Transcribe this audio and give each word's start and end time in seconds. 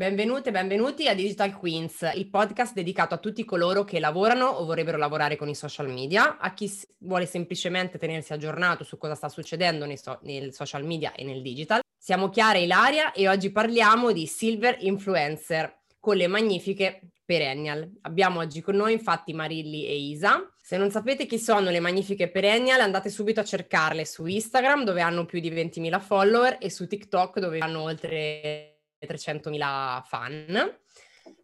Benvenute 0.00 0.48
e 0.50 0.52
benvenuti 0.52 1.08
a 1.08 1.14
Digital 1.14 1.52
Queens, 1.56 2.08
il 2.14 2.30
podcast 2.30 2.74
dedicato 2.74 3.14
a 3.14 3.18
tutti 3.18 3.44
coloro 3.44 3.82
che 3.82 3.98
lavorano 3.98 4.46
o 4.46 4.64
vorrebbero 4.64 4.96
lavorare 4.96 5.34
con 5.36 5.48
i 5.48 5.54
social 5.56 5.88
media, 5.88 6.38
a 6.38 6.54
chi 6.54 6.70
vuole 6.98 7.26
semplicemente 7.26 7.98
tenersi 7.98 8.32
aggiornato 8.32 8.84
su 8.84 8.96
cosa 8.96 9.16
sta 9.16 9.28
succedendo 9.28 9.86
nei, 9.86 9.96
so- 9.96 10.20
nei 10.22 10.52
social 10.52 10.84
media 10.84 11.12
e 11.12 11.24
nel 11.24 11.42
digital. 11.42 11.80
Siamo 11.98 12.28
Chiara 12.28 12.58
e 12.58 12.62
Ilaria 12.62 13.12
e 13.12 13.28
oggi 13.28 13.50
parliamo 13.50 14.12
di 14.12 14.26
Silver 14.26 14.76
Influencer 14.80 15.80
con 15.98 16.16
le 16.16 16.28
magnifiche 16.28 17.00
Perennial. 17.30 17.88
Abbiamo 18.00 18.40
oggi 18.40 18.60
con 18.60 18.74
noi 18.74 18.94
infatti 18.94 19.32
Marilli 19.32 19.86
e 19.86 19.94
Isa. 19.96 20.50
Se 20.70 20.76
non 20.76 20.92
sapete 20.92 21.26
chi 21.26 21.40
sono 21.40 21.68
le 21.70 21.80
magnifiche 21.80 22.30
Perennial, 22.30 22.78
andate 22.78 23.08
subito 23.10 23.40
a 23.40 23.44
cercarle 23.44 24.04
su 24.04 24.24
Instagram 24.24 24.84
dove 24.84 25.00
hanno 25.00 25.24
più 25.24 25.40
di 25.40 25.50
20.000 25.50 25.98
follower 25.98 26.58
e 26.60 26.70
su 26.70 26.86
TikTok 26.86 27.40
dove 27.40 27.58
hanno 27.58 27.82
oltre 27.82 28.82
300.000 29.04 30.02
fan. 30.04 30.78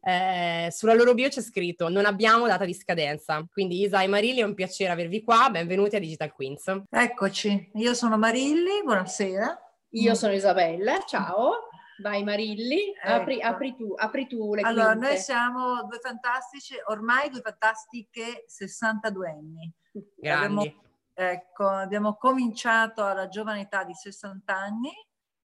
Eh, 0.00 0.68
sulla 0.70 0.94
loro 0.94 1.12
bio 1.14 1.26
c'è 1.26 1.40
scritto 1.40 1.88
non 1.88 2.04
abbiamo 2.04 2.46
data 2.46 2.64
di 2.64 2.72
scadenza, 2.72 3.44
quindi 3.50 3.80
Isa 3.82 4.00
e 4.00 4.06
Marilli 4.06 4.42
è 4.42 4.44
un 4.44 4.54
piacere 4.54 4.92
avervi 4.92 5.24
qua, 5.24 5.48
benvenuti 5.50 5.96
a 5.96 5.98
Digital 5.98 6.32
Queens. 6.32 6.82
Eccoci, 6.88 7.72
io 7.74 7.94
sono 7.94 8.16
Marilli, 8.16 8.80
buonasera. 8.84 9.60
Io 9.88 10.14
sono 10.14 10.34
Isabella, 10.34 11.02
ciao. 11.04 11.65
Vai 11.98 12.22
Marilli, 12.22 12.92
apri, 13.02 13.38
ecco. 13.38 13.46
apri, 13.46 13.74
tu, 13.76 13.94
apri 13.96 14.26
tu 14.26 14.54
le 14.54 14.62
Allora, 14.62 14.90
quinte. 14.92 15.06
noi 15.06 15.16
siamo 15.18 15.84
due 15.84 15.98
fantastici, 16.00 16.74
ormai 16.86 17.30
due 17.30 17.40
fantastiche 17.40 18.44
62 18.46 19.28
anni. 19.28 19.72
Grandi. 20.14 20.44
Abbiamo, 20.44 20.82
ecco, 21.14 21.66
abbiamo 21.66 22.16
cominciato 22.16 23.04
alla 23.04 23.28
giovane 23.28 23.62
età 23.62 23.84
di 23.84 23.94
60 23.94 24.54
anni 24.54 24.92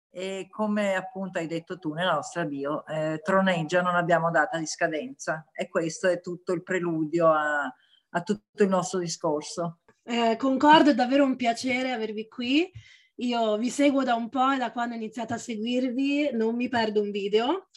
e 0.09 0.47
come 0.49 0.95
appunto 0.95 1.37
hai 1.37 1.47
detto 1.47 1.77
tu 1.77 1.93
nella 1.93 2.13
nostra 2.13 2.45
bio, 2.45 2.85
eh, 2.85 3.19
troneggia 3.21 3.81
non 3.81 3.95
abbiamo 3.95 4.31
data 4.31 4.57
di 4.57 4.65
scadenza 4.65 5.45
e 5.51 5.67
questo 5.67 6.07
è 6.07 6.21
tutto 6.21 6.53
il 6.53 6.63
preludio 6.63 7.27
a, 7.27 7.63
a 7.63 8.21
tutto 8.23 8.63
il 8.63 8.69
nostro 8.69 8.99
discorso. 8.99 9.79
Eh, 10.03 10.37
concordo, 10.37 10.91
è 10.91 10.95
davvero 10.95 11.25
un 11.25 11.35
piacere 11.35 11.91
avervi 11.91 12.29
qui. 12.29 12.71
Io 13.19 13.57
vi 13.57 13.69
seguo 13.69 14.03
da 14.03 14.15
un 14.15 14.29
po' 14.29 14.51
e 14.51 14.57
da 14.57 14.71
quando 14.71 14.93
ho 14.93 14.97
iniziato 14.97 15.33
a 15.33 15.37
seguirvi 15.37 16.31
non 16.33 16.55
mi 16.55 16.69
perdo 16.69 17.01
un 17.01 17.11
video. 17.11 17.67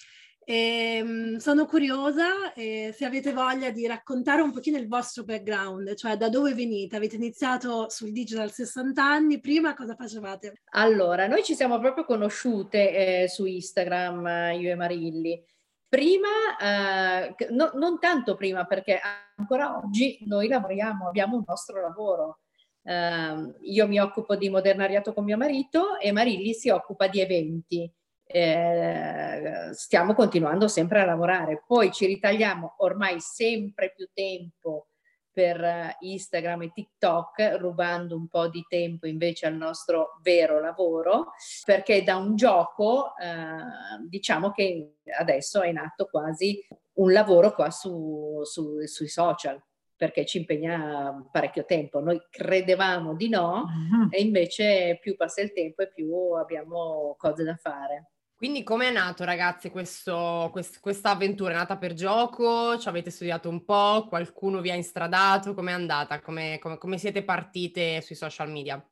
E, 0.44 1.00
um, 1.02 1.36
sono 1.36 1.64
curiosa 1.64 2.52
eh, 2.54 2.92
se 2.94 3.04
avete 3.04 3.32
voglia 3.32 3.70
di 3.70 3.86
raccontare 3.86 4.42
un 4.42 4.52
pochino 4.52 4.76
il 4.76 4.88
vostro 4.88 5.22
background, 5.24 5.94
cioè 5.94 6.16
da 6.16 6.28
dove 6.28 6.54
venite? 6.54 6.96
Avete 6.96 7.16
iniziato 7.16 7.88
sul 7.88 8.12
digital 8.12 8.50
60 8.50 9.02
anni, 9.02 9.40
prima 9.40 9.74
cosa 9.74 9.94
facevate? 9.94 10.62
Allora, 10.72 11.26
noi 11.26 11.42
ci 11.42 11.54
siamo 11.54 11.78
proprio 11.78 12.04
conosciute 12.04 13.22
eh, 13.22 13.28
su 13.28 13.46
Instagram, 13.46 14.52
io 14.58 14.72
e 14.72 14.74
Marilli. 14.74 15.42
Prima, 15.88 16.28
eh, 16.60 17.34
no, 17.50 17.70
non 17.74 17.98
tanto 17.98 18.34
prima 18.34 18.66
perché 18.66 19.00
ancora 19.36 19.78
oggi 19.78 20.18
noi 20.26 20.48
lavoriamo, 20.48 21.08
abbiamo 21.08 21.36
un 21.36 21.44
nostro 21.46 21.80
lavoro. 21.80 22.40
Uh, 22.82 23.54
io 23.60 23.86
mi 23.86 24.00
occupo 24.00 24.36
di 24.36 24.48
modernariato 24.48 25.12
con 25.12 25.24
mio 25.24 25.36
marito 25.36 25.98
e 25.98 26.12
Marilli 26.12 26.54
si 26.54 26.70
occupa 26.70 27.08
di 27.08 27.20
eventi. 27.20 27.92
Eh, 28.32 29.70
stiamo 29.72 30.14
continuando 30.14 30.68
sempre 30.68 31.00
a 31.00 31.04
lavorare. 31.04 31.64
Poi 31.66 31.90
ci 31.90 32.06
ritagliamo 32.06 32.74
ormai 32.78 33.20
sempre 33.20 33.92
più 33.94 34.08
tempo 34.12 34.86
per 35.32 35.96
Instagram 36.00 36.62
e 36.62 36.72
TikTok, 36.72 37.56
rubando 37.58 38.16
un 38.16 38.28
po' 38.28 38.48
di 38.48 38.64
tempo 38.68 39.06
invece 39.06 39.46
al 39.46 39.54
nostro 39.54 40.18
vero 40.22 40.60
lavoro, 40.60 41.32
perché 41.64 42.02
da 42.02 42.16
un 42.16 42.36
gioco 42.36 43.16
eh, 43.16 44.06
diciamo 44.08 44.50
che 44.50 44.96
adesso 45.18 45.62
è 45.62 45.68
in 45.68 45.78
atto 45.78 46.06
quasi 46.06 46.64
un 46.94 47.12
lavoro 47.12 47.54
qua 47.54 47.70
su, 47.70 48.40
su, 48.44 48.84
sui 48.86 49.08
social 49.08 49.60
perché 50.00 50.24
ci 50.24 50.38
impegna 50.38 51.28
parecchio 51.30 51.66
tempo. 51.66 52.00
Noi 52.00 52.18
credevamo 52.30 53.14
di 53.14 53.28
no 53.28 53.66
uh-huh. 53.66 54.08
e 54.08 54.22
invece 54.22 54.98
più 54.98 55.14
passa 55.14 55.42
il 55.42 55.52
tempo 55.52 55.82
e 55.82 55.90
più 55.92 56.32
abbiamo 56.32 57.14
cose 57.18 57.44
da 57.44 57.54
fare. 57.56 58.12
Quindi 58.34 58.62
come 58.62 58.88
è 58.88 58.90
nato 58.90 59.24
ragazzi 59.24 59.68
questo, 59.68 60.48
quest, 60.52 60.80
questa 60.80 61.10
avventura? 61.10 61.52
È 61.52 61.56
nata 61.56 61.76
per 61.76 61.92
gioco? 61.92 62.78
Ci 62.78 62.88
avete 62.88 63.10
studiato 63.10 63.50
un 63.50 63.62
po'? 63.66 64.06
Qualcuno 64.08 64.62
vi 64.62 64.70
ha 64.70 64.74
instradato? 64.74 65.52
Com'è 65.52 65.72
andata? 65.72 66.18
Come, 66.22 66.58
come, 66.58 66.78
come 66.78 66.96
siete 66.96 67.22
partite 67.22 68.00
sui 68.00 68.14
social 68.14 68.50
media? 68.50 68.82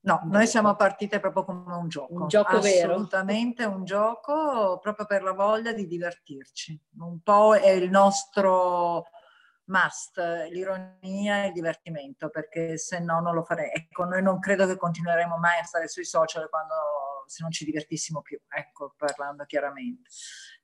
No, 0.00 0.20
noi 0.24 0.46
siamo 0.46 0.76
partite 0.76 1.20
proprio 1.20 1.44
come 1.44 1.74
un 1.74 1.88
gioco. 1.88 2.12
Un 2.12 2.28
gioco 2.28 2.60
vero. 2.60 2.92
Assolutamente 2.92 3.64
un 3.64 3.86
gioco 3.86 4.78
proprio 4.78 5.06
per 5.06 5.22
la 5.22 5.32
voglia 5.32 5.72
di 5.72 5.86
divertirci. 5.86 6.78
Un 6.98 7.22
po' 7.22 7.54
è 7.54 7.70
il 7.70 7.88
nostro 7.88 9.06
must, 9.72 10.18
l'ironia 10.50 11.44
e 11.44 11.46
il 11.46 11.52
divertimento, 11.52 12.28
perché 12.28 12.76
se 12.76 13.00
no 13.00 13.20
non 13.20 13.34
lo 13.34 13.42
farei. 13.42 13.70
Ecco, 13.72 14.04
noi 14.04 14.22
non 14.22 14.38
credo 14.38 14.66
che 14.66 14.76
continueremo 14.76 15.38
mai 15.38 15.58
a 15.58 15.64
stare 15.64 15.88
sui 15.88 16.04
social 16.04 16.48
quando 16.50 16.74
se 17.26 17.42
non 17.42 17.50
ci 17.50 17.64
divertissimo 17.64 18.20
più, 18.20 18.38
ecco, 18.48 18.94
parlando 18.96 19.44
chiaramente. 19.46 20.10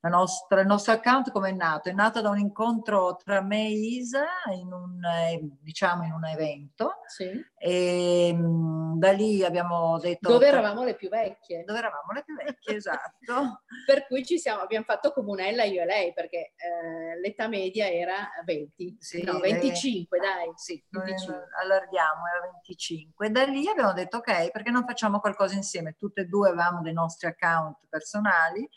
La 0.01 0.11
nostra, 0.11 0.61
il 0.61 0.67
nostro 0.69 0.93
account 0.93 1.33
come 1.33 1.49
è 1.49 1.53
nato? 1.53 1.89
È 1.89 1.93
nato 1.93 2.21
da 2.21 2.29
un 2.29 2.39
incontro 2.39 3.17
tra 3.17 3.43
me 3.43 3.67
e 3.67 3.71
Isa 3.73 4.27
in 4.53 4.73
un, 4.73 5.05
eh, 5.05 5.41
diciamo, 5.61 6.05
in 6.05 6.13
un 6.13 6.25
evento 6.25 7.01
sì. 7.09 7.29
e 7.59 8.33
mh, 8.33 8.97
da 9.01 9.11
lì 9.11 9.43
abbiamo 9.43 9.99
detto... 9.99 10.31
Dove 10.31 10.47
eravamo 10.47 10.85
le 10.85 10.95
più 10.95 11.09
vecchie. 11.09 11.65
Dove 11.65 11.81
eravamo 11.81 12.13
le 12.13 12.23
più 12.23 12.37
vecchie, 12.37 12.77
esatto. 12.79 13.63
per 13.87 14.07
cui 14.07 14.25
ci 14.25 14.39
siamo, 14.39 14.61
abbiamo 14.61 14.85
fatto 14.85 15.13
comunella 15.13 15.65
io 15.65 15.83
e 15.83 15.87
lei 15.87 16.13
perché 16.13 16.53
eh, 16.55 17.19
l'età 17.21 17.49
media 17.49 17.91
era 17.91 18.29
20, 18.45 18.99
sì, 19.01 19.25
no 19.25 19.41
25 19.41 20.17
eh, 20.17 20.21
dai. 20.21 20.53
Sì, 20.55 20.81
25. 20.91 21.49
allarghiamo, 21.61 22.23
era 22.37 22.51
25. 22.53 23.31
Da 23.33 23.43
lì 23.43 23.67
abbiamo 23.69 23.93
detto 23.93 24.19
ok, 24.19 24.53
perché 24.53 24.71
non 24.71 24.85
facciamo 24.87 25.19
qualcosa 25.19 25.57
insieme? 25.57 25.97
Tutte 25.99 26.21
e 26.21 26.25
due 26.27 26.51
avevamo 26.51 26.83
dei 26.83 26.93
nostri 26.93 27.27
account 27.27 27.79
personali 27.89 28.69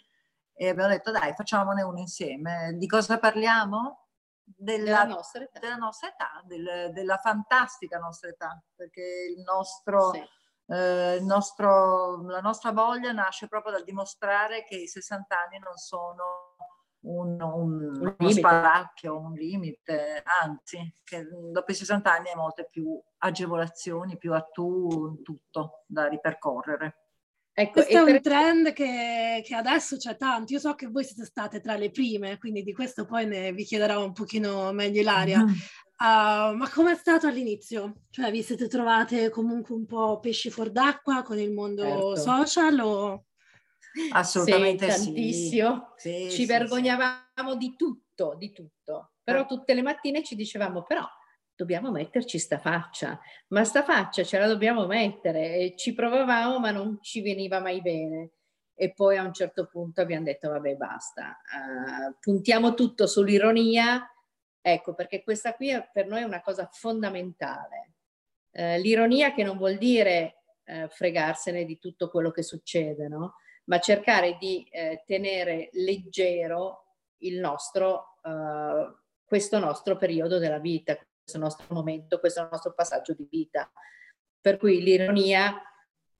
e 0.61 0.69
abbiamo 0.69 0.89
detto 0.89 1.09
dai 1.09 1.33
facciamone 1.33 1.81
uno 1.81 1.97
insieme. 1.97 2.75
Di 2.77 2.85
cosa 2.85 3.17
parliamo? 3.17 4.09
Della, 4.43 4.83
della 4.83 5.03
nostra 5.05 5.41
età, 5.41 5.59
della, 5.59 5.75
nostra 5.75 6.09
età 6.09 6.41
del, 6.45 6.91
della 6.93 7.17
fantastica 7.17 7.97
nostra 7.97 8.29
età, 8.29 8.61
perché 8.75 9.33
il 9.35 9.41
nostro, 9.41 10.11
sì. 10.11 10.23
eh, 10.67 11.17
nostro, 11.21 12.21
la 12.27 12.41
nostra 12.41 12.71
voglia 12.71 13.11
nasce 13.11 13.47
proprio 13.47 13.71
dal 13.71 13.83
dimostrare 13.83 14.63
che 14.63 14.75
i 14.75 14.87
60 14.87 15.35
anni 15.35 15.57
non 15.57 15.77
sono 15.77 16.57
un, 17.05 17.41
un, 17.41 18.15
uno 18.19 18.29
spauracchio, 18.29 19.17
un 19.17 19.33
limite, 19.33 20.21
anzi, 20.43 20.93
che 21.03 21.25
dopo 21.51 21.71
i 21.71 21.75
60 21.75 22.13
anni 22.13 22.29
hai 22.29 22.35
molte 22.35 22.67
più 22.69 23.01
agevolazioni, 23.17 24.15
più 24.15 24.31
attu, 24.35 25.23
tutto 25.23 25.85
da 25.87 26.07
ripercorrere. 26.07 27.00
Ecco, 27.53 27.71
questo 27.73 27.97
è 27.97 28.03
per... 28.03 28.13
un 28.13 28.21
trend 28.21 28.73
che, 28.73 29.41
che, 29.45 29.55
adesso 29.55 29.97
c'è 29.97 30.15
tanto. 30.15 30.53
Io 30.53 30.59
so 30.59 30.73
che 30.73 30.87
voi 30.87 31.03
siete 31.03 31.25
state 31.25 31.59
tra 31.59 31.75
le 31.75 31.91
prime, 31.91 32.37
quindi 32.37 32.63
di 32.63 32.73
questo 32.73 33.05
poi 33.05 33.25
ne, 33.25 33.51
vi 33.51 33.65
chiederò 33.65 34.03
un 34.03 34.13
pochino 34.13 34.71
meglio 34.71 35.01
Ilaria. 35.01 35.43
Mm. 35.43 35.49
Uh, 35.49 36.55
ma 36.55 36.69
com'è 36.73 36.95
stato 36.95 37.27
all'inizio? 37.27 38.03
Cioè 38.09 38.31
vi 38.31 38.41
siete 38.41 38.67
trovate 38.67 39.29
comunque 39.29 39.75
un 39.75 39.85
po' 39.85 40.19
pesci 40.19 40.49
fuor 40.49 40.71
d'acqua 40.71 41.21
con 41.21 41.37
il 41.37 41.51
mondo 41.51 41.83
certo. 41.83 42.15
social 42.15 42.79
o... 42.79 43.25
Assolutamente 44.11 44.89
sì. 44.89 45.05
Tantissimo. 45.05 45.93
Sì, 45.97 46.27
ci 46.29 46.37
sì, 46.37 46.45
vergognavamo 46.45 47.55
di 47.57 47.75
tutto, 47.75 48.35
di 48.37 48.51
tutto. 48.51 49.11
Però 49.21 49.45
tutte 49.45 49.73
le 49.73 49.81
mattine 49.81 50.23
ci 50.23 50.35
dicevamo, 50.35 50.83
però 50.83 51.05
dobbiamo 51.61 51.91
metterci 51.91 52.39
sta 52.39 52.57
faccia, 52.57 53.19
ma 53.49 53.63
sta 53.63 53.83
faccia 53.83 54.23
ce 54.23 54.39
la 54.39 54.47
dobbiamo 54.47 54.87
mettere 54.87 55.57
e 55.57 55.75
ci 55.77 55.93
provavamo 55.93 56.57
ma 56.57 56.71
non 56.71 56.97
ci 57.01 57.21
veniva 57.21 57.59
mai 57.59 57.81
bene. 57.81 58.31
E 58.73 58.93
poi 58.93 59.17
a 59.17 59.23
un 59.23 59.31
certo 59.31 59.67
punto 59.67 60.01
abbiamo 60.01 60.23
detto 60.23 60.49
vabbè 60.49 60.75
basta, 60.75 61.37
uh, 61.37 62.15
puntiamo 62.19 62.73
tutto 62.73 63.05
sull'ironia, 63.05 64.03
ecco 64.59 64.95
perché 64.95 65.21
questa 65.21 65.53
qui 65.53 65.69
è, 65.69 65.87
per 65.93 66.07
noi 66.07 66.21
è 66.21 66.23
una 66.23 66.41
cosa 66.41 66.67
fondamentale. 66.71 67.93
Uh, 68.51 68.81
l'ironia 68.81 69.33
che 69.33 69.43
non 69.43 69.57
vuol 69.57 69.77
dire 69.77 70.41
uh, 70.65 70.87
fregarsene 70.87 71.63
di 71.63 71.77
tutto 71.77 72.09
quello 72.09 72.31
che 72.31 72.41
succede, 72.41 73.07
no? 73.07 73.35
ma 73.65 73.79
cercare 73.79 74.35
di 74.39 74.67
tenere 75.05 75.69
leggero 75.73 76.95
il 77.19 77.39
nostro, 77.39 78.17
questo 79.23 79.59
nostro 79.59 79.95
periodo 79.95 80.39
della 80.39 80.57
vita, 80.57 80.97
questo 81.21 81.39
nostro 81.39 81.65
momento, 81.69 82.19
questo 82.19 82.47
nostro 82.49 82.73
passaggio 82.73 83.13
di 83.13 83.27
vita. 83.29 83.71
Per 84.39 84.57
cui 84.57 84.81
l'ironia 84.81 85.61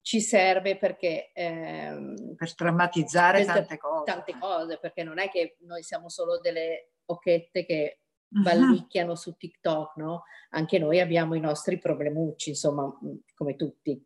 ci 0.00 0.20
serve 0.20 0.76
perché... 0.76 1.30
Ehm, 1.32 2.34
per 2.36 2.52
drammatizzare 2.54 3.44
tante 3.44 3.78
cose. 3.78 4.04
Tante 4.04 4.38
cose, 4.38 4.78
perché 4.78 5.02
non 5.02 5.18
è 5.18 5.28
che 5.28 5.56
noi 5.60 5.82
siamo 5.82 6.08
solo 6.08 6.38
delle 6.38 6.92
occhette 7.06 7.64
che 7.64 8.00
ballicchiano 8.28 9.14
su 9.14 9.36
TikTok, 9.36 9.96
no? 9.96 10.24
Anche 10.50 10.78
noi 10.78 11.00
abbiamo 11.00 11.34
i 11.34 11.40
nostri 11.40 11.78
problemucci, 11.78 12.50
insomma, 12.50 12.84
mm, 12.86 13.16
come 13.34 13.56
tutti. 13.56 14.02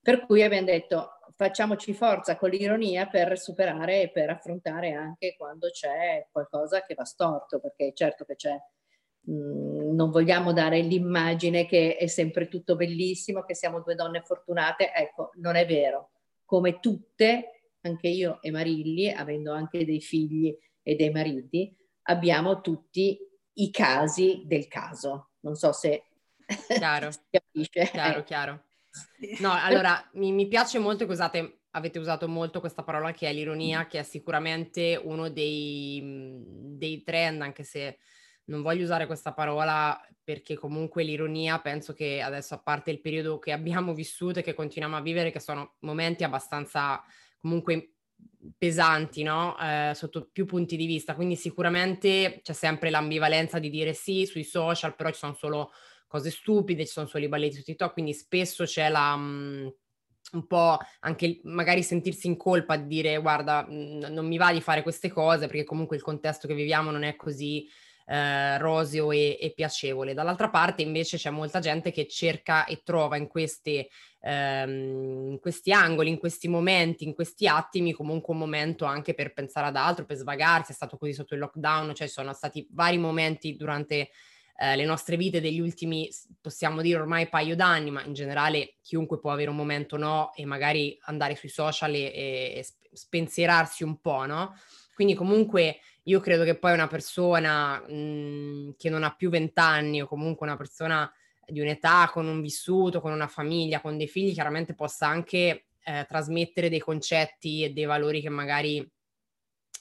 Per 0.00 0.26
cui 0.26 0.42
abbiamo 0.42 0.66
detto 0.66 1.18
facciamoci 1.36 1.92
forza 1.94 2.36
con 2.36 2.50
l'ironia 2.50 3.06
per 3.08 3.38
superare 3.38 4.02
e 4.02 4.10
per 4.10 4.30
affrontare 4.30 4.92
anche 4.92 5.34
quando 5.36 5.68
c'è 5.70 6.28
qualcosa 6.30 6.82
che 6.82 6.94
va 6.94 7.04
storto, 7.04 7.58
perché 7.58 7.92
certo 7.94 8.24
che 8.24 8.36
c'è. 8.36 8.56
Mm, 9.30 9.73
non 9.94 10.10
vogliamo 10.10 10.52
dare 10.52 10.80
l'immagine 10.80 11.66
che 11.66 11.96
è 11.96 12.06
sempre 12.06 12.48
tutto 12.48 12.76
bellissimo, 12.76 13.44
che 13.44 13.54
siamo 13.54 13.80
due 13.80 13.94
donne 13.94 14.22
fortunate. 14.22 14.92
Ecco, 14.92 15.30
non 15.36 15.56
è 15.56 15.66
vero. 15.66 16.10
Come 16.44 16.80
tutte, 16.80 17.72
anche 17.82 18.08
io 18.08 18.40
e 18.42 18.50
Marilli, 18.50 19.10
avendo 19.10 19.52
anche 19.52 19.84
dei 19.84 20.00
figli 20.00 20.56
e 20.82 20.94
dei 20.96 21.10
mariti, 21.10 21.74
abbiamo 22.02 22.60
tutti 22.60 23.18
i 23.54 23.70
casi 23.70 24.42
del 24.44 24.68
caso. 24.68 25.30
Non 25.40 25.54
so 25.54 25.72
se 25.72 26.04
chiaro. 26.68 27.10
si 27.12 27.18
capisce. 27.30 27.90
Chiaro, 27.90 28.18
eh. 28.20 28.24
chiaro. 28.24 28.62
No, 29.40 29.52
allora 29.52 30.08
mi, 30.14 30.32
mi 30.32 30.46
piace 30.46 30.78
molto 30.78 31.04
che 31.06 31.12
usate, 31.12 31.60
avete 31.70 31.98
usato 31.98 32.28
molto 32.28 32.60
questa 32.60 32.84
parola 32.84 33.12
che 33.12 33.28
è 33.28 33.32
l'ironia, 33.32 33.86
che 33.86 33.98
è 33.98 34.02
sicuramente 34.02 35.00
uno 35.02 35.28
dei, 35.30 36.00
dei 36.76 37.02
trend, 37.02 37.42
anche 37.42 37.64
se 37.64 37.98
non 38.46 38.62
voglio 38.62 38.84
usare 38.84 39.06
questa 39.06 39.32
parola 39.32 39.98
perché 40.22 40.54
comunque 40.54 41.02
l'ironia 41.04 41.60
penso 41.60 41.92
che 41.92 42.20
adesso 42.20 42.54
a 42.54 42.58
parte 42.58 42.90
il 42.90 43.00
periodo 43.00 43.38
che 43.38 43.52
abbiamo 43.52 43.94
vissuto 43.94 44.38
e 44.38 44.42
che 44.42 44.54
continuiamo 44.54 44.96
a 44.96 45.00
vivere, 45.02 45.30
che 45.30 45.40
sono 45.40 45.74
momenti 45.80 46.24
abbastanza 46.24 47.02
comunque 47.40 47.94
pesanti, 48.56 49.22
no? 49.22 49.56
Eh, 49.58 49.92
sotto 49.94 50.28
più 50.30 50.46
punti 50.46 50.76
di 50.76 50.86
vista, 50.86 51.14
quindi 51.14 51.36
sicuramente 51.36 52.40
c'è 52.42 52.52
sempre 52.52 52.90
l'ambivalenza 52.90 53.58
di 53.58 53.70
dire 53.70 53.92
sì 53.94 54.26
sui 54.26 54.44
social, 54.44 54.94
però 54.94 55.10
ci 55.10 55.18
sono 55.18 55.34
solo 55.34 55.70
cose 56.06 56.30
stupide, 56.30 56.86
ci 56.86 56.92
sono 56.92 57.06
solo 57.06 57.24
i 57.24 57.28
balletti 57.28 57.56
su 57.56 57.62
TikTok, 57.62 57.92
quindi 57.92 58.12
spesso 58.14 58.64
c'è 58.64 58.88
la... 58.88 59.16
Mh, 59.16 59.74
un 60.32 60.46
po' 60.46 60.78
anche 61.00 61.40
magari 61.44 61.82
sentirsi 61.82 62.26
in 62.26 62.36
colpa 62.36 62.76
di 62.76 62.86
dire 62.86 63.18
guarda 63.18 63.66
non 63.68 64.26
mi 64.26 64.36
va 64.36 64.52
di 64.52 64.60
fare 64.60 64.82
queste 64.82 65.08
cose 65.10 65.46
perché 65.46 65.64
comunque 65.64 65.96
il 65.96 66.02
contesto 66.02 66.48
che 66.48 66.54
viviamo 66.54 66.90
non 66.90 67.04
è 67.04 67.14
così 67.14 67.68
eh, 68.06 68.58
roseo 68.58 69.12
e, 69.12 69.38
e, 69.40 69.52
piacevole. 69.54 70.14
Dall'altra 70.14 70.50
parte 70.50 70.82
invece 70.82 71.16
c'è 71.16 71.30
molta 71.30 71.60
gente 71.60 71.90
che 71.90 72.06
cerca 72.06 72.66
e 72.66 72.82
trova 72.84 73.16
in, 73.16 73.26
queste, 73.26 73.88
ehm, 74.20 75.30
in 75.32 75.38
questi 75.40 75.72
angoli, 75.72 76.10
in 76.10 76.18
questi 76.18 76.48
momenti, 76.48 77.04
in 77.04 77.14
questi 77.14 77.46
attimi 77.46 77.92
comunque 77.92 78.34
un 78.34 78.40
momento 78.40 78.84
anche 78.84 79.14
per 79.14 79.32
pensare 79.32 79.68
ad 79.68 79.76
altro, 79.76 80.04
per 80.04 80.16
svagarsi, 80.16 80.72
è 80.72 80.74
stato 80.74 80.96
così 80.96 81.12
sotto 81.12 81.34
il 81.34 81.40
lockdown, 81.40 81.94
cioè 81.94 82.06
sono 82.06 82.32
stati 82.32 82.66
vari 82.70 82.98
momenti 82.98 83.56
durante 83.56 84.10
eh, 84.56 84.76
le 84.76 84.84
nostre 84.84 85.16
vite 85.16 85.40
degli 85.40 85.60
ultimi, 85.60 86.08
possiamo 86.40 86.80
dire 86.80 87.00
ormai 87.00 87.28
paio 87.28 87.56
d'anni, 87.56 87.90
ma 87.90 88.04
in 88.04 88.12
generale 88.12 88.76
chiunque 88.82 89.18
può 89.18 89.32
avere 89.32 89.50
un 89.50 89.56
momento 89.56 89.96
no 89.96 90.32
e 90.34 90.44
magari 90.44 90.96
andare 91.04 91.34
sui 91.34 91.48
social 91.48 91.94
e, 91.94 92.04
e 92.04 92.66
spensierarsi 92.92 93.82
un 93.82 93.98
po', 94.00 94.26
no? 94.26 94.54
Quindi 94.94 95.14
comunque 95.14 95.78
io 96.04 96.20
credo 96.20 96.44
che 96.44 96.56
poi 96.56 96.72
una 96.72 96.86
persona 96.86 97.82
mh, 97.86 97.94
mhmm, 97.94 98.74
che 98.76 98.90
non 98.90 99.02
ha 99.04 99.14
più 99.14 99.30
vent'anni 99.30 100.02
o 100.02 100.06
comunque 100.06 100.46
una 100.46 100.56
persona 100.56 101.10
di 101.46 101.60
un'età 101.60 102.10
con 102.12 102.26
un 102.26 102.40
vissuto, 102.40 103.00
con 103.00 103.12
una 103.12 103.26
famiglia, 103.26 103.80
con 103.80 103.96
dei 103.96 104.08
figli, 104.08 104.32
chiaramente 104.32 104.74
possa 104.74 105.06
anche 105.06 105.66
eh, 105.84 106.06
trasmettere 106.08 106.68
dei 106.68 106.78
concetti 106.78 107.62
e 107.62 107.70
dei 107.70 107.84
valori 107.84 108.20
che 108.20 108.30
magari 108.30 108.86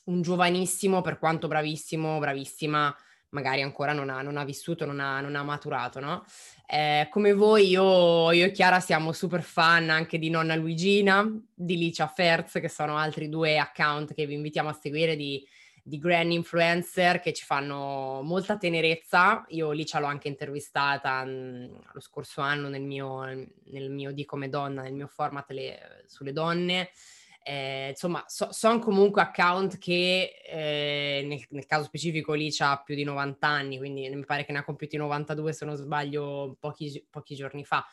un 0.05 0.21
giovanissimo, 0.21 1.01
per 1.01 1.17
quanto 1.17 1.47
bravissimo, 1.47 2.19
bravissima, 2.19 2.93
magari 3.33 3.61
ancora 3.61 3.93
non 3.93 4.09
ha, 4.09 4.21
non 4.21 4.37
ha 4.37 4.45
vissuto, 4.45 4.85
non 4.85 4.99
ha, 4.99 5.19
non 5.19 5.35
ha 5.35 5.43
maturato, 5.43 5.99
no? 5.99 6.23
Eh, 6.65 7.07
come 7.11 7.33
voi, 7.33 7.67
io, 7.67 8.31
io, 8.31 8.45
e 8.45 8.51
Chiara 8.51 8.79
siamo 8.79 9.11
super 9.11 9.41
fan 9.41 9.89
anche 9.89 10.17
di 10.17 10.29
Nonna 10.29 10.55
Luigina, 10.55 11.29
di 11.53 11.77
Licia 11.77 12.07
Ferz, 12.07 12.53
che 12.53 12.69
sono 12.69 12.97
altri 12.97 13.29
due 13.29 13.57
account 13.57 14.13
che 14.13 14.25
vi 14.25 14.35
invitiamo 14.35 14.69
a 14.69 14.73
seguire 14.73 15.15
di, 15.15 15.45
di 15.83 15.97
granny 15.97 16.35
influencer 16.35 17.19
che 17.19 17.33
ci 17.33 17.43
fanno 17.43 18.21
molta 18.21 18.57
tenerezza. 18.57 19.43
Io 19.49 19.71
Licia 19.71 19.99
l'ho 19.99 20.05
anche 20.05 20.27
intervistata 20.27 21.23
mh, 21.25 21.29
mm, 21.29 21.75
lo 21.91 21.99
scorso 21.99 22.41
anno 22.41 22.69
nel 22.69 22.83
mio, 22.83 23.23
nel 23.65 23.89
mio 23.89 24.11
Di 24.11 24.25
come 24.25 24.49
donna, 24.49 24.83
nel 24.83 24.93
mio 24.93 25.07
format 25.07 25.49
le, 25.51 26.03
sulle 26.07 26.31
donne. 26.33 26.89
Eh, 27.43 27.89
insomma, 27.89 28.23
so, 28.27 28.53
sono 28.53 28.79
comunque 28.79 29.21
account 29.21 29.77
che 29.77 30.31
eh, 30.45 31.25
nel, 31.27 31.43
nel, 31.49 31.65
caso 31.65 31.83
specifico 31.83 32.33
lì 32.33 32.49
c'ha 32.51 32.81
più 32.83 32.95
di 32.95 33.03
90 33.03 33.45
anni, 33.45 33.77
quindi 33.77 34.07
mi 34.09 34.23
pare 34.25 34.45
che 34.45 34.53
ne 34.53 34.59
ha 34.59 34.63
compiuti 34.63 34.95
92 34.95 35.51
se 35.51 35.65
non 35.65 35.75
sbaglio 35.75 36.55
pochi, 36.59 37.05
pochi 37.09 37.35
giorni 37.35 37.65
fa. 37.65 37.85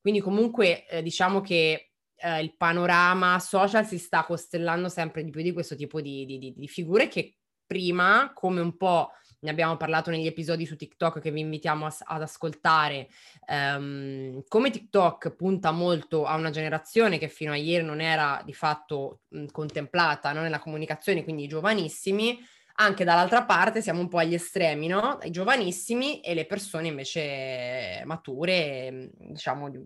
Quindi 0.00 0.20
comunque 0.20 0.86
eh, 0.88 1.02
diciamo 1.02 1.40
che 1.40 1.92
eh, 2.16 2.40
il 2.42 2.56
panorama 2.56 3.38
social 3.38 3.86
si 3.86 3.98
sta 3.98 4.24
costellando 4.24 4.88
sempre 4.88 5.22
di 5.22 5.30
più 5.30 5.42
di 5.42 5.52
questo 5.52 5.76
tipo 5.76 6.00
di, 6.00 6.24
di, 6.24 6.52
di 6.56 6.68
figure 6.68 7.08
che 7.08 7.36
prima, 7.66 8.32
come 8.34 8.60
un 8.60 8.76
po' 8.76 9.10
ne 9.46 9.52
abbiamo 9.52 9.76
parlato 9.76 10.10
negli 10.10 10.26
episodi 10.26 10.66
su 10.66 10.76
TikTok 10.76 11.20
che 11.20 11.30
vi 11.30 11.40
invitiamo 11.40 11.86
a, 11.86 11.96
ad 12.04 12.22
ascoltare, 12.22 13.08
um, 13.46 14.42
come 14.48 14.70
TikTok 14.70 15.36
punta 15.36 15.70
molto 15.70 16.26
a 16.26 16.34
una 16.34 16.50
generazione 16.50 17.18
che 17.18 17.28
fino 17.28 17.52
a 17.52 17.56
ieri 17.56 17.84
non 17.84 18.00
era 18.00 18.42
di 18.44 18.52
fatto 18.52 19.20
mh, 19.28 19.46
contemplata 19.52 20.32
no? 20.32 20.42
nella 20.42 20.58
comunicazione, 20.58 21.22
quindi 21.22 21.44
i 21.44 21.48
giovanissimi, 21.48 22.38
anche 22.78 23.04
dall'altra 23.04 23.44
parte 23.44 23.80
siamo 23.80 24.00
un 24.00 24.08
po' 24.08 24.18
agli 24.18 24.34
estremi, 24.34 24.88
no? 24.88 25.18
I 25.22 25.30
giovanissimi 25.30 26.20
e 26.20 26.34
le 26.34 26.44
persone 26.44 26.88
invece 26.88 28.02
mature, 28.04 29.10
diciamo, 29.16 29.70
di, 29.70 29.78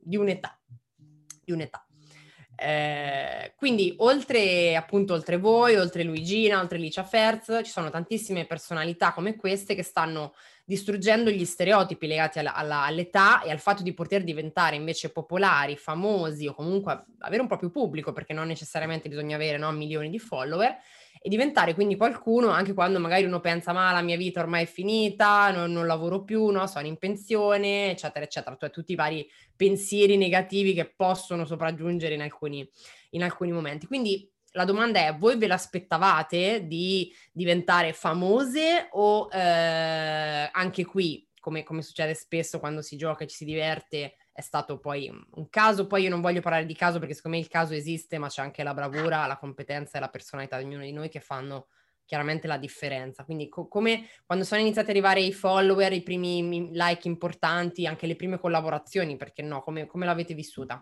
di 0.00 0.16
un'età. 0.16 0.58
Di 1.44 1.52
un'età. 1.52 1.86
Eh, 2.54 3.54
quindi 3.56 3.94
oltre 3.98 4.76
appunto 4.76 5.14
oltre 5.14 5.36
voi, 5.38 5.76
oltre 5.76 6.04
Luigina, 6.04 6.60
oltre 6.60 6.78
Licia 6.78 7.02
Ferz, 7.02 7.60
ci 7.64 7.70
sono 7.70 7.90
tantissime 7.90 8.46
personalità 8.46 9.12
come 9.12 9.36
queste 9.36 9.74
che 9.74 9.82
stanno 9.82 10.34
distruggendo 10.64 11.30
gli 11.30 11.44
stereotipi 11.44 12.06
legati 12.06 12.38
alla, 12.38 12.54
alla, 12.54 12.84
all'età 12.84 13.42
e 13.42 13.50
al 13.50 13.58
fatto 13.58 13.82
di 13.82 13.92
poter 13.94 14.22
diventare 14.22 14.76
invece 14.76 15.10
popolari, 15.10 15.76
famosi 15.76 16.46
o 16.46 16.54
comunque 16.54 17.04
avere 17.20 17.42
un 17.42 17.48
proprio 17.48 17.70
pubblico, 17.70 18.12
perché 18.12 18.32
non 18.32 18.46
necessariamente 18.46 19.08
bisogna 19.08 19.36
avere 19.36 19.58
no, 19.58 19.70
milioni 19.72 20.08
di 20.08 20.18
follower, 20.18 20.76
e 21.20 21.28
diventare 21.28 21.74
quindi 21.74 21.96
qualcuno 21.96 22.48
anche 22.48 22.74
quando 22.74 22.98
magari 22.98 23.24
uno 23.24 23.40
pensa 23.40 23.72
ma 23.72 23.92
la 23.92 24.02
mia 24.02 24.16
vita 24.16 24.40
ormai 24.40 24.64
è 24.64 24.66
finita, 24.66 25.50
non, 25.50 25.72
non 25.72 25.86
lavoro 25.86 26.22
più, 26.24 26.46
no? 26.48 26.66
sono 26.66 26.86
in 26.86 26.96
pensione, 26.96 27.90
eccetera, 27.90 28.24
eccetera, 28.24 28.56
cioè 28.58 28.70
tutti 28.70 28.92
i 28.92 28.96
vari 28.96 29.28
pensieri 29.54 30.16
negativi 30.16 30.74
che 30.74 30.92
possono 30.94 31.44
sopraggiungere 31.44 32.14
in 32.14 32.22
alcuni, 32.22 32.68
in 33.10 33.22
alcuni 33.22 33.52
momenti. 33.52 33.86
Quindi 33.86 34.28
la 34.52 34.64
domanda 34.64 35.00
è, 35.00 35.16
voi 35.16 35.36
ve 35.36 35.46
l'aspettavate 35.46 36.66
di 36.66 37.12
diventare 37.32 37.92
famose 37.92 38.88
o 38.92 39.28
eh, 39.32 40.48
anche 40.52 40.84
qui, 40.84 41.26
come, 41.40 41.62
come, 41.62 41.82
succede 41.82 42.14
spesso 42.14 42.58
quando 42.58 42.82
si 42.82 42.96
gioca 42.96 43.24
e 43.24 43.26
ci 43.26 43.36
si 43.36 43.44
diverte, 43.44 44.16
è 44.32 44.40
stato 44.40 44.78
poi 44.78 45.10
un 45.34 45.48
caso? 45.50 45.86
Poi 45.86 46.02
io 46.04 46.10
non 46.10 46.20
voglio 46.20 46.40
parlare 46.40 46.64
di 46.64 46.74
caso 46.74 46.98
perché 46.98 47.14
secondo 47.14 47.36
me 47.36 47.42
il 47.42 47.50
caso 47.50 47.74
esiste, 47.74 48.18
ma 48.18 48.28
c'è 48.28 48.42
anche 48.42 48.62
la 48.62 48.74
bravura, 48.74 49.26
la 49.26 49.36
competenza 49.36 49.98
e 49.98 50.00
la 50.00 50.08
personalità 50.08 50.58
di 50.58 50.64
ognuno 50.64 50.82
di 50.84 50.92
noi 50.92 51.08
che 51.08 51.20
fanno 51.20 51.68
chiaramente 52.04 52.46
la 52.46 52.58
differenza. 52.58 53.24
Quindi 53.24 53.48
co- 53.48 53.68
come 53.68 54.08
quando 54.24 54.44
sono 54.44 54.60
iniziati 54.60 54.90
ad 54.90 54.96
arrivare 54.96 55.20
i 55.20 55.32
follower, 55.32 55.92
i 55.92 56.02
primi 56.02 56.70
like 56.72 57.06
importanti, 57.06 57.86
anche 57.86 58.06
le 58.06 58.16
prime 58.16 58.38
collaborazioni, 58.38 59.16
perché 59.16 59.42
no? 59.42 59.60
Come, 59.60 59.86
come 59.86 60.06
l'avete 60.06 60.34
vissuta? 60.34 60.80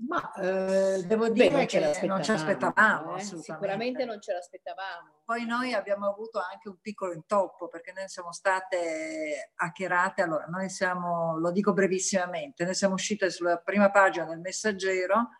Ma 0.00 0.32
eh, 0.34 1.02
devo 1.04 1.28
dire 1.28 1.50
Beh, 1.50 1.66
che 1.66 2.06
non 2.06 2.22
ci 2.22 2.30
aspettavamo. 2.30 3.16
Eh? 3.16 3.20
Sicuramente 3.20 4.04
non 4.04 4.20
ce 4.20 4.32
l'aspettavamo. 4.32 5.22
Poi 5.24 5.44
noi 5.44 5.72
abbiamo 5.72 6.06
avuto 6.06 6.38
anche 6.38 6.68
un 6.68 6.78
piccolo 6.80 7.12
intoppo 7.12 7.66
perché 7.66 7.92
noi 7.92 8.08
siamo 8.08 8.32
state 8.32 9.52
hackerate. 9.56 10.22
Allora, 10.22 10.44
noi 10.44 10.68
siamo, 10.70 11.36
lo 11.38 11.50
dico 11.50 11.72
brevissimamente, 11.72 12.64
noi 12.64 12.74
siamo 12.74 12.94
uscite 12.94 13.28
sulla 13.30 13.58
prima 13.58 13.90
pagina 13.90 14.26
del 14.26 14.38
messaggero 14.38 15.30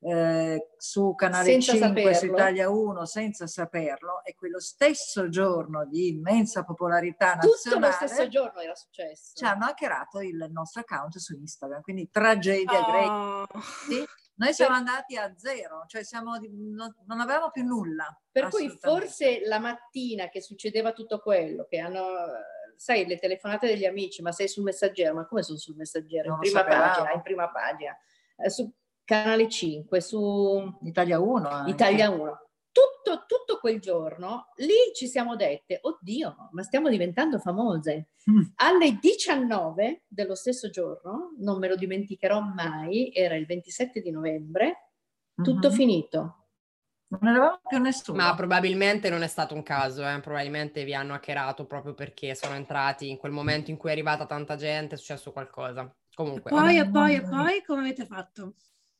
eh, 0.00 0.72
su 0.76 1.14
Canale 1.14 1.44
senza 1.50 1.72
5 1.72 1.88
saperlo. 1.88 2.14
su 2.14 2.26
Italia 2.26 2.70
1 2.70 3.04
senza 3.06 3.46
saperlo 3.46 4.24
e 4.24 4.34
quello 4.34 4.60
stesso 4.60 5.28
giorno 5.28 5.86
di 5.86 6.08
immensa 6.08 6.64
popolarità 6.64 7.34
nazionale 7.34 7.56
tutto 7.62 7.78
lo 7.78 7.92
stesso 7.92 8.28
giorno 8.28 8.60
era 8.60 8.74
successo 8.74 9.32
ci 9.34 9.44
hanno 9.44 9.64
hackerato 9.64 10.20
il 10.20 10.48
nostro 10.50 10.82
account 10.82 11.16
su 11.16 11.34
Instagram 11.34 11.80
quindi 11.80 12.10
tragedia 12.10 12.78
oh. 12.78 13.46
greca 13.46 13.64
sì? 13.88 14.04
noi 14.34 14.52
siamo 14.52 14.74
andati 14.74 15.16
a 15.16 15.32
zero 15.34 15.84
cioè 15.86 16.04
siamo, 16.04 16.32
non, 16.50 16.94
non 17.06 17.20
avevamo 17.20 17.50
più 17.50 17.64
nulla 17.64 18.06
per 18.30 18.48
cui 18.48 18.68
forse 18.78 19.40
la 19.46 19.58
mattina 19.58 20.28
che 20.28 20.42
succedeva 20.42 20.92
tutto 20.92 21.20
quello 21.20 21.66
che 21.68 21.78
hanno 21.78 22.06
sai 22.76 23.06
le 23.06 23.16
telefonate 23.18 23.66
degli 23.66 23.86
amici 23.86 24.20
ma 24.20 24.30
sei 24.30 24.46
sul 24.46 24.62
messaggero 24.62 25.14
ma 25.14 25.26
come 25.26 25.42
sono 25.42 25.56
sul 25.56 25.76
messaggero 25.76 26.34
in 26.34 26.38
prima 26.38 26.64
pagina 26.64 27.12
in 27.12 27.22
prima 27.22 27.50
pagina 27.50 27.96
eh, 28.36 28.50
su 28.50 28.70
Canale 29.06 29.48
5, 29.48 30.00
su 30.00 30.78
Italia 30.82 31.20
1. 31.20 31.48
Anche. 31.48 31.70
Italia 31.70 32.10
1. 32.10 32.40
tutto, 32.72 33.24
tutto 33.28 33.60
quel 33.60 33.80
giorno 33.80 34.48
lì 34.56 34.92
ci 34.94 35.06
siamo 35.06 35.36
dette, 35.36 35.78
oddio, 35.80 36.50
ma 36.50 36.62
stiamo 36.64 36.88
diventando 36.88 37.38
famose. 37.38 38.08
Mm. 38.28 38.42
Alle 38.56 38.98
19 39.00 40.06
dello 40.08 40.34
stesso 40.34 40.70
giorno, 40.70 41.34
non 41.38 41.60
me 41.60 41.68
lo 41.68 41.76
dimenticherò 41.76 42.40
mai, 42.40 43.12
era 43.14 43.36
il 43.36 43.46
27 43.46 44.02
di 44.02 44.10
novembre, 44.10 44.90
tutto 45.40 45.68
mm-hmm. 45.68 45.76
finito. 45.76 46.48
Non 47.08 47.28
eravamo 47.28 47.60
più 47.68 47.78
nessuno. 47.78 48.20
Ma 48.20 48.34
probabilmente 48.34 49.08
non 49.08 49.22
è 49.22 49.28
stato 49.28 49.54
un 49.54 49.62
caso, 49.62 50.04
eh? 50.04 50.18
probabilmente 50.18 50.82
vi 50.82 50.94
hanno 50.94 51.14
hackerato 51.14 51.64
proprio 51.64 51.94
perché 51.94 52.34
sono 52.34 52.56
entrati 52.56 53.08
in 53.08 53.18
quel 53.18 53.30
momento 53.30 53.70
in 53.70 53.76
cui 53.76 53.90
è 53.90 53.92
arrivata 53.92 54.26
tanta 54.26 54.56
gente, 54.56 54.96
è 54.96 54.98
successo 54.98 55.30
qualcosa. 55.30 55.88
Comunque. 56.12 56.50
E 56.50 56.54
poi, 56.54 56.78
e 56.78 56.90
poi, 56.90 57.14
e 57.14 57.22
poi, 57.22 57.62
come 57.62 57.80
avete 57.82 58.04
fatto? 58.04 58.54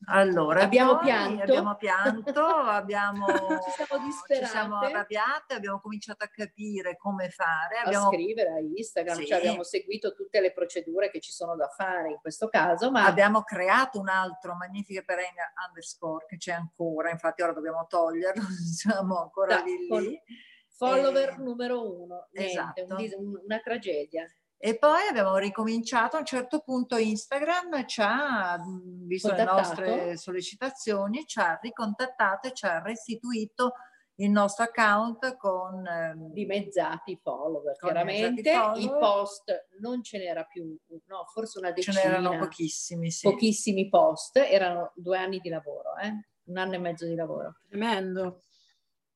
Allora, 0.09 0.63
abbiamo 0.63 0.99
pianto, 0.99 1.43
abbiamo 1.43 1.75
pianto, 1.75 2.45
abbiamo, 2.45 3.27
ci 3.65 3.71
siamo 3.71 4.05
disperate, 4.05 4.45
ci 4.45 4.51
siamo 4.51 4.79
arrabbiate, 4.79 5.55
abbiamo 5.55 5.81
cominciato 5.81 6.23
a 6.23 6.29
capire 6.29 6.97
come 6.97 7.31
fare, 7.31 7.79
abbiamo... 7.85 8.09
a 8.09 8.13
scrivere 8.13 8.51
a 8.51 8.61
Instagram, 8.61 9.17
sì. 9.17 9.27
cioè 9.27 9.39
abbiamo 9.39 9.65
seguito 9.65 10.15
tutte 10.15 10.41
le 10.41 10.53
procedure 10.53 11.11
che 11.11 11.21
ci 11.21 11.33
sono 11.33 11.57
da 11.57 11.69
fare 11.69 12.11
in 12.11 12.19
questo 12.21 12.49
caso, 12.49 12.91
ma 12.91 13.07
abbiamo 13.07 13.43
creato 13.43 13.99
un 13.99 14.09
altro 14.09 14.55
Magnifiche 14.55 15.03
Perenne 15.03 15.53
underscore 15.67 16.27
che 16.27 16.37
c'è 16.37 16.53
ancora, 16.53 17.11
infatti 17.11 17.43
ora 17.43 17.53
dobbiamo 17.53 17.87
toglierlo, 17.89 18.43
siamo 18.77 19.21
ancora 19.23 19.57
da, 19.57 19.63
lì, 19.63 19.89
lì. 19.89 20.23
Follower 20.69 21.31
eh, 21.31 21.37
numero 21.39 22.03
uno, 22.03 22.29
niente, 22.33 22.83
esatto. 22.83 23.19
un, 23.19 23.41
una 23.45 23.59
tragedia. 23.59 24.31
E 24.67 24.79
poi 24.79 25.07
abbiamo 25.09 25.37
ricominciato, 25.37 26.17
a 26.17 26.19
un 26.19 26.25
certo 26.25 26.59
punto 26.59 26.97
Instagram 26.97 27.87
ci 27.87 28.01
ha, 28.03 28.61
visto 29.07 29.33
le 29.33 29.45
nostre 29.45 30.17
sollecitazioni, 30.17 31.25
ci 31.25 31.39
ha 31.39 31.57
ricontattato 31.63 32.49
e 32.49 32.53
ci 32.53 32.67
ha 32.67 32.83
restituito 32.83 33.75
il 34.17 34.29
nostro 34.29 34.65
account 34.65 35.37
con 35.37 35.87
ehm, 35.87 36.33
dimezzati 36.33 37.17
follower. 37.23 37.79
Con 37.79 37.93
Chiaramente 37.93 38.53
follower. 38.53 38.83
i 38.83 38.89
post 38.89 39.67
non 39.79 40.03
ce 40.03 40.19
n'era 40.19 40.43
più, 40.43 40.77
no, 41.05 41.25
forse 41.33 41.61
una 41.61 41.71
decina. 41.71 42.01
Ce 42.01 42.09
n'erano 42.09 42.37
pochissimi, 42.37 43.13
sì. 43.13 43.31
Pochissimi 43.31 43.89
post, 43.89 44.37
erano 44.39 44.91
due 44.97 45.17
anni 45.17 45.39
di 45.39 45.49
lavoro, 45.49 45.97
eh? 46.03 46.13
un 46.47 46.57
anno 46.57 46.75
e 46.75 46.79
mezzo 46.79 47.07
di 47.07 47.15
lavoro. 47.15 47.61
Tremendo. 47.69 48.41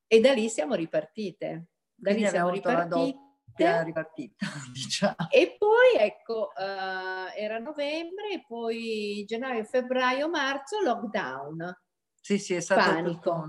E 0.07 0.21
da 0.21 0.33
lì 0.33 0.49
siamo 0.49 0.77
ripartite. 0.77 1.71
Da 1.93 2.11
Quindi 2.11 2.23
lì 2.23 2.29
siamo 2.29 2.51
ripartite 2.51 3.30
è 3.55 3.85
ripartita, 3.85 4.47
diciamo. 4.73 5.15
E 5.31 5.57
poi 5.59 5.99
ecco, 5.99 6.53
uh, 6.57 7.33
era 7.37 7.59
novembre, 7.59 8.45
poi 8.47 9.25
gennaio, 9.27 9.65
febbraio, 9.65 10.29
marzo, 10.29 10.81
lockdown. 10.81 11.79
Sì, 12.21 12.39
sì, 12.39 12.55
è 12.55 12.61
stato 12.61 12.91
panico. 12.91 13.49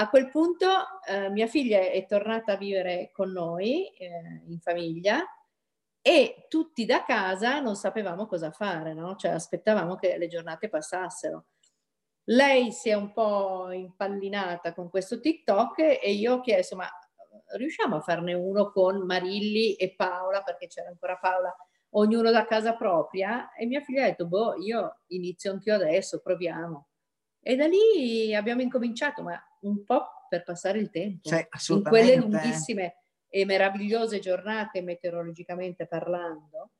A 0.00 0.08
quel 0.08 0.30
punto 0.30 0.66
uh, 0.66 1.30
mia 1.32 1.46
figlia 1.46 1.80
è 1.80 2.06
tornata 2.06 2.52
a 2.52 2.56
vivere 2.56 3.10
con 3.12 3.32
noi 3.32 3.88
eh, 3.88 4.42
in 4.46 4.60
famiglia 4.60 5.22
e 6.00 6.46
tutti 6.48 6.86
da 6.86 7.04
casa 7.04 7.60
non 7.60 7.74
sapevamo 7.74 8.26
cosa 8.26 8.50
fare, 8.50 8.94
no? 8.94 9.16
Cioè 9.16 9.32
aspettavamo 9.32 9.96
che 9.96 10.16
le 10.16 10.28
giornate 10.28 10.68
passassero. 10.68 11.46
Lei 12.30 12.72
si 12.72 12.90
è 12.90 12.94
un 12.94 13.12
po' 13.12 13.70
impallinata 13.72 14.72
con 14.74 14.88
questo 14.90 15.18
TikTok 15.18 15.78
e 16.00 16.12
io 16.12 16.34
ho 16.34 16.40
chiesto, 16.40 16.76
ma 16.76 16.88
riusciamo 17.56 17.96
a 17.96 18.00
farne 18.00 18.34
uno 18.34 18.70
con 18.70 19.04
Marilli 19.04 19.74
e 19.74 19.94
Paola, 19.94 20.42
perché 20.42 20.66
c'era 20.66 20.88
ancora 20.88 21.16
Paola, 21.16 21.54
ognuno 21.90 22.30
da 22.30 22.44
casa 22.44 22.74
propria? 22.74 23.52
E 23.52 23.66
mia 23.66 23.80
figlia 23.80 24.04
ha 24.04 24.08
detto, 24.08 24.26
boh, 24.26 24.54
io 24.56 25.00
inizio 25.08 25.52
anch'io 25.52 25.74
adesso, 25.74 26.20
proviamo. 26.20 26.88
E 27.40 27.56
da 27.56 27.66
lì 27.66 28.34
abbiamo 28.34 28.62
incominciato, 28.62 29.22
ma 29.22 29.40
un 29.60 29.84
po' 29.84 30.06
per 30.28 30.44
passare 30.44 30.78
il 30.78 30.90
tempo. 30.90 31.28
Cioè, 31.28 31.48
in 31.68 31.82
quelle 31.82 32.16
lunghissime 32.16 32.96
e 33.28 33.44
meravigliose 33.44 34.18
giornate 34.18 34.82
meteorologicamente 34.82 35.86
parlando. 35.86 36.72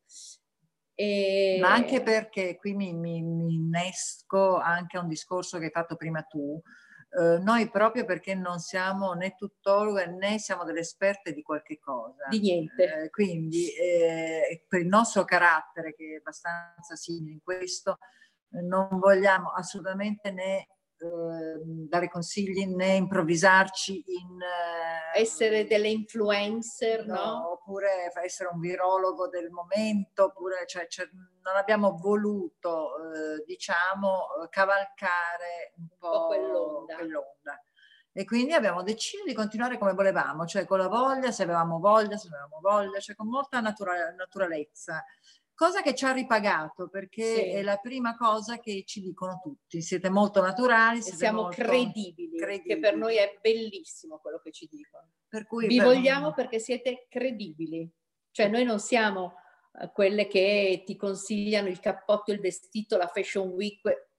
E... 0.95 1.59
Ma 1.61 1.73
anche 1.73 2.03
perché 2.03 2.57
qui 2.57 2.75
mi, 2.75 2.93
mi, 2.93 3.23
mi 3.23 3.55
innesco 3.55 4.57
anche 4.57 4.97
a 4.97 5.01
un 5.01 5.09
discorso 5.09 5.59
che 5.59 5.67
hai 5.67 5.71
fatto 5.71 5.97
prima 5.97 6.23
tu, 6.23 6.61
eh, 7.11 7.39
noi 7.39 7.71
proprio 7.71 8.05
perché 8.05 8.35
non 8.35 8.59
siamo 8.59 9.15
né 9.15 9.35
tuttoroghe 9.35 10.07
né 10.07 10.39
siamo 10.39 10.65
delle 10.65 10.81
esperte 10.81 11.33
di 11.33 11.43
qualche 11.43 11.79
cosa. 11.79 12.27
Di 12.29 12.41
niente. 12.41 13.05
Eh, 13.05 13.11
quindi 13.11 13.73
eh, 13.73 14.65
per 14.69 14.81
il 14.81 14.87
nostro 14.87 15.25
carattere, 15.25 15.95
che 15.95 16.15
è 16.15 16.17
abbastanza 16.19 16.97
simile 16.97 17.33
in 17.33 17.43
questo, 17.43 17.99
non 18.51 18.99
vogliamo 18.99 19.53
assolutamente 19.53 20.31
né 20.31 20.69
eh, 21.01 21.61
dare 21.63 22.09
consigli 22.09 22.67
né 22.67 22.95
improvvisarci 22.95 24.05
in... 24.07 24.41
Eh, 24.41 25.21
essere 25.21 25.67
delle 25.67 25.89
influencer, 25.89 27.07
no? 27.07 27.15
no? 27.15 27.53
Oppure 27.53 28.13
essere 28.23 28.51
un 28.53 28.61
virologo 28.61 29.29
del 29.29 29.51
momento, 29.51 30.25
oppure 30.25 30.65
cioè, 30.67 30.87
cioè, 30.89 31.09
non 31.13 31.57
abbiamo 31.57 31.97
voluto, 31.97 32.91
eh, 32.97 33.45
diciamo, 33.47 34.27
cavalcare 34.51 35.75
un 35.77 35.89
po', 35.99 36.07
un 36.07 36.13
po 36.13 36.27
quell'onda. 36.27 36.95
quell'onda. 36.97 37.63
E 38.13 38.25
quindi 38.25 38.53
abbiamo 38.53 38.83
deciso 38.83 39.23
di 39.25 39.33
continuare 39.33 39.79
come 39.79 39.93
volevamo, 39.93 40.45
cioè 40.45 40.65
con 40.65 40.79
la 40.79 40.89
voglia, 40.89 41.31
se 41.31 41.45
avevamo 41.45 41.79
voglia, 41.79 42.17
se 42.17 42.27
avevamo 42.27 42.59
voglia, 42.61 42.99
cioè 42.99 43.15
con 43.15 43.29
molta 43.29 43.61
natura- 43.61 44.11
naturalezza 44.11 45.05
cosa 45.59 45.83
che 45.83 45.97
ci 45.97 46.05
ha 46.05 46.13
ripagato 46.13 46.89
perché 46.89 47.35
sì. 47.35 47.41
è 47.51 47.63
la 47.63 47.79
prima 47.79 48.17
cosa 48.17 48.61
che 48.61 48.85
ci 48.87 49.01
dicono 49.01 49.41
tutti. 49.43 49.83
Siete 49.83 50.09
molto 50.09 50.41
naturali, 50.41 51.03
siete 51.03 51.17
siamo 51.17 51.49
credibili, 51.49 52.39
credibili, 52.39 52.63
che 52.63 52.79
per 52.79 52.97
noi 52.97 53.17
è 53.17 53.37
bellissimo 53.43 54.19
quello 54.19 54.39
che 54.39 54.53
ci 54.53 54.69
dicono. 54.71 55.09
Per 55.27 55.49
cui 55.49 55.67
Vi 55.67 55.79
per... 55.79 55.87
vogliamo 55.87 56.33
perché 56.33 56.61
siete 56.61 57.07
credibili. 57.09 57.91
Cioè 58.31 58.47
noi 58.47 58.63
non 58.63 58.79
siamo 58.79 59.35
uh, 59.73 59.91
quelle 59.91 60.29
che 60.29 60.85
ti 60.87 60.95
consigliano 60.95 61.67
il 61.67 61.81
cappotto, 61.81 62.31
il 62.31 62.39
vestito, 62.39 62.97
la 62.97 63.09
fashion 63.09 63.49
week. 63.49 64.11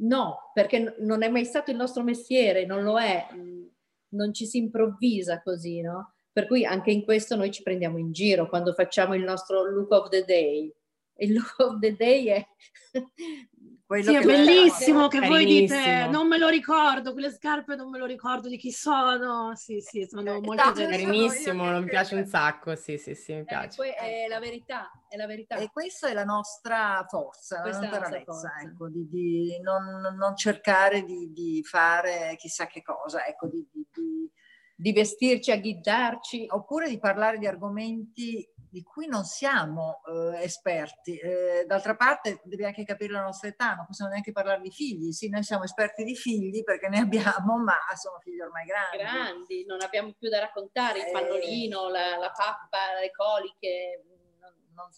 No, 0.00 0.50
perché 0.52 0.96
non 0.98 1.22
è 1.22 1.28
mai 1.28 1.44
stato 1.44 1.70
il 1.70 1.76
nostro 1.76 2.02
mestiere, 2.02 2.66
non 2.66 2.82
lo 2.82 2.98
è, 2.98 3.24
mm, 3.32 3.66
non 4.14 4.34
ci 4.34 4.46
si 4.46 4.58
improvvisa 4.58 5.42
così, 5.42 5.80
no? 5.80 6.14
Per 6.32 6.48
cui 6.48 6.64
anche 6.64 6.90
in 6.90 7.04
questo 7.04 7.36
noi 7.36 7.52
ci 7.52 7.62
prendiamo 7.62 7.98
in 7.98 8.10
giro 8.10 8.48
quando 8.48 8.72
facciamo 8.72 9.14
il 9.14 9.22
nostro 9.22 9.62
look 9.62 9.92
of 9.92 10.08
the 10.08 10.24
day 10.24 10.72
il 11.18 11.32
look 11.32 11.54
of 11.58 11.78
the 11.78 11.94
day 11.96 12.26
è 12.26 12.46
quello 13.88 14.10
sì, 14.10 14.16
è 14.16 14.22
bellissimo 14.22 15.08
che 15.08 15.20
voi 15.20 15.46
dite 15.46 16.08
non 16.08 16.28
me 16.28 16.36
lo 16.36 16.48
ricordo, 16.48 17.12
quelle 17.12 17.30
scarpe 17.30 17.74
non 17.74 17.88
me 17.88 17.96
lo 17.96 18.04
ricordo 18.04 18.46
di 18.46 18.58
chi 18.58 18.70
sono. 18.70 19.52
Sì, 19.54 19.80
sì, 19.80 20.06
sono 20.06 20.34
eh, 20.34 20.40
molto 20.42 20.72
carinissimo, 20.72 21.64
non 21.64 21.84
mi 21.84 21.88
piace 21.88 22.14
un 22.14 22.26
sacco, 22.26 22.76
sì, 22.76 22.98
sì, 22.98 23.14
sì, 23.14 23.32
mi 23.32 23.40
eh, 23.40 23.44
piace. 23.44 23.82
Eh, 23.82 24.24
è 24.24 24.28
la 24.28 24.40
verità, 24.40 24.90
è 25.08 25.16
la 25.16 25.26
verità. 25.26 25.56
E 25.56 25.70
questa 25.72 26.08
è 26.08 26.12
la 26.12 26.24
nostra 26.24 27.02
forza, 27.08 27.62
Questa 27.62 27.88
la 27.88 27.98
nostra 27.98 28.22
forza. 28.24 28.52
ecco, 28.62 28.90
di, 28.90 29.08
di 29.08 29.58
non, 29.62 30.14
non, 30.18 30.36
cercare 30.36 31.02
di, 31.04 31.32
di, 31.32 31.62
fare 31.64 32.36
chissà 32.36 32.66
che 32.66 32.82
cosa, 32.82 33.24
ecco, 33.24 33.46
di, 33.46 33.66
di, 33.72 34.30
di 34.76 34.92
vestirci, 34.92 35.50
agghidarci. 35.50 36.44
Oppure 36.50 36.90
di 36.90 36.98
parlare 36.98 37.38
di 37.38 37.46
argomenti 37.46 38.46
di 38.70 38.82
cui 38.82 39.06
non 39.06 39.24
siamo 39.24 40.00
eh, 40.06 40.42
esperti. 40.42 41.16
Eh, 41.16 41.64
d'altra 41.66 41.96
parte 41.96 42.40
devi 42.44 42.64
anche 42.64 42.84
capire 42.84 43.12
la 43.12 43.22
nostra 43.22 43.48
età, 43.48 43.74
non 43.74 43.86
possiamo 43.86 44.10
neanche 44.10 44.32
parlare 44.32 44.60
di 44.60 44.70
figli. 44.70 45.12
Sì, 45.12 45.28
noi 45.28 45.42
siamo 45.42 45.64
esperti 45.64 46.04
di 46.04 46.14
figli 46.14 46.62
perché 46.62 46.88
ne 46.88 47.00
abbiamo, 47.00 47.58
ma 47.58 47.76
sono 47.96 48.18
figli 48.20 48.40
ormai 48.40 48.66
grandi. 48.66 48.96
Grandi, 48.98 49.64
non 49.66 49.80
abbiamo 49.82 50.12
più 50.18 50.28
da 50.28 50.40
raccontare, 50.40 51.00
il 51.00 51.06
eh, 51.06 51.10
pannolino, 51.10 51.88
la, 51.88 52.16
la 52.16 52.30
pappa, 52.30 52.98
le 53.00 53.10
coliche. 53.10 54.04
Non, 54.40 54.54
non, 54.74 54.88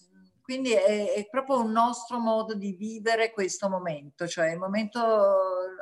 quindi 0.42 0.72
è, 0.72 1.12
è, 1.12 1.28
proprio 1.28 1.60
un 1.60 1.70
nostro 1.70 2.18
modo 2.18 2.54
di 2.54 2.72
vivere 2.72 3.30
questo 3.30 3.68
momento, 3.68 4.26
cioè 4.26 4.50
il 4.50 4.58
momento 4.58 4.98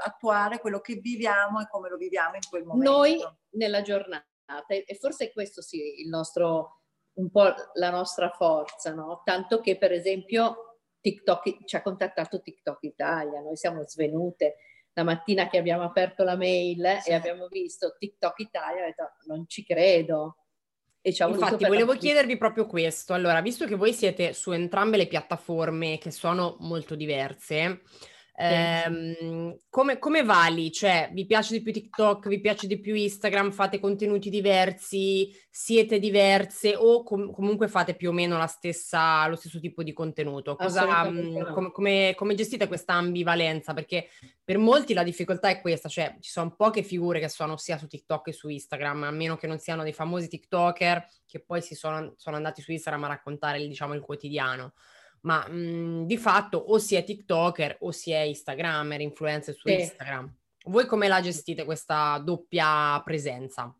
attuale, 0.05 0.59
quello 0.59 0.81
che 0.81 0.97
viviamo 0.97 1.61
e 1.61 1.69
come 1.69 1.89
lo 1.89 1.97
viviamo 1.97 2.35
in 2.35 2.43
quel 2.51 2.65
momento. 2.65 2.91
Noi 2.91 3.19
nella 3.53 3.81
giornata, 3.81 4.27
e 4.67 4.95
forse 5.01 5.33
questo 5.33 5.63
sì, 5.63 6.03
il 6.03 6.09
nostro 6.11 6.78
un 7.19 7.31
po' 7.31 7.53
la 7.75 7.91
nostra 7.91 8.31
forza, 8.31 8.95
no? 8.95 9.23
Tanto 9.25 9.61
che 9.61 9.77
per 9.77 9.93
esempio 9.93 10.77
TikTok 11.01 11.65
ci 11.65 11.77
ha 11.77 11.83
contattato 11.83 12.41
TikTok 12.41 12.79
Italia, 12.83 13.41
noi 13.41 13.57
siamo 13.57 13.87
svenute 13.87 14.57
la 14.93 15.05
mattina 15.05 15.49
che 15.49 15.59
abbiamo 15.59 15.85
aperto 15.85 16.25
la 16.25 16.37
mail 16.37 16.99
sì. 17.03 17.11
e 17.11 17.15
abbiamo 17.15 17.47
visto 17.49 17.95
TikTok 17.99 18.39
Italia, 18.41 18.83
ho 18.83 18.87
detto 18.87 19.11
non 19.27 19.45
ci 19.47 19.65
credo. 19.65 20.39
E 21.01 21.13
ci 21.13 21.23
Infatti, 21.23 21.65
volevo 21.65 21.93
la... 21.93 21.99
chiedervi 21.99 22.37
proprio 22.37 22.67
questo. 22.67 23.15
Allora, 23.15 23.41
visto 23.41 23.65
che 23.67 23.77
voi 23.77 23.93
siete 23.93 24.33
su 24.33 24.51
entrambe 24.51 24.97
le 24.97 25.07
piattaforme 25.07 25.99
che 25.99 26.11
sono 26.11 26.57
molto 26.61 26.97
diverse, 26.97 27.83
Eh, 28.41 29.59
come, 29.69 29.99
come 29.99 30.23
vali? 30.23 30.71
Cioè, 30.71 31.11
vi 31.13 31.27
piace 31.27 31.55
di 31.55 31.61
più 31.61 31.73
TikTok, 31.73 32.29
vi 32.29 32.41
piace 32.41 32.69
di 32.69 32.79
più 32.79 32.95
Instagram, 32.95 33.51
fate 33.51 33.81
contenuti 33.81 34.31
diversi, 34.31 35.29
siete 35.51 35.99
diverse? 35.99 36.77
O 36.77 37.03
com- 37.03 37.33
comunque 37.33 37.67
fate 37.67 37.97
più 37.97 38.11
o 38.11 38.13
meno 38.13 38.45
stessa, 38.47 39.27
lo 39.27 39.35
stesso 39.35 39.59
tipo 39.59 39.83
di 39.83 39.93
contenuto? 39.93 40.55
Cosa, 40.55 41.11
mh, 41.11 41.53
com- 41.53 41.73
come, 41.73 42.15
come 42.15 42.35
gestite 42.37 42.69
questa 42.69 42.93
ambivalenza? 42.93 43.75
Perché 43.75 44.09
per 44.45 44.59
molti 44.59 44.95
la 44.95 45.03
difficoltà 45.03 45.49
è 45.49 45.61
questa, 45.61 45.89
cioè 45.89 46.17
ci 46.21 46.31
sono 46.31 46.55
poche 46.55 46.85
figure 46.85 47.19
che 47.19 47.29
sono 47.29 47.57
sia 47.57 47.77
su 47.77 47.89
TikTok 47.89 48.27
che 48.27 48.33
su 48.33 48.49
Instagram, 48.49 49.03
a 49.03 49.11
meno 49.11 49.37
che 49.37 49.49
non 49.49 49.59
siano 49.59 49.83
dei 49.83 49.93
famosi 49.93 50.29
TikToker 50.29 51.05
che 51.27 51.41
poi 51.41 51.61
si 51.61 51.75
sono, 51.75 52.15
sono 52.17 52.37
andati 52.37 52.63
su 52.63 52.71
Instagram 52.71 53.03
a 53.05 53.09
raccontare 53.09 53.59
diciamo, 53.67 53.95
il 53.95 54.01
quotidiano 54.01 54.75
ma 55.23 55.47
mh, 55.49 55.55
mhmm, 55.55 56.07
di 56.07 56.17
fatto 56.17 56.59
o 56.59 56.79
si 56.79 56.95
è 56.95 57.05
TikToker 57.05 57.79
o 57.81 57.91
si 57.91 58.11
è 58.11 58.21
Instagrammer, 58.21 59.01
influencer 59.01 59.55
su 59.55 59.69
sì. 59.69 59.75
Instagram. 59.75 60.35
Voi 60.65 60.87
come 60.87 61.09
la 61.09 61.21
gestite 61.21 61.65
questa 61.65 62.19
doppia 62.19 63.01
presenza? 63.05 63.75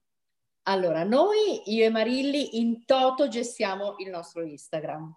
Allora, 0.63 1.03
noi, 1.03 1.63
io 1.73 1.85
e 1.85 1.89
Marilli, 1.89 2.59
in 2.59 2.85
toto 2.85 3.29
gestiamo 3.29 3.97
il 3.99 4.11
nostro 4.11 4.43
Instagram, 4.43 5.17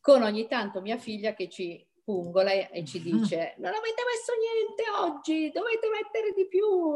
con 0.00 0.22
ogni 0.22 0.46
tanto 0.48 0.80
mia 0.80 0.96
figlia 0.96 1.34
che 1.34 1.48
ci 1.48 1.86
pungola 2.04 2.50
e 2.50 2.84
ci 2.84 3.00
dice 3.02 3.54
non 3.58 3.72
avete 3.72 4.02
messo 4.10 4.32
niente 4.38 5.12
oggi, 5.12 5.50
dovete 5.50 5.88
mettere 5.88 6.32
di 6.34 6.46
più. 6.48 6.94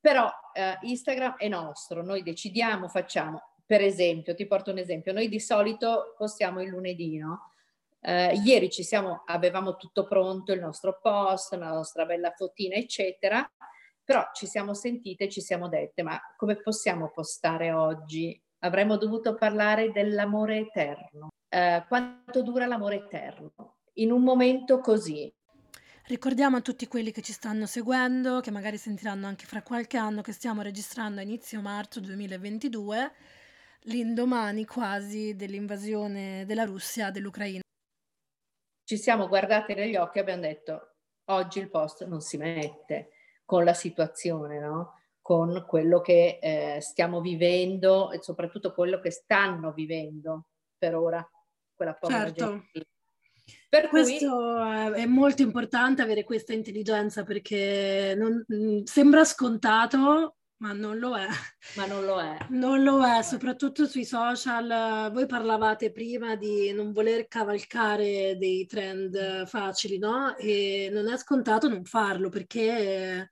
Però 0.00 0.30
eh, 0.52 0.78
Instagram 0.82 1.36
è 1.36 1.48
nostro, 1.48 2.04
noi 2.04 2.22
decidiamo, 2.22 2.88
facciamo. 2.88 3.42
Per 3.68 3.82
esempio, 3.82 4.34
ti 4.34 4.46
porto 4.46 4.70
un 4.70 4.78
esempio, 4.78 5.12
noi 5.12 5.28
di 5.28 5.38
solito 5.38 6.14
postiamo 6.16 6.62
il 6.62 6.70
lunedì, 6.70 7.18
no? 7.18 7.52
Eh, 8.00 8.40
ieri 8.42 8.70
ci 8.70 8.82
siamo, 8.82 9.24
avevamo 9.26 9.76
tutto 9.76 10.06
pronto, 10.06 10.54
il 10.54 10.60
nostro 10.60 10.98
post, 11.02 11.52
la 11.52 11.68
nostra 11.68 12.06
bella 12.06 12.32
fotina, 12.34 12.76
eccetera, 12.76 13.46
però 14.02 14.26
ci 14.32 14.46
siamo 14.46 14.72
sentite 14.72 15.28
ci 15.28 15.42
siamo 15.42 15.68
dette, 15.68 16.02
ma 16.02 16.18
come 16.38 16.56
possiamo 16.56 17.10
postare 17.10 17.70
oggi? 17.70 18.42
Avremmo 18.60 18.96
dovuto 18.96 19.34
parlare 19.34 19.92
dell'amore 19.92 20.60
eterno. 20.60 21.28
Eh, 21.46 21.84
quanto 21.88 22.42
dura 22.42 22.64
l'amore 22.64 23.04
eterno? 23.04 23.80
In 23.96 24.12
un 24.12 24.22
momento 24.22 24.80
così, 24.80 25.30
Ricordiamo 26.06 26.56
a 26.56 26.62
tutti 26.62 26.88
quelli 26.88 27.10
che 27.10 27.20
ci 27.20 27.34
stanno 27.34 27.66
seguendo, 27.66 28.40
che 28.40 28.50
magari 28.50 28.78
sentiranno 28.78 29.26
anche 29.26 29.44
fra 29.44 29.60
qualche 29.60 29.98
anno, 29.98 30.22
che 30.22 30.32
stiamo 30.32 30.62
registrando 30.62 31.20
a 31.20 31.22
inizio 31.22 31.60
marzo 31.60 32.00
2022 32.00 33.12
l'indomani 33.82 34.64
quasi 34.64 35.34
dell'invasione 35.36 36.44
della 36.46 36.64
Russia 36.64 37.10
dell'Ucraina. 37.10 37.62
Ci 38.84 38.96
siamo 38.96 39.28
guardati 39.28 39.74
negli 39.74 39.96
occhi 39.96 40.18
e 40.18 40.20
abbiamo 40.20 40.42
detto 40.42 40.94
oggi 41.26 41.58
il 41.58 41.70
post 41.70 42.06
non 42.06 42.20
si 42.20 42.36
mette 42.36 43.10
con 43.44 43.64
la 43.64 43.74
situazione, 43.74 44.58
no? 44.58 44.94
con 45.28 45.64
quello 45.66 46.00
che 46.00 46.38
eh, 46.40 46.80
stiamo 46.80 47.20
vivendo 47.20 48.10
e 48.12 48.22
soprattutto 48.22 48.72
quello 48.72 48.98
che 48.98 49.10
stanno 49.10 49.72
vivendo 49.72 50.46
per 50.78 50.96
ora 50.96 51.26
quella 51.74 51.92
povera 51.92 52.32
certo. 52.32 52.44
gente. 52.46 52.86
Per 53.68 53.88
Questo 53.88 54.36
cui... 54.36 55.02
è 55.02 55.04
molto 55.04 55.42
importante 55.42 56.00
avere 56.00 56.24
questa 56.24 56.54
intelligenza 56.54 57.24
perché 57.24 58.14
non, 58.16 58.42
mm, 58.50 58.84
sembra 58.84 59.22
scontato, 59.24 60.37
ma 60.58 60.72
non 60.72 60.98
lo 60.98 61.16
è. 61.16 61.26
Ma 61.76 61.86
non 61.86 62.04
lo 62.04 62.20
è. 62.20 62.36
Non 62.50 62.82
lo 62.82 63.04
è, 63.04 63.22
soprattutto 63.22 63.86
sui 63.86 64.04
social. 64.04 65.10
Voi 65.12 65.26
parlavate 65.26 65.90
prima 65.90 66.34
di 66.36 66.72
non 66.72 66.92
voler 66.92 67.28
cavalcare 67.28 68.36
dei 68.38 68.66
trend 68.66 69.46
facili, 69.46 69.98
no? 69.98 70.36
E 70.36 70.88
non 70.92 71.08
è 71.08 71.16
scontato 71.16 71.68
non 71.68 71.84
farlo 71.84 72.28
perché 72.28 73.30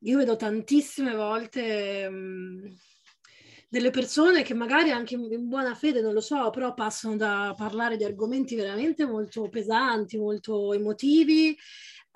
io 0.00 0.16
vedo 0.16 0.36
tantissime 0.36 1.14
volte 1.14 2.08
mh, 2.08 2.76
delle 3.68 3.90
persone 3.90 4.42
che 4.42 4.54
magari 4.54 4.90
anche 4.90 5.14
in 5.14 5.48
buona 5.48 5.74
fede, 5.74 6.00
non 6.00 6.14
lo 6.14 6.20
so, 6.20 6.50
però 6.50 6.72
passano 6.74 7.16
da 7.16 7.54
parlare 7.56 7.96
di 7.96 8.04
argomenti 8.04 8.54
veramente 8.56 9.04
molto 9.06 9.48
pesanti, 9.48 10.16
molto 10.16 10.72
emotivi 10.72 11.56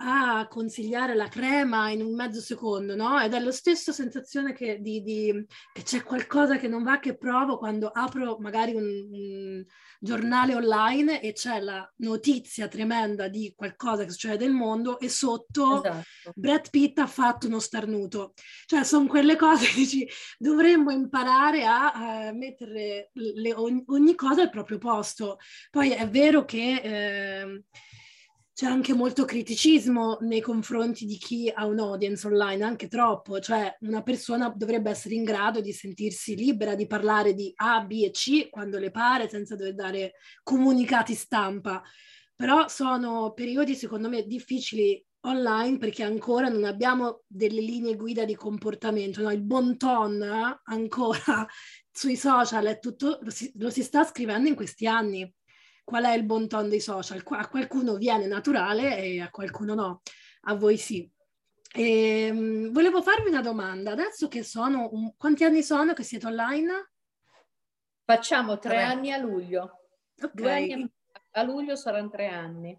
a 0.05 0.49
consigliare 0.49 1.15
la 1.15 1.29
crema 1.29 1.91
in 1.91 2.03
un 2.03 2.15
mezzo 2.15 2.41
secondo, 2.41 2.97
no? 2.97 3.21
Ed 3.21 3.35
è 3.35 3.39
la 3.39 3.53
stessa 3.53 3.93
sensazione 3.93 4.53
che, 4.53 4.81
di, 4.81 5.01
di, 5.03 5.47
che 5.73 5.83
c'è 5.83 6.03
qualcosa 6.03 6.59
che 6.59 6.67
non 6.67 6.83
va 6.83 6.99
che 6.99 7.17
provo 7.17 7.57
quando 7.59 7.89
apro 7.89 8.37
magari 8.41 8.75
un, 8.75 8.85
un, 8.85 9.65
giornale 10.01 10.57
online 10.57 11.21
e 11.21 11.33
c'è 11.33 11.61
la 11.61 11.89
notizia 11.99 12.67
tremenda 12.67 13.29
di 13.29 13.53
qualcosa 13.55 14.05
che 14.05 14.11
succede 14.11 14.45
nel 14.45 14.53
mondo 14.53 14.99
e 14.99 15.09
sotto 15.09 15.85
esatto. 15.85 16.33
Brad 16.35 16.71
Pitt 16.71 16.99
ha 16.99 17.07
fatto 17.07 17.47
uno 17.47 17.61
starnuto. 17.61 18.33
Cioè 18.67 18.83
sono 18.83 19.07
quelle 19.07 19.37
cose 19.37 19.67
che 19.67 19.75
dici, 19.75 20.09
dovremmo 20.39 20.91
imparare 20.91 21.65
a, 21.65 21.93
a 21.93 22.33
mettere 22.33 23.11
le, 23.13 23.55
ogni, 23.55 23.85
ogni, 23.87 24.17
cosa 24.17 24.43
al 24.43 24.51
proprio 24.51 24.79
posto. 24.79 25.39
Poi 25.71 25.91
è 25.91 26.09
vero 26.09 26.45
che... 26.45 26.81
Eh, 26.83 27.63
c'è 28.55 28.67
anche 28.67 28.93
molto 28.93 29.25
criticismo 29.25 30.19
nei 30.21 30.43
confronti 30.43 31.07
di 31.07 31.17
chi 31.17 31.51
ha 31.53 31.65
un 31.65 31.79
audience 31.79 32.27
online, 32.27 32.63
anche 32.63 32.87
troppo, 32.87 33.41
cioè 33.41 33.75
una 33.81 34.03
persona 34.03 34.53
dovrebbe 34.55 34.91
essere 34.91 35.15
in 35.15 35.25
grado 35.25 35.63
di 35.63 35.73
sentirsi 35.73 36.37
libera 36.37 36.75
di 36.75 36.87
parlare 36.87 37.33
di 37.33 37.51
A, 37.57 37.81
B 37.83 38.03
e 38.05 38.11
C 38.11 38.51
quando 38.51 38.79
le 38.79 38.91
pare 38.91 39.29
senza 39.29 39.57
dover 39.57 39.75
dare 39.75 40.13
comunicati 40.43 41.15
stampa. 41.15 41.83
Però 42.37 42.69
sono 42.69 43.33
periodi 43.33 43.75
secondo 43.75 44.09
me 44.11 44.27
difficili 44.27 45.03
online 45.25 45.79
perché 45.79 46.03
ancora 46.03 46.49
non 46.49 46.65
abbiamo 46.65 47.23
delle 47.27 47.61
linee 47.61 47.97
guida 47.97 48.25
di 48.25 48.35
comportamento, 48.35 49.23
no? 49.23 49.31
il 49.31 49.43
bon 49.43 49.79
ton 49.79 50.21
eh, 50.21 50.61
ancora 50.65 51.47
sui 51.91 52.17
social 52.17 52.67
è 52.67 52.79
tutto, 52.79 53.19
lo 53.23 53.31
si, 53.31 53.51
lo 53.57 53.71
si 53.71 53.83
sta 53.83 54.05
scrivendo 54.05 54.49
in 54.49 54.57
questi 54.57 54.87
anni 54.87 55.33
qual 55.85 56.05
è 56.05 56.13
il 56.13 56.25
bon 56.25 56.49
ton 56.49 56.69
dei 56.69 56.81
social. 56.81 57.23
A 57.25 57.49
qualcuno 57.49 57.97
viene 57.97 58.27
naturale 58.27 58.99
e 58.99 59.21
a 59.21 59.31
qualcuno 59.31 59.75
no, 59.75 60.03
a 60.43 60.55
voi 60.55 60.77
sì. 60.77 61.11
E, 61.75 62.31
um, 62.31 62.71
volevo 62.71 63.03
farvi 63.03 63.29
una 63.29 63.41
domanda, 63.41 63.93
adesso 63.93 64.29
che 64.29 64.43
sono, 64.43 64.89
un, 64.93 65.17
quanti 65.17 65.45
anni 65.45 65.63
sono 65.63 65.95
che 65.95 66.03
siete 66.03 66.27
online? 66.27 66.91
Facciamo 68.05 68.59
tre 68.59 68.77
Vabbè. 68.77 68.87
anni 68.87 69.13
a 69.13 69.17
luglio. 69.17 69.79
Okay. 70.21 70.73
Anni 70.73 70.93
a, 71.33 71.43
luglio 71.43 71.77
saranno 71.77 72.11
tre 72.11 72.27
anni. 72.29 72.79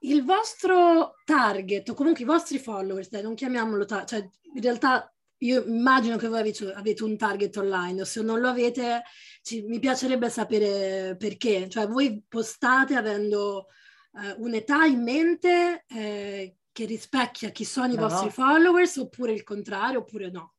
Il 0.00 0.24
vostro 0.24 1.14
target, 1.24 1.88
o 1.88 1.94
comunque 1.94 2.22
i 2.22 2.26
vostri 2.26 2.58
followers, 2.58 3.08
dai, 3.08 3.22
non 3.22 3.34
chiamiamolo, 3.34 3.86
ta- 3.86 4.04
cioè 4.04 4.18
in 4.20 4.60
realtà 4.60 5.13
io 5.44 5.64
immagino 5.64 6.16
che 6.16 6.28
voi 6.28 6.40
avete, 6.40 7.04
un 7.04 7.16
target 7.16 7.56
online, 7.56 8.00
o 8.00 8.04
se 8.04 8.22
non 8.22 8.40
lo 8.40 8.48
avete 8.48 9.02
ci, 9.42 9.62
mi 9.62 9.78
piacerebbe 9.78 10.30
sapere 10.30 11.16
perché, 11.16 11.68
cioè 11.68 11.86
voi 11.86 12.24
postate 12.26 12.96
avendo 12.96 13.66
eh, 14.14 14.34
un'età 14.38 14.84
in 14.84 15.02
mente 15.02 15.84
eh, 15.86 16.56
che 16.72 16.84
rispecchia 16.86 17.50
chi 17.50 17.64
sono 17.64 17.92
i 17.92 17.96
no. 17.96 18.08
vostri 18.08 18.30
followers 18.30 18.96
oppure 18.96 19.32
il 19.32 19.42
contrario 19.42 20.00
oppure 20.00 20.30
no? 20.30 20.54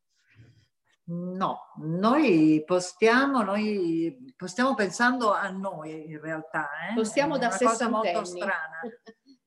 No, 1.08 1.60
noi 1.78 2.64
postiamo, 2.66 3.44
noi 3.44 4.34
postiamo 4.36 4.74
pensando 4.74 5.34
a 5.34 5.50
noi 5.50 6.10
in 6.10 6.20
realtà. 6.20 6.68
Eh? 6.90 6.96
Postiamo 6.96 7.38
da 7.38 7.48
una 7.48 7.58
cosa 7.58 7.90
molto 7.90 8.24
strana. 8.24 8.80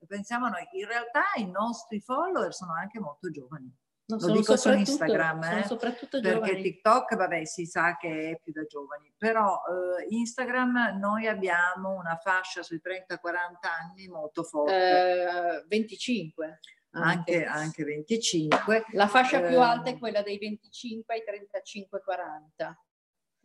Pensiamo 0.07 0.45
a 0.45 0.49
noi. 0.49 0.67
In 0.71 0.87
realtà 0.87 1.23
i 1.35 1.49
nostri 1.51 1.99
follower 1.99 2.53
sono 2.53 2.73
anche 2.73 2.99
molto 2.99 3.29
giovani. 3.29 3.75
Non 4.09 4.17
Lo 4.21 4.31
dico 4.31 4.57
su 4.57 4.71
Instagram, 4.71 5.43
eh, 5.43 5.77
perché 6.19 6.61
TikTok, 6.61 7.15
vabbè, 7.15 7.45
si 7.45 7.67
sa 7.67 7.95
che 7.95 8.31
è 8.31 8.39
più 8.41 8.51
da 8.51 8.65
giovani, 8.65 9.13
però 9.15 9.61
eh, 9.99 10.07
Instagram 10.09 10.97
noi 10.99 11.27
abbiamo 11.27 11.93
una 11.93 12.15
fascia 12.15 12.63
sui 12.63 12.81
30-40 12.83 13.19
anni 13.61 14.07
molto 14.07 14.41
forte. 14.41 15.61
Eh, 15.61 15.63
25. 15.67 16.59
Anche, 16.93 17.45
anche, 17.45 17.83
25. 17.83 18.85
La 18.93 19.07
fascia 19.07 19.41
più 19.41 19.59
alta 19.59 19.89
è 19.89 19.93
ehm, 19.93 19.99
quella 19.99 20.23
dei 20.23 20.39
25 20.39 21.13
ai 21.13 21.21
35-40. 21.21 22.73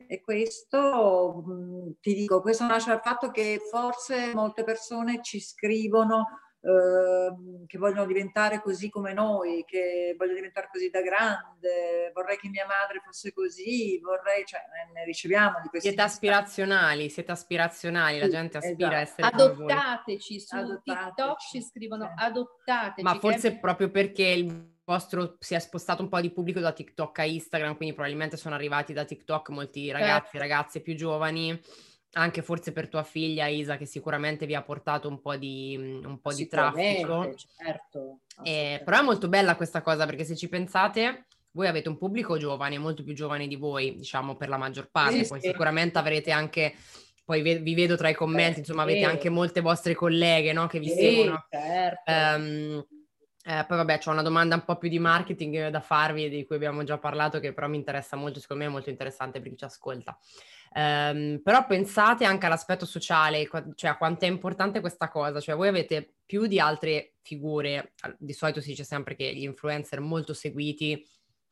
E 0.07 0.23
questo, 0.23 1.43
mh, 1.45 2.01
ti 2.01 2.15
dico, 2.15 2.41
questo 2.41 2.65
nasce 2.65 2.89
dal 2.89 3.03
fatto 3.03 3.31
che 3.31 3.61
forse 3.71 4.33
molte 4.33 4.65
persone 4.65 5.21
ci 5.23 5.41
scrivono 5.41 6.25
Ehm, 6.67 7.67
che 7.67 7.77
vogliono 7.77 8.07
diventare 8.07 8.63
così 8.63 8.89
come 8.89 9.13
noi, 9.13 9.65
che 9.67 10.15
voglio 10.17 10.33
diventare 10.33 10.69
così 10.73 10.89
da 10.89 11.03
grande, 11.03 12.11
vorrei 12.15 12.39
che 12.39 12.49
mia 12.49 12.65
madre 12.67 13.03
fosse 13.05 13.35
così, 13.35 14.01
vorrei, 14.01 14.47
cioè 14.47 14.61
ne 14.95 15.05
riceviamo 15.05 15.61
di 15.61 15.69
questi. 15.69 15.89
Siete 15.89 16.03
aspirazionali, 16.03 17.11
siete 17.11 17.33
aspirazionali, 17.33 18.19
la 18.19 18.29
gente 18.29 18.57
aspira 18.57 18.99
esatto. 19.03 19.23
a 19.23 19.27
essere 19.27 19.27
Adottateci 19.27 20.41
su 20.41 20.57
adottateci. 20.57 21.05
TikTok, 21.05 21.41
ci 21.41 21.63
scrivono 21.63 22.07
sì. 22.07 22.25
adottateci. 22.25 23.03
Ma 23.03 23.19
forse 23.19 23.49
è... 23.49 23.59
proprio 23.59 23.91
perché 23.91 24.25
il 24.25 24.73
vostro 24.85 25.37
si 25.41 25.55
è 25.55 25.59
spostato 25.59 26.03
un 26.03 26.09
po' 26.09 26.21
di 26.23 26.31
pubblico 26.31 26.61
da 26.61 26.73
TikTok 26.73 27.19
a 27.19 27.25
Instagram, 27.25 27.77
quindi 27.77 27.95
probabilmente 27.95 28.39
sono 28.39 28.55
arrivati 28.55 28.95
da 28.95 29.05
TikTok 29.05 29.51
molti 29.51 29.91
ragazzi, 29.91 30.31
certo. 30.31 30.39
ragazze 30.39 30.81
più 30.81 30.95
giovani 30.95 31.61
anche 32.15 32.43
forse 32.43 32.73
per 32.73 32.89
tua 32.89 33.03
figlia 33.03 33.47
Isa, 33.47 33.77
che 33.77 33.87
sicuramente 33.87 34.47
vi 34.47 34.55
ha 34.55 34.63
portato 34.63 35.09
un 35.09 35.21
po' 35.21 35.37
di, 35.37 36.01
un 36.05 36.21
po 36.21 36.33
di 36.33 36.47
traffico. 36.47 37.35
Certo, 37.57 38.21
eh, 38.43 38.81
però 38.85 38.99
è 38.99 39.03
molto 39.03 39.29
bella 39.29 39.57
questa 39.57 39.83
cosa 39.83 40.07
perché 40.07 40.25
se 40.25 40.35
ci 40.35 40.49
pensate, 40.49 41.27
voi 41.53 41.69
avete 41.69 41.89
un 41.89 41.99
pubblico 41.99 42.37
giovane, 42.37 42.79
molto 42.79 43.05
più 43.05 43.15
giovane 43.15 43.47
di 43.47 43.57
voi, 43.57 43.95
diciamo 43.95 44.37
per 44.37 44.49
la 44.49 44.57
maggior 44.57 44.89
parte, 44.91 45.23
sì, 45.23 45.29
poi 45.29 45.41
sì. 45.41 45.49
sicuramente 45.49 45.99
avrete 45.99 46.31
anche 46.31 46.75
poi 47.25 47.41
vi 47.41 47.75
vedo 47.75 47.97
tra 47.97 48.11
i 48.11 48.15
commenti, 48.15 48.59
insomma, 48.59 48.83
avete 48.83 49.05
anche 49.05 49.31
molte 49.31 49.63
vostre 49.63 49.95
colleghe 49.95 50.53
no, 50.53 50.67
che 50.67 50.79
vi 50.79 50.91
sì, 50.91 50.95
seguono. 50.95 51.47
Certo. 51.49 52.13
Um, 52.13 52.87
eh, 53.47 53.65
poi 53.67 53.77
vabbè, 53.79 53.99
c'è 53.99 54.11
una 54.11 54.23
domanda 54.23 54.55
un 54.57 54.65
po' 54.65 54.77
più 54.77 54.91
di 54.91 54.99
marketing 54.99 55.69
da 55.69 55.81
farvi, 55.81 56.29
di 56.29 56.45
cui 56.45 56.57
abbiamo 56.57 56.83
già 56.85 56.99
parlato, 56.99 57.41
che 57.41 57.55
però 57.55 57.67
mi 57.67 57.77
interessa 57.77 58.17
molto, 58.17 58.41
secondo 58.41 58.63
me 58.63 58.69
è 58.69 58.73
molto 58.73 58.91
interessante 58.91 59.41
per 59.41 59.51
chi 59.51 59.57
ci 59.57 59.65
ascolta. 59.65 60.19
Um, 60.77 61.41
però 61.41 61.67
pensate 61.67 62.25
anche 62.25 62.47
all'aspetto 62.47 62.85
sociale, 62.85 63.49
cioè 63.77 63.91
a 63.91 63.97
quanto 63.97 64.25
è 64.25 64.29
importante 64.29 64.81
questa 64.81 65.09
cosa, 65.09 65.39
cioè 65.39 65.55
voi 65.55 65.69
avete 65.69 66.17
più 66.27 66.47
di 66.47 66.59
altre 66.59 67.15
figure, 67.23 67.95
di 68.19 68.33
solito 68.33 68.61
si 68.61 68.71
dice 68.71 68.83
sempre 68.83 69.15
che 69.15 69.33
gli 69.33 69.45
influencer 69.45 70.01
molto 70.01 70.35
seguiti, 70.35 71.07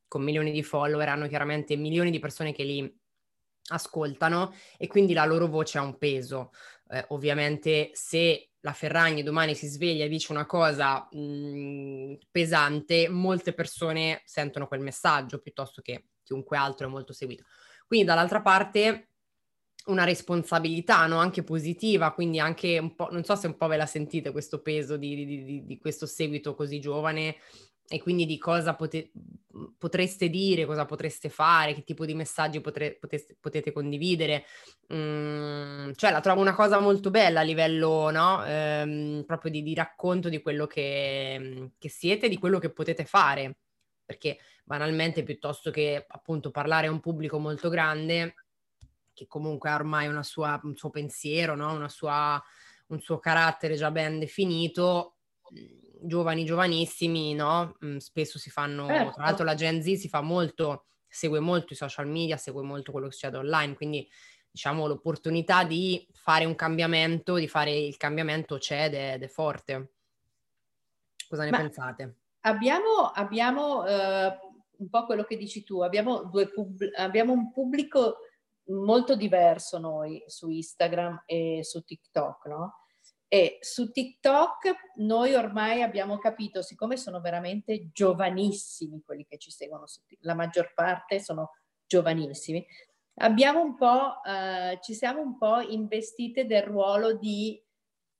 con 0.08 0.22
milioni 0.22 0.50
di 0.50 0.64
follower, 0.64 1.08
hanno 1.08 1.28
chiaramente 1.28 1.76
milioni 1.76 2.10
di 2.10 2.18
persone 2.18 2.52
che 2.52 2.64
li 2.64 3.00
ascoltano 3.68 4.52
e 4.76 4.88
quindi 4.88 5.12
la 5.12 5.24
loro 5.24 5.46
voce 5.46 5.78
ha 5.78 5.82
un 5.82 5.96
peso. 5.98 6.50
Eh, 6.90 7.04
ovviamente 7.10 7.90
se 7.94 8.50
la 8.60 8.72
Ferragni 8.72 9.22
domani 9.22 9.54
si 9.54 9.66
sveglia 9.68 10.04
e 10.04 10.08
dice 10.08 10.32
una 10.32 10.46
cosa 10.46 11.08
mh, 11.10 11.18
mhmm, 11.18 12.18
pesante, 12.30 13.08
molte 13.08 13.54
persone 13.54 14.22
sentono 14.24 14.66
quel 14.66 14.80
messaggio 14.80 15.38
piuttosto 15.38 15.80
che 15.80 16.06
chiunque 16.24 16.56
altro 16.56 16.88
è 16.88 16.90
molto 16.90 17.12
seguito. 17.12 17.44
Quindi 17.86 18.04
dall'altra 18.06 18.42
parte 18.42 19.11
una 19.86 20.04
responsabilità 20.04 21.06
no? 21.06 21.18
anche 21.18 21.42
positiva, 21.42 22.12
quindi 22.12 22.38
anche 22.38 22.78
un 22.78 22.94
po', 22.94 23.08
non 23.10 23.24
so 23.24 23.34
se 23.34 23.46
un 23.46 23.56
po' 23.56 23.66
ve 23.66 23.76
la 23.76 23.86
sentite 23.86 24.30
questo 24.30 24.60
peso 24.60 24.96
di, 24.96 25.24
di, 25.24 25.44
di, 25.44 25.64
di 25.64 25.78
questo 25.78 26.06
seguito 26.06 26.54
così 26.54 26.80
giovane 26.80 27.36
e 27.88 28.00
quindi 28.00 28.24
di 28.24 28.38
cosa 28.38 28.74
pote- 28.74 29.10
potreste 29.76 30.30
dire, 30.30 30.64
cosa 30.64 30.86
potreste 30.86 31.28
fare, 31.28 31.74
che 31.74 31.84
tipo 31.84 32.06
di 32.06 32.14
messaggi 32.14 32.60
potre- 32.60 32.94
poteste- 32.94 33.36
potete 33.38 33.72
condividere. 33.72 34.44
Mm, 34.94 35.92
cioè 35.94 36.10
la 36.10 36.20
trovo 36.20 36.40
una 36.40 36.54
cosa 36.54 36.78
molto 36.80 37.10
bella 37.10 37.40
a 37.40 37.42
livello 37.42 38.10
no? 38.10 38.44
ehm, 38.46 39.24
proprio 39.26 39.50
di, 39.50 39.62
di, 39.62 39.74
racconto 39.74 40.28
di 40.28 40.40
quello 40.40 40.66
che, 40.66 41.72
che 41.78 41.88
siete, 41.88 42.28
di 42.28 42.38
quello 42.38 42.58
che 42.58 42.70
potete 42.70 43.04
fare. 43.04 43.56
Perché 44.04 44.38
banalmente 44.64 45.22
piuttosto 45.22 45.70
che 45.70 46.04
appunto 46.08 46.50
parlare 46.50 46.86
a 46.86 46.90
un 46.90 47.00
pubblico 47.00 47.38
molto 47.38 47.68
grande, 47.68 48.34
che 49.22 49.28
comunque 49.28 49.70
ha 49.70 49.74
ormai 49.74 50.10
sua, 50.24 50.60
un 50.64 50.76
suo 50.76 50.90
pensiero, 50.90 51.54
no? 51.54 51.72
una 51.72 51.88
sua, 51.88 52.42
un 52.88 53.00
suo 53.00 53.18
carattere 53.18 53.76
già 53.76 53.90
ben 53.90 54.18
definito, 54.18 55.16
giovani, 56.02 56.44
giovanissimi, 56.44 57.34
no? 57.34 57.76
Mm, 57.84 57.98
spesso 57.98 58.38
si 58.38 58.50
fanno, 58.50 58.86
certo. 58.86 59.12
tra 59.12 59.24
l'altro 59.24 59.44
la 59.44 59.54
Gen 59.54 59.82
Z 59.82 59.94
si 59.94 60.08
fa 60.08 60.20
molto, 60.20 60.86
segue 61.06 61.40
molto 61.40 61.72
i 61.72 61.76
social 61.76 62.08
media, 62.08 62.36
segue 62.36 62.62
molto 62.62 62.90
quello 62.90 63.06
che 63.06 63.12
succede 63.12 63.36
online, 63.36 63.74
quindi 63.74 64.08
diciamo 64.50 64.86
l'opportunità 64.86 65.64
di 65.64 66.06
fare 66.12 66.44
un 66.44 66.54
cambiamento, 66.54 67.36
di 67.36 67.48
fare 67.48 67.72
il 67.72 67.96
cambiamento 67.96 68.58
c'è 68.58 68.86
ed 68.86 68.94
è, 68.94 69.12
ed 69.14 69.22
è 69.22 69.28
forte. 69.28 69.92
Cosa 71.28 71.44
ne 71.44 71.50
Ma 71.50 71.58
pensate? 71.58 72.16
Abbiamo, 72.40 73.12
abbiamo 73.14 73.86
eh, 73.86 74.38
un 74.78 74.88
po' 74.90 75.06
quello 75.06 75.22
che 75.22 75.36
dici 75.36 75.62
tu, 75.62 75.80
abbiamo, 75.80 76.28
pub- 76.28 76.90
abbiamo 76.96 77.32
un 77.32 77.52
pubblico 77.52 78.16
molto 78.72 79.16
diverso 79.16 79.78
noi 79.78 80.22
su 80.26 80.48
Instagram 80.48 81.22
e 81.26 81.60
su 81.62 81.82
TikTok, 81.82 82.46
no? 82.46 82.76
E 83.28 83.56
su 83.60 83.90
TikTok 83.90 84.74
noi 84.96 85.34
ormai 85.34 85.82
abbiamo 85.82 86.18
capito, 86.18 86.60
siccome 86.60 86.96
sono 86.96 87.20
veramente 87.20 87.90
giovanissimi 87.90 89.02
quelli 89.02 89.24
che 89.26 89.38
ci 89.38 89.50
seguono, 89.50 89.84
la 90.20 90.34
maggior 90.34 90.74
parte 90.74 91.18
sono 91.18 91.52
giovanissimi, 91.86 92.64
abbiamo 93.16 93.62
un 93.62 93.74
po', 93.74 94.22
eh, 94.22 94.78
ci 94.82 94.92
siamo 94.92 95.22
un 95.22 95.38
po' 95.38 95.60
investite 95.60 96.44
del 96.44 96.62
ruolo 96.62 97.14
di, 97.14 97.58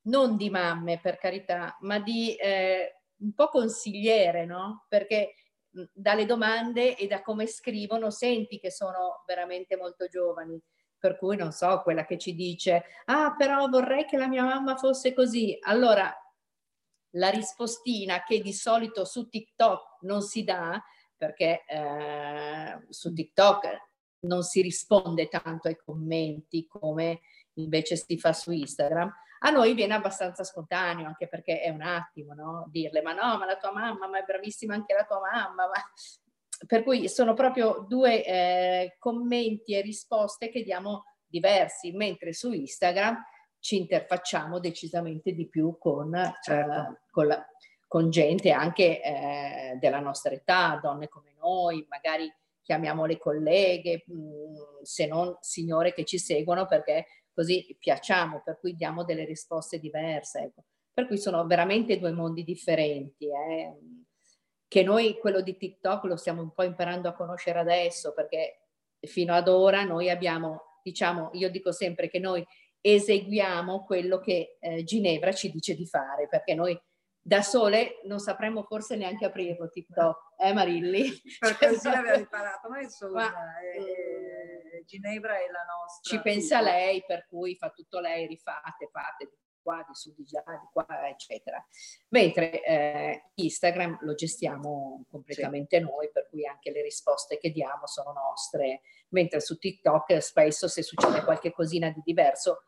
non 0.07 0.37
di 0.37 0.49
mamme 0.49 0.99
per 0.99 1.19
carità, 1.19 1.77
ma 1.81 1.99
di 1.99 2.35
eh, 2.35 3.03
un 3.19 3.35
po' 3.35 3.49
consigliere, 3.49 4.47
no? 4.47 4.87
Perché 4.89 5.35
dalle 5.93 6.27
domande 6.27 6.97
e 6.97 7.07
da 7.07 7.23
come 7.23 7.47
scrivono 7.47 8.11
senti 8.11 8.59
che 8.59 8.71
sono 8.71 9.23
veramente 9.27 9.77
molto 9.77 10.07
giovani 10.07 10.61
per 11.03 11.19
cui 11.19 11.37
non 11.37 11.51
so, 11.51 11.83
quella 11.83 12.05
che 12.05 12.17
ci 12.17 12.33
dice, 12.33 12.85
ah 13.07 13.35
però 13.37 13.67
vorrei 13.67 14.05
che 14.05 14.17
la 14.17 14.29
mia 14.29 14.45
mamma 14.45 14.77
fosse 14.77 15.13
così. 15.13 15.59
Allora, 15.63 16.09
la 17.17 17.29
rispostina 17.29 18.23
che 18.23 18.41
di 18.41 18.53
solito 18.53 19.05
su 19.05 19.29
TikTok 19.29 20.03
non 20.03 20.23
si 20.23 20.45
dà, 20.45 20.81
perché 21.17 21.65
eh, 21.67 22.87
su 22.89 23.13
TikTok 23.13 23.91
non 24.27 24.45
si 24.45 24.63
risponde 24.63 25.27
tanto 25.27 25.67
ai 25.67 25.77
commenti 25.77 26.69
come 26.69 27.23
invece 27.55 27.97
si 27.97 28.17
fa 28.17 28.33
su 28.33 28.53
Instagram, 28.53 29.13
a 29.45 29.51
noi 29.51 29.75
viene 29.75 29.95
abbastanza 29.95 30.45
spontaneo, 30.45 31.07
anche 31.07 31.29
perché 31.29 31.61
è 31.61 31.71
un 31.71 31.83
attimo, 31.83 32.33
no? 32.35 32.69
Dirle, 32.71 33.03
ma 33.03 33.13
no, 33.13 33.39
ma 33.39 33.47
la 33.47 33.57
tua 33.57 33.73
mamma, 33.73 34.07
ma 34.07 34.19
è 34.19 34.25
bravissima 34.25 34.75
anche 34.75 34.95
la 34.95 35.05
tua 35.05 35.21
mamma, 35.21 35.67
ma 35.67 35.73
per 36.67 36.85
cui 36.85 37.09
sono 37.09 37.35
proprio 37.35 37.85
due 37.89 38.25
eh, 38.25 38.97
commenti 38.99 39.75
e 39.75 39.81
risposte 39.81 40.49
che 40.49 40.63
diamo 40.63 41.05
diversi, 41.27 41.91
mentre 41.93 42.33
su 42.33 42.53
Instagram 42.53 43.21
ci 43.59 43.79
interfacciamo 43.79 44.61
decisamente 44.61 45.33
di 45.33 45.49
più 45.49 45.77
con, 45.79 46.13
certo. 46.41 46.73
eh, 46.73 47.01
con, 47.11 47.27
la, 47.27 47.45
con 47.89 48.11
gente 48.11 48.53
anche 48.53 49.03
eh, 49.03 49.77
della 49.81 50.01
nostra 50.01 50.33
età, 50.33 50.79
donne 50.81 51.09
come 51.09 51.35
noi, 51.37 51.85
magari 51.89 52.33
chiamiamo 52.63 53.05
le 53.05 53.19
colleghe, 53.19 54.05
mm, 54.11 54.83
se 54.83 55.07
non 55.07 55.37
signore 55.41 55.93
che 55.93 56.05
ci 56.05 56.19
seguono 56.19 56.67
perché 56.67 57.07
così 57.33 57.77
piacciamo, 57.79 58.43
per 58.45 58.59
cui 58.59 58.75
diamo 58.75 59.05
delle 59.05 59.25
risposte 59.25 59.79
diverse. 59.79 60.41
Ecco. 60.41 60.65
Per 60.93 61.07
cui 61.07 61.19
sono 61.19 61.47
veramente 61.47 61.99
due 61.99 62.13
mondi 62.13 62.45
differenti. 62.45 63.27
Eh 63.27 63.77
che 64.73 64.83
noi 64.83 65.19
quello 65.19 65.43
di 65.43 65.59
TikTok 65.59 66.05
lo 66.05 66.17
stiamo 66.17 66.41
un 66.41 66.55
po' 66.55 66.63
imparando 66.63 67.07
a 67.07 67.13
conoscere 67.13 67.59
adesso 67.59 68.15
perché 68.15 68.69
fino 69.01 69.35
ad 69.35 69.47
ora 69.47 69.85
noi 69.85 70.09
abbiamo, 70.09 70.79
diciamo, 70.83 71.29
io 71.35 71.51
dico 71.51 71.73
sempre 71.73 72.09
che 72.09 72.19
noi 72.19 72.43
eseguiamo 72.81 73.85
quello 73.85 74.19
che 74.19 74.57
eh, 74.59 74.83
Ginevra 74.83 75.31
ci 75.33 75.51
dice 75.51 75.75
di 75.75 75.87
fare 75.87 76.27
perché 76.27 76.55
noi 76.55 76.75
da 77.25 77.41
sole 77.41 78.01
non 78.05 78.19
sapremmo 78.19 78.65
forse 78.65 78.97
neanche 78.97 79.25
aprirlo 79.25 79.69
TikTok, 79.69 80.35
eh 80.39 80.53
Marilli? 80.53 81.09
Per 81.39 81.57
così 81.59 81.89
l'abbiamo 81.89 82.19
imparato, 82.19 82.69
ma 82.69 82.81
insomma 82.81 83.31
ma, 83.31 83.61
eh, 83.61 84.85
Ginevra 84.85 85.37
è 85.37 85.47
la 85.49 85.65
nostra. 85.65 86.17
Ci 86.17 86.21
pensa 86.21 86.59
tipo. 86.59 86.71
lei, 86.71 87.05
per 87.07 87.27
cui 87.29 87.57
fa 87.57 87.71
tutto 87.71 88.01
lei, 88.01 88.27
rifate, 88.27 88.89
fate, 88.91 89.33
qua, 89.63 89.85
di 89.87 89.95
su, 89.95 90.13
di 90.17 90.27
là, 90.33 90.43
di 90.47 90.69
qua, 90.73 91.09
eccetera. 91.09 91.65
Mentre 92.09 92.63
eh, 92.65 93.31
Instagram 93.35 93.99
lo 94.01 94.15
gestiamo 94.15 95.05
completamente 95.09 95.79
sì. 95.79 95.85
noi, 95.85 96.11
per 96.11 96.29
cui 96.29 96.45
anche 96.45 96.73
le 96.73 96.83
risposte 96.83 97.39
che 97.39 97.51
diamo 97.51 97.87
sono 97.87 98.13
nostre, 98.13 98.81
mentre 99.11 99.41
su 99.41 99.59
TikTok 99.59 100.21
spesso 100.21 100.67
se 100.67 100.83
succede 100.83 101.23
qualche 101.23 101.53
cosina 101.53 101.89
di 101.91 102.01
diverso 102.05 102.65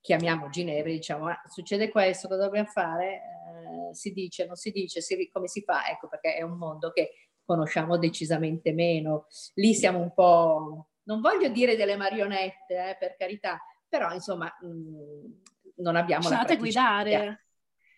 chiamiamo 0.00 0.48
Ginevra 0.48 0.90
e 0.90 0.94
diciamo 0.94 1.24
ma 1.24 1.40
succede 1.46 1.90
questo, 1.90 2.28
cosa 2.28 2.44
dobbiamo 2.44 2.68
fare? 2.68 3.14
Eh, 3.90 3.94
si 3.94 4.12
dice, 4.12 4.46
non 4.46 4.56
si 4.56 4.70
dice, 4.70 5.00
si, 5.00 5.28
come 5.30 5.48
si 5.48 5.62
fa? 5.62 5.88
Ecco 5.88 6.08
perché 6.08 6.34
è 6.34 6.42
un 6.42 6.56
mondo 6.56 6.90
che 6.90 7.12
conosciamo 7.44 7.96
decisamente 7.96 8.72
meno. 8.72 9.26
Lì 9.54 9.74
siamo 9.74 10.00
un 10.00 10.12
po', 10.12 10.88
non 11.04 11.20
voglio 11.20 11.48
dire 11.48 11.76
delle 11.76 11.96
marionette, 11.96 12.90
eh, 12.90 12.96
per 12.98 13.16
carità, 13.16 13.58
però 13.88 14.12
insomma 14.12 14.54
mh, 14.60 14.66
mm, 14.66 15.32
non 15.76 15.96
abbiamo 15.96 16.24
ci 16.24 16.30
la 16.30 16.36
fate 16.36 16.56
guidare. 16.56 17.44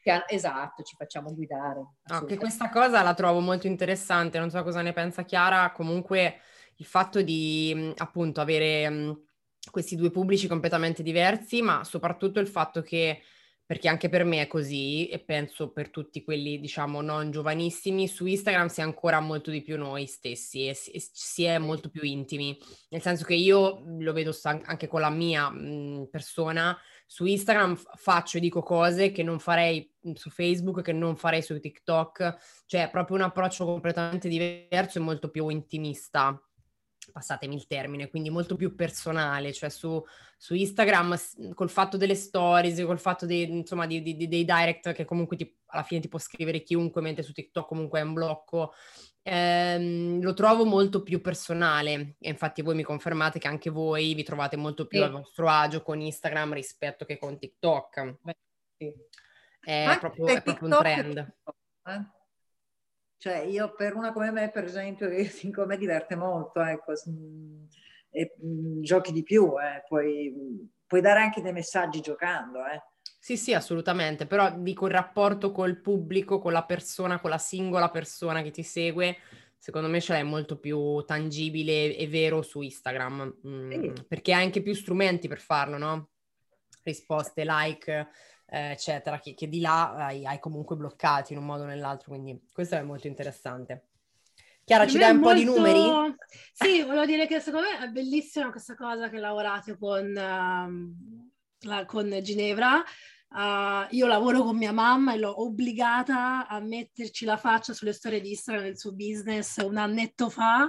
Che, 0.02 0.24
esatto, 0.28 0.82
ci 0.82 0.96
facciamo 0.96 1.34
guidare. 1.34 1.96
No, 2.04 2.24
che 2.24 2.38
questa 2.38 2.70
cosa 2.70 3.02
la 3.02 3.12
trovo 3.12 3.40
molto 3.40 3.66
interessante, 3.66 4.38
non 4.38 4.50
so 4.50 4.62
cosa 4.62 4.80
ne 4.80 4.92
pensa 4.92 5.24
Chiara, 5.24 5.72
comunque 5.72 6.40
il 6.76 6.86
fatto 6.86 7.20
di 7.20 7.92
appunto 7.98 8.40
avere 8.40 9.26
questi 9.70 9.96
due 9.96 10.10
pubblici 10.10 10.46
completamente 10.46 11.02
diversi, 11.02 11.60
ma 11.62 11.84
soprattutto 11.84 12.40
il 12.40 12.48
fatto 12.48 12.82
che 12.82 13.22
perché 13.70 13.86
anche 13.86 14.08
per 14.08 14.24
me 14.24 14.40
è 14.40 14.48
così 14.48 15.06
e 15.06 15.20
penso 15.20 15.70
per 15.70 15.90
tutti 15.90 16.24
quelli, 16.24 16.58
diciamo, 16.58 17.02
non 17.02 17.30
giovanissimi, 17.30 18.08
su 18.08 18.26
Instagram 18.26 18.66
si 18.66 18.80
è 18.80 18.82
ancora 18.82 19.20
molto 19.20 19.52
di 19.52 19.62
più 19.62 19.78
noi 19.78 20.06
stessi 20.06 20.66
e 20.66 20.74
si, 20.74 21.44
è 21.44 21.56
molto 21.58 21.88
più 21.88 22.02
intimi, 22.02 22.58
nel 22.88 23.00
senso 23.00 23.24
che 23.24 23.34
io 23.34 23.84
lo 23.86 24.12
vedo 24.12 24.36
anche 24.42 24.88
con 24.88 25.00
la 25.00 25.10
mia 25.10 25.52
persona, 26.10 26.76
su 27.06 27.24
Instagram 27.26 27.76
faccio 27.76 28.38
e 28.38 28.40
dico 28.40 28.60
cose 28.60 29.12
che 29.12 29.22
non 29.22 29.38
farei 29.38 29.88
su 30.14 30.30
Facebook, 30.30 30.82
che 30.82 30.92
non 30.92 31.14
farei 31.16 31.40
su 31.40 31.60
TikTok, 31.60 32.64
cioè 32.66 32.90
proprio 32.90 33.18
un 33.18 33.22
approccio 33.22 33.64
completamente 33.64 34.28
diverso 34.28 34.98
e 34.98 35.02
molto 35.02 35.30
più 35.30 35.48
intimista. 35.48 36.36
Passatemi 37.12 37.54
il 37.54 37.66
termine, 37.66 38.08
quindi 38.08 38.30
molto 38.30 38.56
più 38.56 38.74
personale, 38.74 39.52
cioè 39.52 39.68
su, 39.68 40.02
su 40.36 40.54
Instagram 40.54 41.16
col 41.54 41.70
fatto 41.70 41.96
delle 41.96 42.14
stories, 42.14 42.82
col 42.84 42.98
fatto 42.98 43.26
dei, 43.26 43.48
insomma, 43.50 43.86
di, 43.86 44.02
di, 44.02 44.28
dei 44.28 44.44
direct 44.44 44.92
che 44.92 45.04
comunque 45.04 45.36
ti, 45.36 45.56
alla 45.66 45.82
fine 45.82 46.00
ti 46.00 46.08
può 46.08 46.18
scrivere 46.18 46.62
chiunque, 46.62 47.00
mentre 47.00 47.22
su 47.22 47.32
TikTok 47.32 47.66
comunque 47.66 48.00
è 48.00 48.02
un 48.02 48.12
blocco, 48.12 48.72
ehm, 49.22 50.20
lo 50.22 50.34
trovo 50.34 50.64
molto 50.64 51.02
più 51.02 51.20
personale 51.20 52.16
e 52.18 52.28
infatti 52.28 52.62
voi 52.62 52.74
mi 52.74 52.82
confermate 52.82 53.38
che 53.38 53.48
anche 53.48 53.70
voi 53.70 54.14
vi 54.14 54.22
trovate 54.22 54.56
molto 54.56 54.86
più 54.86 54.98
sì. 54.98 55.04
a 55.04 55.10
vostro 55.10 55.48
agio 55.48 55.82
con 55.82 56.00
Instagram 56.00 56.54
rispetto 56.54 57.04
che 57.04 57.18
con 57.18 57.38
TikTok. 57.38 58.16
Beh, 58.20 58.36
sì. 58.76 58.92
È, 59.60 59.96
proprio, 60.00 60.26
è 60.26 60.42
proprio, 60.42 60.68
un 60.68 60.78
trend. 60.78 61.34
Eh? 61.86 62.18
Cioè 63.20 63.40
io 63.40 63.74
per 63.74 63.94
una 63.94 64.12
come 64.12 64.30
me, 64.30 64.48
per 64.50 64.64
esempio, 64.64 65.06
che 65.10 65.30
come 65.52 65.76
diverte 65.76 66.16
molto, 66.16 66.62
ecco, 66.62 66.92
e, 68.08 68.34
mh, 68.34 68.80
giochi 68.80 69.12
di 69.12 69.22
più, 69.22 69.52
eh, 69.60 69.84
puoi, 69.86 70.32
puoi, 70.86 71.00
dare 71.02 71.20
anche 71.20 71.42
dei 71.42 71.52
messaggi 71.52 72.00
giocando. 72.00 72.60
Eh. 72.64 72.82
Sì, 73.18 73.36
sì, 73.36 73.52
assolutamente, 73.52 74.26
però 74.26 74.58
dico 74.58 74.86
il 74.86 74.92
rapporto 74.92 75.52
col 75.52 75.82
pubblico, 75.82 76.38
con 76.38 76.52
la 76.52 76.64
persona, 76.64 77.20
con 77.20 77.28
la 77.28 77.36
singola 77.36 77.90
persona 77.90 78.40
che 78.40 78.50
ti 78.50 78.62
segue, 78.62 79.18
secondo 79.58 79.88
me 79.88 80.00
ce 80.00 80.14
l'hai 80.14 80.24
molto 80.24 80.58
più 80.58 81.04
tangibile 81.04 81.94
e 81.94 82.08
vero 82.08 82.40
su 82.40 82.62
Instagram, 82.62 83.36
mm, 83.46 83.70
sì. 83.70 83.92
perché 84.08 84.32
hai 84.32 84.44
anche 84.44 84.62
più 84.62 84.72
strumenti 84.72 85.28
per 85.28 85.40
farlo, 85.40 85.76
no? 85.76 86.08
Risposte, 86.82 87.44
like, 87.44 88.08
eh, 88.50 88.72
eccetera, 88.72 89.20
che, 89.20 89.34
che, 89.34 89.48
di 89.48 89.60
là 89.60 89.94
hai, 89.94 90.26
hai, 90.26 90.40
comunque 90.40 90.74
bloccati 90.76 91.32
in 91.32 91.38
un 91.38 91.46
modo 91.46 91.62
o 91.62 91.66
nell'altro, 91.66 92.08
quindi 92.10 92.38
questo 92.52 92.74
è 92.74 92.82
molto 92.82 93.06
interessante. 93.06 93.86
Chiara, 94.64 94.86
ci 94.86 94.98
dai 94.98 95.12
un 95.12 95.18
molto... 95.18 95.32
po' 95.32 95.38
di 95.38 95.44
numeri? 95.44 96.16
Sì, 96.52 96.82
volevo 96.82 97.06
dire 97.06 97.26
che 97.26 97.40
secondo 97.40 97.68
me 97.68 97.84
è 97.84 97.88
bellissima 97.88 98.50
questa 98.50 98.74
cosa 98.74 99.08
che 99.08 99.18
lavorate 99.18 99.76
con, 99.78 100.12
la, 100.12 101.84
con 101.86 102.18
Ginevra. 102.22 102.82
Uh, 103.32 103.86
io 103.90 104.08
lavoro 104.08 104.42
con 104.42 104.56
mia 104.56 104.72
mamma 104.72 105.14
e 105.14 105.18
l'ho 105.18 105.42
obbligata 105.42 106.48
a 106.48 106.58
metterci 106.58 107.24
la 107.24 107.36
faccia 107.36 107.72
sulle 107.72 107.92
storie 107.92 108.20
di 108.20 108.30
Instagram 108.30 108.64
del 108.64 108.76
suo 108.76 108.92
business 108.92 109.58
un 109.58 109.76
annetto 109.76 110.28
fa 110.28 110.68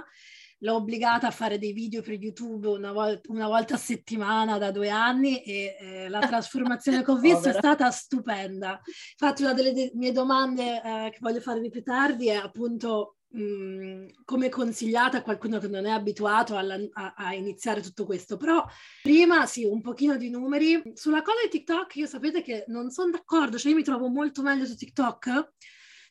l'ho 0.62 0.74
obbligata 0.74 1.26
a 1.26 1.30
fare 1.30 1.58
dei 1.58 1.72
video 1.72 2.02
per 2.02 2.14
YouTube 2.14 2.68
una, 2.68 2.92
vol- 2.92 3.20
una 3.28 3.46
volta 3.46 3.74
a 3.74 3.78
settimana 3.78 4.58
da 4.58 4.70
due 4.70 4.88
anni 4.90 5.42
e 5.42 5.76
eh, 5.78 6.08
la 6.08 6.20
trasformazione 6.20 7.04
che 7.04 7.10
ho 7.10 7.18
visto 7.20 7.48
è 7.48 7.52
stata 7.52 7.90
stupenda. 7.90 8.80
Infatti 9.12 9.42
una 9.42 9.54
delle 9.54 9.72
de- 9.72 9.90
mie 9.94 10.12
domande 10.12 10.82
eh, 10.82 11.10
che 11.10 11.18
voglio 11.20 11.40
farvi 11.40 11.68
più 11.68 11.82
tardi 11.82 12.28
è 12.28 12.34
appunto 12.34 13.16
mh, 13.30 13.42
mm, 13.42 14.06
come 14.24 14.48
consigliata 14.48 15.18
a 15.18 15.22
qualcuno 15.22 15.58
che 15.58 15.68
non 15.68 15.84
è 15.86 15.90
abituato 15.90 16.56
alla, 16.56 16.78
a, 16.92 17.14
a, 17.16 17.34
iniziare 17.34 17.80
tutto 17.80 18.04
questo. 18.04 18.36
Però 18.36 18.64
prima 19.02 19.46
sì, 19.46 19.64
un 19.64 19.80
pochino 19.80 20.16
di 20.16 20.30
numeri. 20.30 20.80
Sulla 20.94 21.22
cosa 21.22 21.38
di 21.42 21.50
TikTok 21.50 21.96
io 21.96 22.06
sapete 22.06 22.40
che 22.40 22.64
non 22.68 22.90
sono 22.90 23.10
d'accordo, 23.10 23.58
cioè 23.58 23.72
io 23.72 23.78
mi 23.78 23.84
trovo 23.84 24.08
molto 24.08 24.42
meglio 24.42 24.64
su 24.64 24.76
TikTok 24.76 25.54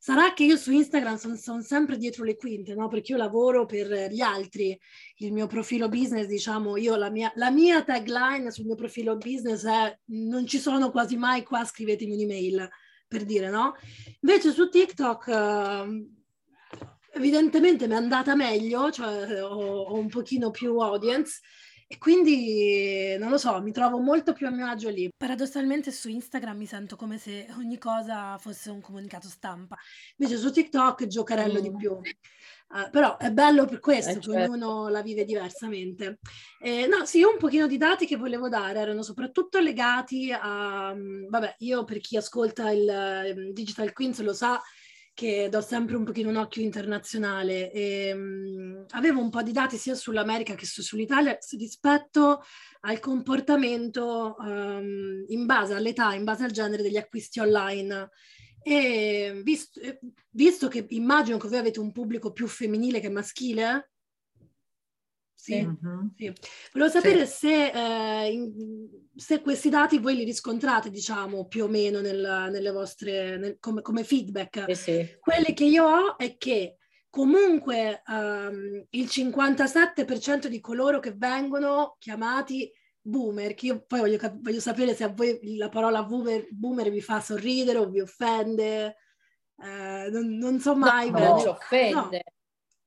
Sarà 0.04 0.34
che 0.34 0.46
io 0.46 0.58
su 0.58 0.72
Instagram 0.72 1.16
sono 1.16 1.36
son 1.36 1.62
sempre 1.62 1.96
dietro 1.96 2.24
le 2.24 2.36
quinte, 2.36 2.74
no? 2.74 2.88
Perché 2.88 3.12
io 3.12 3.20
lavoro 3.20 3.68
per 3.68 4.12
gli 4.12 4.22
altri. 4.22 4.76
Il 5.18 5.32
mio 5.32 5.46
profilo 5.46 5.90
business, 5.90 6.26
diciamo, 6.26 6.76
io 6.76 6.96
la 6.96 7.12
mia, 7.12 7.32
la 7.36 7.52
mia 7.52 7.84
tagline 7.84 8.50
sul 8.50 8.66
mio 8.66 8.74
profilo 8.74 9.16
business 9.18 9.64
è 9.64 9.96
non 10.06 10.48
ci 10.48 10.58
sono 10.58 10.90
quasi 10.90 11.18
mai 11.18 11.44
qua, 11.44 11.64
scrivetemi 11.66 12.14
un'email, 12.14 12.68
per 13.08 13.26
dire, 13.26 13.52
no? 13.52 13.76
Invece 14.22 14.52
su 14.52 14.70
TikTok... 14.70 15.28
Uh, 15.28 16.20
evidentemente 17.14 17.86
mi 17.86 17.94
è 17.94 17.98
andata 17.98 18.34
meglio, 18.34 18.90
cioè 18.90 19.44
ho, 19.44 19.84
ho, 19.84 20.00
un 20.00 20.08
pochino 20.08 20.50
più 20.50 20.80
audience 20.80 21.42
e 21.92 21.98
quindi, 21.98 23.18
non 23.18 23.30
lo 23.30 23.38
so, 23.38 23.62
mi 23.62 23.74
trovo 23.74 24.00
molto 24.00 24.32
più 24.32 24.48
a 24.48 24.50
mio 24.50 24.66
agio 24.66 24.88
lì. 24.88 25.12
Paradossalmente 25.14 25.92
su 25.92 26.08
Instagram 26.08 26.56
mi 26.56 26.66
sento 26.66 26.96
come 26.96 27.18
se 27.18 27.48
ogni 27.58 27.78
cosa 27.78 28.38
fosse 28.38 28.70
un 28.70 28.80
comunicato 28.80 29.28
stampa. 29.28 29.78
Invece 30.16 30.40
su 30.40 30.54
TikTok 30.54 31.06
giocherello 31.06 31.60
mm. 31.60 31.62
di 31.62 31.76
più. 31.76 31.92
Uh, 31.92 32.90
però 32.92 33.18
è 33.18 33.30
bello 33.30 33.66
per 33.66 33.82
questo, 33.82 34.12
eh, 34.12 34.14
che 34.14 34.22
certo. 34.22 34.52
ognuno 34.54 34.88
la 34.88 35.02
vive 35.02 35.26
diversamente. 35.26 36.20
Eh, 36.62 36.88
no, 36.88 37.04
sì, 37.04 37.24
un 37.24 37.36
pochino 37.38 37.68
di 37.68 37.76
dati 37.76 38.06
che 38.06 38.16
volevo 38.16 38.48
dare 38.48 38.80
erano 38.80 39.04
soprattutto 39.04 39.60
legati 39.60 40.32
a, 40.32 40.92
um, 40.92 41.28
vabbè, 41.28 41.56
io 41.58 41.84
per 41.84 42.00
chi 42.00 42.16
ascolta 42.16 42.72
il 42.72 43.34
um, 43.36 43.52
Digital 43.52 43.92
Queens 43.92 44.22
lo 44.22 44.32
sa, 44.32 44.62
che 45.14 45.50
do 45.50 45.62
sempre 45.62 45.96
un 45.96 46.04
pochino 46.04 46.30
un 46.30 46.38
occhio 46.38 46.62
internazionale 46.62 47.72
e 47.72 48.14
um, 48.14 48.86
avevo 48.92 49.20
un 49.20 49.30
po' 49.30 49.42
di 49.42 49.52
dati 49.52 49.78
sia 49.78 49.96
sull'America 49.96 50.56
che 50.56 50.66
su, 50.66 50.82
sull'Italia 50.82 51.38
rispetto 51.58 52.42
al 52.82 53.00
comportamento 53.00 54.36
um, 54.40 55.24
in 55.28 55.46
base 55.46 55.74
all'età, 55.74 56.14
in 56.14 56.24
base 56.24 56.46
al 56.46 56.52
genere 56.52 56.82
degli 56.82 56.98
acquisti 56.98 57.40
online. 57.40 58.10
E 58.64 59.42
visto, 59.44 59.82
visto 60.30 60.68
che 60.68 60.86
immagino 60.90 61.38
che 61.38 61.48
voi 61.48 61.58
avete 61.58 61.80
un 61.80 61.92
pubblico 61.92 62.32
più 62.32 62.48
femminile 62.48 63.00
che 63.00 63.10
maschile, 63.10 63.92
sì, 65.42 65.56
mm-hmm. 65.56 66.08
sì. 66.16 66.32
Volevo 66.72 66.92
sapere 66.92 67.26
sì. 67.26 67.48
se, 67.48 67.72
eh, 67.72 68.32
in, 68.32 68.88
se, 69.16 69.42
questi 69.42 69.70
dati 69.70 69.98
voi 69.98 70.16
li 70.16 70.24
riscontrate, 70.24 70.92
diciamo, 70.92 71.48
più 71.48 71.64
o 71.64 71.68
meno 71.68 72.00
nel, 72.00 72.50
nelle 72.52 72.70
vostre, 72.70 73.38
nel, 73.38 73.58
come, 73.60 73.82
come, 73.82 74.04
feedback. 74.04 74.66
Eh 74.68 74.76
sì. 74.76 75.18
Quelli 75.20 75.56
che 75.56 75.64
io 75.66 75.86
ho 75.86 76.18
è 76.20 76.38
che 76.38 76.78
comunque 77.10 78.04
um, 78.06 78.86
il 78.92 79.06
57% 79.06 80.46
di 80.46 80.60
coloro 80.60 81.00
che 81.00 81.14
vengono 81.14 81.96
chiamati 81.98 82.72
boomer, 83.02 83.56
che 83.56 83.66
io 83.66 83.84
poi 83.88 84.02
voglio, 84.02 84.20
voglio 84.42 84.60
sapere 84.60 84.94
se 84.94 85.06
a 85.06 85.10
voi 85.10 85.58
la 85.58 85.70
parola 85.70 86.04
boomer, 86.04 86.50
boomer 86.52 86.92
vi 86.92 87.02
fa 87.02 87.20
sorridere 87.20 87.80
o 87.80 87.90
vi 87.90 88.00
offende. 88.00 88.98
Eh, 89.58 90.08
non, 90.12 90.38
non, 90.38 90.60
so 90.60 90.76
mai 90.76 91.10
no, 91.10 91.14
bene. 91.14 91.28
Non 91.30 91.40
ci 91.40 91.48
offende. 91.48 92.24
No. 92.24 92.40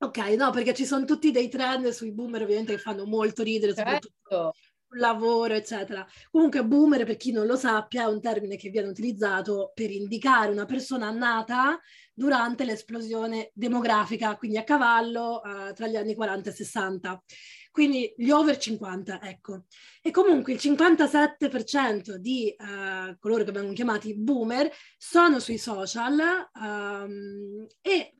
Ok, 0.04 0.18
no, 0.36 0.50
perché 0.50 0.74
ci 0.74 0.84
sono 0.84 1.06
tutti 1.06 1.30
dei 1.30 1.48
trend 1.48 1.88
sui 1.88 2.12
boomer 2.12 2.42
ovviamente 2.42 2.74
che 2.74 2.80
fanno 2.80 3.06
molto 3.06 3.42
ridere, 3.42 3.72
certo. 3.72 3.90
soprattutto 3.90 4.54
sul 4.86 4.98
lavoro, 4.98 5.54
eccetera. 5.54 6.06
Comunque 6.30 6.62
boomer, 6.62 7.06
per 7.06 7.16
chi 7.16 7.32
non 7.32 7.46
lo 7.46 7.56
sappia, 7.56 8.02
è 8.02 8.06
un 8.06 8.20
termine 8.20 8.56
che 8.56 8.68
viene 8.68 8.88
utilizzato 8.88 9.72
per 9.74 9.90
indicare 9.90 10.52
una 10.52 10.66
persona 10.66 11.10
nata 11.10 11.80
durante 12.12 12.66
l'esplosione 12.66 13.50
demografica, 13.54 14.36
quindi 14.36 14.58
a 14.58 14.64
cavallo 14.64 15.40
uh, 15.42 15.72
tra 15.72 15.86
gli 15.86 15.96
anni 15.96 16.14
40 16.14 16.50
e 16.50 16.52
60. 16.52 17.22
Quindi 17.70 18.12
gli 18.14 18.28
over 18.28 18.58
50, 18.58 19.22
ecco. 19.22 19.64
E 20.02 20.10
comunque 20.10 20.52
il 20.52 20.60
57% 20.62 22.16
di 22.16 22.54
uh, 22.58 23.16
coloro 23.18 23.42
che 23.42 23.52
vengono 23.52 23.72
chiamati 23.72 24.14
boomer 24.14 24.70
sono 24.98 25.40
sui 25.40 25.56
social 25.56 26.18
um, 26.60 27.66
e 27.80 28.16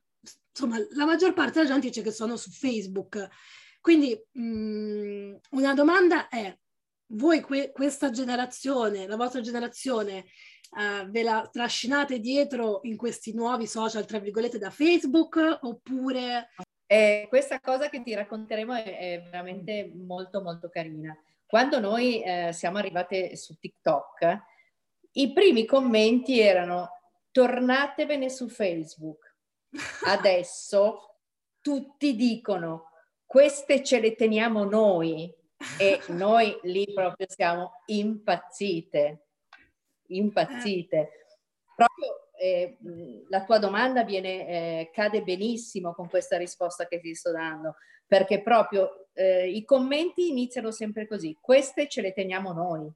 insomma, 0.55 0.79
la 0.91 1.05
maggior 1.05 1.33
parte 1.33 1.59
della 1.59 1.73
gente 1.73 1.89
dice 1.89 2.03
che 2.03 2.13
sono 2.13 2.37
su 2.37 2.51
Facebook. 2.51 3.29
Quindi 3.81 4.19
mh, 4.33 4.43
mm, 4.43 5.35
una 5.51 5.75
domanda 5.75 6.29
è, 6.29 6.57
voi 7.09 7.41
que- 7.41 7.73
questa 7.73 8.11
generazione, 8.11 9.07
la 9.07 9.17
vostra 9.17 9.41
generazione, 9.41 10.27
uh, 10.71 11.11
ve 11.11 11.23
la 11.23 11.49
trascinate 11.51 12.21
dietro 12.21 12.81
in 12.85 12.97
questi 12.97 13.35
nuovi 13.35 13.67
social, 13.67 14.07
tra 14.07 14.19
virgolette, 14.19 14.59
da 14.59 14.71
Facebook 14.71 15.59
oppure... 15.63 16.51
Eh, 16.87 17.27
questa 17.31 17.61
cosa 17.61 17.89
che 17.89 18.03
ti 18.03 18.15
racconteremo 18.15 18.75
è, 18.75 18.99
è 18.99 19.23
veramente 19.23 19.91
molto 19.95 20.43
molto 20.43 20.69
carina. 20.69 21.17
Quando 21.47 21.81
noi 21.81 22.23
eh, 22.23 22.53
siamo 22.53 22.77
arrivate 22.77 23.37
su 23.37 23.57
TikTok, 23.59 24.39
i 25.13 25.33
primi 25.33 25.65
commenti 25.65 26.39
erano 26.39 26.91
tornatevene 27.33 28.29
su 28.29 28.49
Facebook 28.49 29.34
adesso 30.07 31.19
tutti 31.61 32.15
dicono 32.15 32.91
queste 33.25 33.83
ce 33.83 34.01
le 34.01 34.15
teniamo 34.15 34.65
noi 34.65 35.33
e 35.79 36.01
noi 36.09 36.57
lì 36.63 36.93
proprio 36.93 37.27
siamo 37.29 37.83
impazzite, 37.87 39.27
impazzite. 40.09 41.11
Proprio 41.75 42.29
eh, 42.39 42.77
la 43.29 43.45
tua 43.45 43.59
domanda 43.59 44.05
viene, 44.05 44.47
eh, 44.47 44.91
cade 44.93 45.23
benissimo 45.23 45.95
con 45.95 46.09
questa 46.09 46.37
risposta 46.37 46.87
che 46.87 47.01
ti 47.01 47.15
sto 47.15 47.33
dando, 47.33 47.77
perché 48.07 48.43
proprio 48.43 49.09
eh, 49.15 49.49
i 49.51 49.65
commenti 49.65 50.29
iniziano 50.29 50.71
sempre 50.71 51.07
così, 51.09 51.37
queste 51.41 51.89
ce 51.89 52.03
le 52.03 52.13
teniamo 52.13 52.53
noi. 52.53 52.89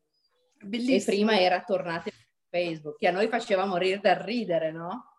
Bellissimo. 0.61 0.99
E 0.99 1.05
prima 1.05 1.41
era 1.41 1.63
tornate 1.63 2.11
su 2.11 2.25
Facebook, 2.51 2.99
che 2.99 3.09
a 3.09 3.13
noi 3.13 3.29
faceva 3.29 3.65
morire 3.65 4.01
dal 4.01 4.17
ridere, 4.17 4.71
no? 4.71 5.18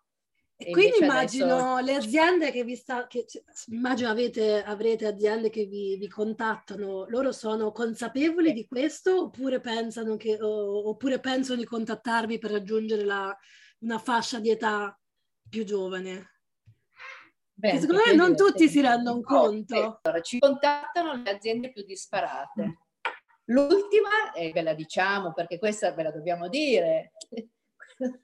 E 0.62 0.72
quindi 0.72 0.98
immagino 1.00 1.76
adesso... 1.76 1.84
le 1.86 1.94
aziende 1.94 2.50
che 2.50 2.64
vi 2.64 2.76
sta, 2.76 3.06
che, 3.06 3.24
immagino 3.68 4.10
avete, 4.10 4.62
avrete 4.62 5.06
aziende 5.06 5.48
che 5.48 5.64
vi, 5.64 5.96
vi, 5.96 6.06
contattano, 6.06 7.06
loro 7.08 7.32
sono 7.32 7.72
consapevoli 7.72 8.52
di 8.52 8.66
questo 8.66 9.22
oppure 9.22 9.60
pensano, 9.60 10.16
che, 10.16 10.36
o, 10.38 10.90
oppure 10.90 11.18
pensano 11.18 11.60
di 11.60 11.64
contattarvi 11.64 12.38
per 12.38 12.50
raggiungere 12.50 13.04
la, 13.04 13.34
una 13.78 13.98
fascia 13.98 14.38
di 14.38 14.50
età 14.50 14.94
più 15.48 15.64
giovane? 15.64 16.40
Bene, 17.54 17.80
secondo 17.80 18.02
me 18.06 18.14
non 18.14 18.36
tutti 18.36 18.68
si 18.68 18.82
rendono 18.82 19.22
conto. 19.22 20.00
Allora, 20.02 20.20
ci 20.20 20.38
contattano 20.38 21.22
le 21.22 21.30
aziende 21.30 21.72
più 21.72 21.84
disparate. 21.84 22.80
L'ultima, 23.44 24.32
e 24.34 24.52
ve 24.52 24.60
la 24.60 24.74
diciamo 24.74 25.32
perché 25.32 25.58
questa 25.58 25.90
ve 25.92 26.02
la 26.02 26.10
dobbiamo 26.10 26.48
dire. 26.48 27.12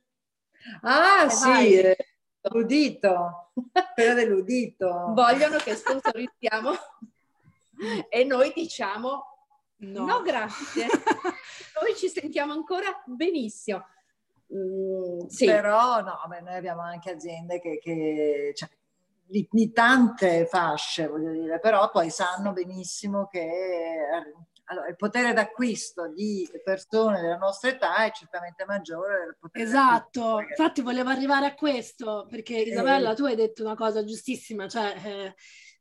ah, 0.83 1.25
eh, 1.25 1.31
sì, 1.31 1.79
eh, 1.79 1.97
l'udito, 2.51 3.51
quella 3.95 4.15
dell'udito. 4.15 5.13
Vogliono 5.13 5.59
che 5.59 5.75
sponsorizziamo 5.75 6.73
e 8.09 8.25
noi 8.25 8.53
diciamo 8.55 9.25
no, 9.79 10.05
no 10.05 10.23
grazie. 10.23 10.87
noi 11.81 11.97
ci 11.97 12.09
sentiamo 12.09 12.53
ancora 12.53 13.03
benissimo. 13.05 13.85
Mm, 14.55 15.27
sì. 15.27 15.47
Però 15.47 16.01
no, 16.01 16.21
beh, 16.29 16.41
noi 16.41 16.55
abbiamo 16.55 16.83
anche 16.83 17.11
aziende 17.11 17.61
che, 17.61 17.79
che 17.83 18.53
cioè, 18.55 18.69
di, 19.25 19.47
di, 19.51 19.73
tante 19.73 20.47
fasce, 20.47 21.09
voglio 21.09 21.33
dire, 21.33 21.59
però 21.59 21.91
poi 21.91 22.11
sanno 22.11 22.53
benissimo 22.53 23.27
che 23.27 23.51
allora, 24.69 24.89
il 24.89 24.97
potere 24.97 25.33
d'acquisto 25.33 26.09
di 26.09 26.49
persone 26.65 27.21
della 27.21 27.37
nostra 27.37 27.71
età 27.71 28.05
è 28.05 28.11
certamente 28.11 28.65
maggiore 28.65 29.25
del 29.25 29.37
potere 29.39 29.65
Esatto, 29.65 30.41
infatti 30.41 30.81
volevo 30.83 31.11
arrivare 31.11 31.47
a 31.47 31.55
questo, 31.55 32.27
perché 32.29 32.57
Isabella, 32.59 33.13
eh, 33.13 33.15
tu 33.15 33.25
hai 33.25 33.37
detto 33.37 33.63
una 33.63 33.77
cosa 33.77 34.05
giustissima, 34.05 34.69
cioè... 34.69 34.95
Eh, 35.05 35.35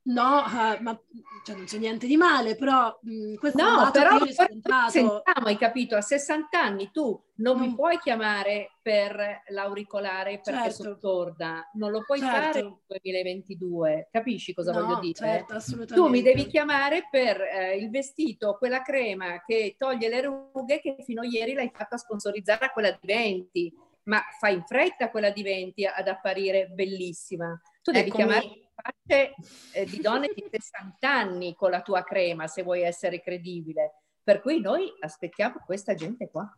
No, 0.07 0.43
uh, 0.45 0.81
ma 0.83 0.99
cioè, 1.43 1.55
non 1.55 1.65
c'è 1.65 1.79
niente 1.79 2.05
di 2.05 2.15
male, 2.15 2.55
però 2.55 2.95
mh, 3.01 3.35
questo 3.35 3.63
no, 3.63 3.89
però 3.91 4.19
che 4.19 4.33
sentiamo, 4.33 5.21
hai 5.23 5.57
capito? 5.57 5.95
A 5.95 6.01
60 6.01 6.59
anni 6.59 6.91
tu 6.91 7.19
non 7.37 7.57
mm. 7.57 7.59
mi 7.59 7.73
puoi 7.73 7.97
chiamare 7.97 8.73
per 8.83 9.41
l'auricolare 9.47 10.39
perché 10.43 10.69
certo. 10.69 10.83
sono 10.83 10.97
sorda, 10.99 11.71
non 11.73 11.89
lo 11.89 12.03
puoi 12.03 12.19
certo. 12.19 12.35
fare 12.35 12.61
nel 12.61 12.77
2022, 13.01 14.09
capisci 14.11 14.53
cosa 14.53 14.73
no, 14.73 14.85
voglio 14.85 14.99
dire? 14.99 15.45
Certo, 15.47 15.85
tu 15.87 16.07
mi 16.07 16.21
devi 16.21 16.45
chiamare 16.45 17.07
per 17.09 17.41
eh, 17.41 17.77
il 17.77 17.89
vestito, 17.89 18.57
quella 18.59 18.83
crema 18.83 19.41
che 19.43 19.73
toglie 19.75 20.07
le 20.07 20.21
rughe 20.21 20.81
che 20.81 20.97
fino 21.03 21.21
a 21.21 21.25
ieri 21.25 21.53
l'hai 21.53 21.71
fatta 21.73 21.97
sponsorizzare 21.97 22.65
a 22.65 22.69
quella 22.69 22.91
di 22.91 23.07
20, 23.07 23.73
ma 24.03 24.21
fai 24.39 24.53
in 24.53 24.63
fretta 24.65 25.09
quella 25.09 25.31
di 25.31 25.41
20 25.41 25.83
ad 25.87 26.07
apparire 26.07 26.67
bellissima. 26.67 27.59
Tu 27.81 27.91
devi 27.91 28.09
Eccomi. 28.09 28.23
chiamare 28.23 28.64
facce 28.75 29.33
eh, 29.73 29.85
di 29.85 29.99
donne 29.99 30.29
di 30.33 30.45
60 30.49 31.09
anni 31.09 31.55
con 31.55 31.71
la 31.71 31.81
tua 31.81 32.03
crema 32.03 32.47
se 32.47 32.63
vuoi 32.63 32.81
essere 32.81 33.21
credibile. 33.21 34.01
Per 34.23 34.41
cui 34.41 34.59
noi 34.59 34.91
aspettiamo 34.99 35.61
questa 35.65 35.93
gente 35.93 36.29
qua. 36.29 36.51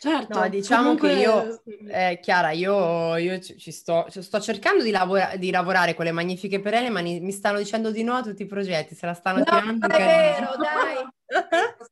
Certo, 0.00 0.38
no, 0.38 0.48
diciamo 0.48 0.94
comunque... 0.94 1.08
che 1.08 1.20
io, 1.20 1.62
eh, 1.90 2.20
Chiara, 2.22 2.52
io, 2.52 3.16
io 3.16 3.38
ci, 3.38 3.70
sto, 3.70 4.06
ci 4.08 4.22
sto 4.22 4.40
cercando 4.40 4.82
di, 4.82 4.90
lavora, 4.90 5.36
di, 5.36 5.50
lavorare 5.50 5.94
con 5.94 6.06
le 6.06 6.12
magnifiche 6.12 6.58
perenne, 6.60 6.88
ma 6.88 7.00
ni, 7.00 7.20
mi 7.20 7.32
stanno 7.32 7.58
dicendo 7.58 7.90
di 7.90 8.02
no 8.02 8.14
a 8.14 8.22
tutti 8.22 8.42
i 8.42 8.46
progetti, 8.46 8.94
se 8.94 9.04
la 9.04 9.12
stanno 9.12 9.40
no, 9.40 9.44
tirando. 9.44 9.86
è 9.88 9.98
vero, 9.98 10.52
dai! 10.56 11.06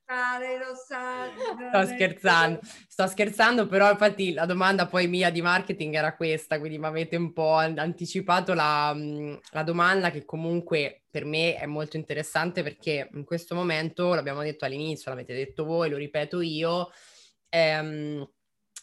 Sto 1.69 1.87
scherzando, 1.87 2.61
sto 2.63 3.07
scherzando, 3.07 3.67
però 3.67 3.91
infatti 3.91 4.33
la 4.33 4.47
domanda 4.47 4.87
poi 4.87 5.07
mia 5.07 5.31
di 5.31 5.43
marketing 5.43 5.95
era 5.95 6.17
questa, 6.17 6.59
quindi 6.59 6.79
mi 6.79 6.87
avete 6.87 7.17
un 7.17 7.35
po' 7.35 7.57
anticipato 7.57 8.55
la, 8.55 8.97
la 9.51 9.63
domanda 9.63 10.11
che 10.11 10.25
comunque 10.25 11.03
per 11.11 11.27
me 11.27 11.57
è 11.57 11.67
molto 11.67 11.99
interessante 11.99 12.63
perché 12.63 13.11
in 13.13 13.25
questo 13.25 13.55
momento, 13.55 14.15
l'abbiamo 14.15 14.41
detto 14.41 14.65
all'inizio, 14.65 15.11
l'avete 15.11 15.35
detto 15.35 15.65
voi, 15.65 15.91
lo 15.91 15.99
ripeto 15.99 16.41
io, 16.41 16.91
ehm, 17.51 18.27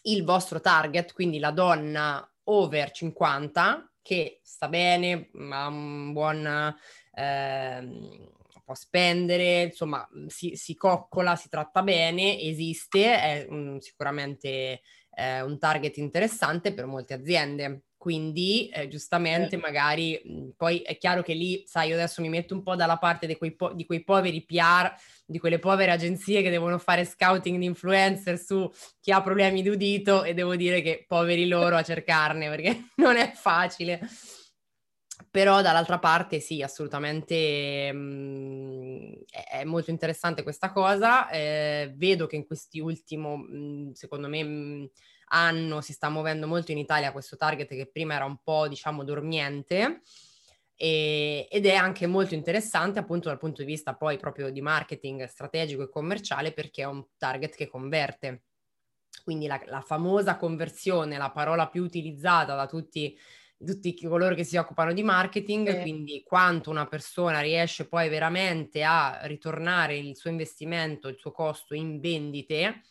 il 0.03 0.23
vostro 0.23 0.61
target, 0.61 1.11
quindi 1.13 1.39
la 1.39 1.49
donna 1.51 2.23
over 2.43 2.91
50 2.91 3.91
che 4.03 4.41
sta 4.43 4.67
bene, 4.67 5.31
ha 5.49 5.67
un 5.67 6.13
buon... 6.13 6.75
Ehm, 7.15 8.33
può 8.65 8.73
spendere, 8.73 9.61
insomma, 9.63 10.05
si, 10.27 10.55
si, 10.55 10.75
coccola, 10.75 11.35
si 11.35 11.47
tratta 11.49 11.83
bene, 11.83 12.39
esiste, 12.41 13.21
è 13.21 13.45
um, 13.47 13.77
sicuramente 13.77 14.81
eh, 15.11 15.41
un 15.41 15.57
target 15.59 15.97
interessante 15.97 16.73
per 16.73 16.87
molte 16.87 17.13
aziende. 17.13 17.83
Quindi, 17.95 18.69
eh, 18.69 18.87
giustamente, 18.87 19.55
eh. 19.55 19.59
magari 19.59 20.19
mh, 20.23 20.49
poi 20.57 20.79
è 20.79 20.97
chiaro 20.97 21.21
che 21.23 21.33
lì, 21.33 21.63
sai, 21.65 21.89
io 21.89 21.95
adesso 21.95 22.21
mi 22.21 22.29
metto 22.29 22.53
un 22.53 22.61
po' 22.61 22.75
dalla 22.75 22.97
parte 22.97 23.25
di 23.25 23.35
quei, 23.35 23.55
po- 23.55 23.73
di 23.73 23.85
quei 23.85 24.03
poveri 24.03 24.43
PR, 24.45 24.93
di 25.25 25.39
quelle 25.39 25.57
povere 25.57 25.91
agenzie 25.91 26.41
che 26.41 26.49
devono 26.49 26.77
fare 26.77 27.05
scouting 27.05 27.57
di 27.57 27.65
influencer 27.65 28.37
su 28.37 28.69
chi 28.99 29.11
ha 29.11 29.21
problemi 29.21 29.61
di 29.61 29.69
udito 29.69 30.23
e 30.23 30.33
devo 30.33 30.55
dire 30.55 30.81
che 30.81 31.05
poveri 31.07 31.47
loro 31.47 31.77
a 31.77 31.83
cercarne 31.83 32.49
perché 32.49 32.89
non 32.97 33.15
è 33.15 33.31
facile. 33.33 33.99
Però 35.31 35.61
dall'altra 35.61 35.97
parte 35.99 36.39
sì, 36.41 36.61
assolutamente 36.61 37.91
mh, 37.91 37.97
mhmm, 37.97 39.13
è 39.49 39.63
molto 39.63 39.89
interessante 39.91 40.43
questa 40.43 40.71
cosa. 40.71 41.29
Eh, 41.29 41.93
vedo 41.95 42.27
che 42.27 42.35
in 42.35 42.45
questi 42.45 42.79
ultimi, 42.79 43.25
mhmm, 43.37 43.91
secondo 43.93 44.27
me, 44.27 44.43
mh, 44.43 44.47
mhmm, 44.47 44.85
anno 45.27 45.81
si 45.81 45.93
sta 45.93 46.09
muovendo 46.09 46.47
molto 46.47 46.71
in 46.71 46.77
Italia 46.77 47.11
questo 47.11 47.35
target 47.37 47.67
che 47.69 47.89
prima 47.89 48.15
era 48.15 48.25
un 48.25 48.37
po', 48.43 48.67
diciamo, 48.67 49.03
dormiente. 49.03 50.01
E, 50.77 51.47
ed 51.49 51.65
è 51.65 51.73
anche 51.75 52.05
molto 52.07 52.33
interessante 52.33 52.99
appunto 52.99 53.29
dal 53.29 53.37
punto 53.37 53.61
di 53.61 53.67
vista 53.67 53.95
poi 53.95 54.17
proprio 54.17 54.49
di 54.51 54.59
marketing 54.61 55.23
strategico 55.25 55.83
e 55.83 55.89
commerciale 55.89 56.51
perché 56.51 56.81
è 56.81 56.85
un 56.85 57.05
target 57.17 57.55
che 57.55 57.67
converte. 57.69 58.43
Quindi 59.23 59.47
la, 59.47 59.59
la 59.65 59.81
famosa 59.81 60.35
conversione, 60.37 61.17
la 61.17 61.31
parola 61.31 61.69
più 61.69 61.83
utilizzata 61.83 62.55
da 62.55 62.67
tutti 62.67 63.17
tutti 63.63 63.95
coloro 64.07 64.35
che 64.35 64.43
si 64.43 64.57
occupano 64.57 64.93
di 64.93 65.03
marketing, 65.03 65.69
sì. 65.69 65.81
quindi 65.81 66.23
quanto 66.23 66.69
una 66.69 66.87
persona 66.87 67.39
riesce 67.39 67.87
poi 67.87 68.09
veramente 68.09 68.83
a 68.83 69.19
ritornare 69.23 69.97
il 69.97 70.15
suo 70.15 70.29
investimento, 70.29 71.07
il 71.07 71.17
suo 71.17 71.31
costo 71.31 71.73
in 71.73 71.99
vendite, 71.99 72.81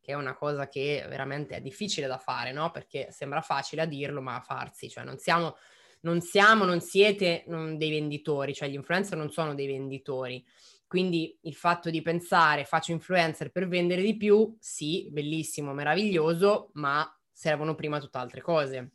che 0.00 0.12
è 0.12 0.14
una 0.14 0.34
cosa 0.34 0.68
che 0.68 1.04
veramente 1.08 1.56
è 1.56 1.60
difficile 1.60 2.06
da 2.06 2.18
fare, 2.18 2.52
no? 2.52 2.70
Perché 2.70 3.08
sembra 3.10 3.40
facile 3.40 3.82
a 3.82 3.86
dirlo, 3.86 4.20
ma 4.20 4.36
a 4.36 4.40
farsi, 4.40 4.88
cioè 4.88 5.04
non 5.04 5.18
siamo, 5.18 5.56
non, 6.00 6.20
siamo, 6.20 6.64
non 6.64 6.80
siete 6.80 7.44
non 7.46 7.76
dei 7.78 7.90
venditori, 7.90 8.54
cioè 8.54 8.68
gli 8.68 8.74
influencer 8.74 9.16
non 9.16 9.30
sono 9.30 9.54
dei 9.54 9.66
venditori. 9.66 10.44
Quindi 10.86 11.38
il 11.42 11.54
fatto 11.54 11.88
di 11.88 12.02
pensare 12.02 12.64
faccio 12.64 12.90
influencer 12.90 13.52
per 13.52 13.68
vendere 13.68 14.02
di 14.02 14.16
più, 14.16 14.56
sì, 14.58 15.08
bellissimo, 15.12 15.72
meraviglioso, 15.72 16.70
ma 16.74 17.08
servono 17.30 17.76
prima 17.76 18.00
tutt'altre 18.00 18.40
cose 18.40 18.94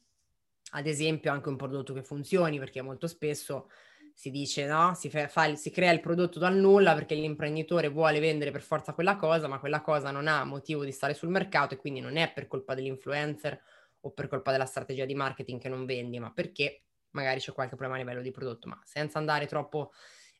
ad 0.72 0.88
esempio 0.88 1.32
anche 1.32 1.50
un 1.50 1.56
prodotto 1.56 1.94
che 1.94 2.04
funzioni, 2.04 2.60
perché 2.60 2.82
molto 2.82 3.08
spesso 3.08 3.70
si 4.14 4.32
dice 4.32 4.66
no, 4.66 4.94
si, 4.96 5.10
fa, 5.10 5.28
fa, 5.28 5.56
si 5.56 5.70
crea 5.70 5.92
il 5.92 6.00
prodotto 6.00 6.40
dal 6.40 6.56
nulla 6.56 6.94
perché 6.94 7.16
l'imprenditore 7.16 7.90
vuole 7.90 8.20
vendere 8.20 8.52
per 8.52 8.62
forza 8.62 8.94
quella 8.94 9.18
cosa, 9.18 9.48
ma 9.48 9.60
quella 9.60 9.82
cosa 9.82 10.10
non 10.10 10.28
ha 10.28 10.46
motivo 10.46 10.86
di 10.86 10.92
stare 10.92 11.14
sul 11.14 11.30
mercato 11.30 11.74
e 11.74 11.78
quindi 11.78 12.00
non 12.00 12.16
è 12.16 12.32
per 12.32 12.48
colpa 12.48 12.74
dell'influencer 12.74 13.62
o 14.00 14.12
per 14.12 14.28
colpa 14.28 14.52
della 14.52 14.66
strategia 14.66 15.06
di 15.06 15.16
marketing 15.16 15.60
che 15.60 15.68
non 15.68 15.86
vendi, 15.86 16.18
ma 16.20 16.32
perché 16.32 16.84
magari 17.12 17.40
c'è 17.40 17.52
qualche 17.52 17.76
problema 17.76 17.96
a 17.96 18.00
livello 18.00 18.22
di 18.22 18.32
prodotto, 18.32 18.70
ma 18.70 18.80
senza 18.86 19.18
andare 19.18 19.48
troppo 19.48 19.92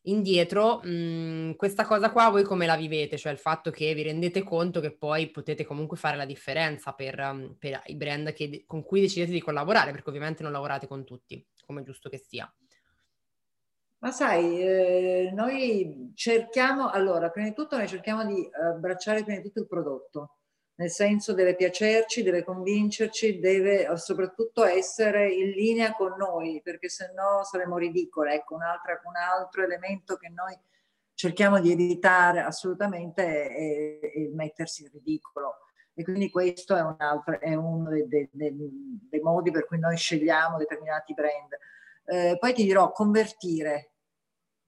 indietro, 0.06 0.82
mh, 0.84 0.90
mhmm, 0.90 1.56
questa 1.56 1.86
cosa 1.86 2.12
qua 2.12 2.30
voi 2.30 2.44
come 2.44 2.66
la 2.66 2.76
vivete? 2.76 3.18
Cioè 3.18 3.32
il 3.32 3.38
fatto 3.38 3.72
che 3.72 3.94
vi 3.94 4.04
rendete 4.04 4.44
conto 4.44 4.80
che 4.80 4.92
poi 4.96 5.30
potete 5.30 5.66
comunque 5.66 5.98
fare 5.98 6.18
la 6.18 6.26
differenza 6.26 6.94
per, 6.94 7.20
um, 7.20 7.56
per 7.58 7.82
i 7.86 7.96
brand 7.96 8.34
che, 8.34 8.64
con 8.66 8.84
cui 8.84 9.02
decidete 9.02 9.32
di 9.32 9.42
collaborare, 9.42 9.92
perché 9.92 10.10
ovviamente 10.10 10.44
non 10.44 10.52
lavorate 10.52 10.88
con 10.88 11.04
tutti, 11.04 11.46
come 11.66 11.84
giusto 11.84 12.10
che 12.10 12.18
sia. 12.18 12.52
Ma 14.00 14.12
sai, 14.12 14.62
eh, 14.62 15.32
noi 15.34 16.12
cerchiamo, 16.14 16.90
allora, 16.90 17.30
prima 17.30 17.48
di 17.48 17.56
tutto 17.56 17.76
noi 17.78 17.88
cerchiamo 17.88 18.26
di 18.26 18.48
abbracciare 18.52 19.24
prima 19.24 19.40
di 19.40 19.44
tutto 19.46 19.62
il 19.62 19.68
prodotto 19.68 20.36
nel 20.78 20.90
senso 20.90 21.34
deve 21.34 21.56
piacerci, 21.56 22.22
deve 22.22 22.44
convincerci, 22.44 23.40
deve 23.40 23.96
soprattutto 23.98 24.66
essere 24.66 25.32
in 25.32 25.52
linea 25.52 25.94
con 25.94 26.16
noi, 26.18 26.62
perché 26.62 26.90
se 26.90 27.14
no 27.16 27.44
saremo 27.44 27.78
ridicole. 27.78 28.34
Ecco, 28.34 28.56
un 28.56 28.64
altro, 28.64 29.00
un 29.06 29.16
altro 29.16 29.64
elemento 29.64 30.18
che 30.18 30.30
noi 30.30 30.58
cerchiamo 31.14 31.62
di 31.62 31.72
evitare 31.72 32.42
assolutamente 32.42 33.48
è, 33.48 34.00
è 34.00 34.28
mettersi 34.34 34.84
in 34.84 34.90
ridicolo. 34.92 35.60
E 35.94 36.04
quindi 36.04 36.30
questo 36.30 36.76
è, 36.76 36.82
un 36.82 36.96
altro, 36.98 37.40
è 37.40 37.54
uno 37.54 37.90
dei, 37.90 38.06
dei, 38.10 38.30
dei, 38.34 38.54
dei, 39.10 39.20
modi 39.22 39.52
per 39.52 39.66
cui 39.66 39.80
noi 39.80 39.96
scegliamo 39.96 40.58
determinati 40.58 41.14
brand. 41.14 41.58
Eh, 42.04 42.38
poi 42.38 42.54
ti 42.54 42.66
dirò, 42.66 42.92
convertire. 42.92 43.92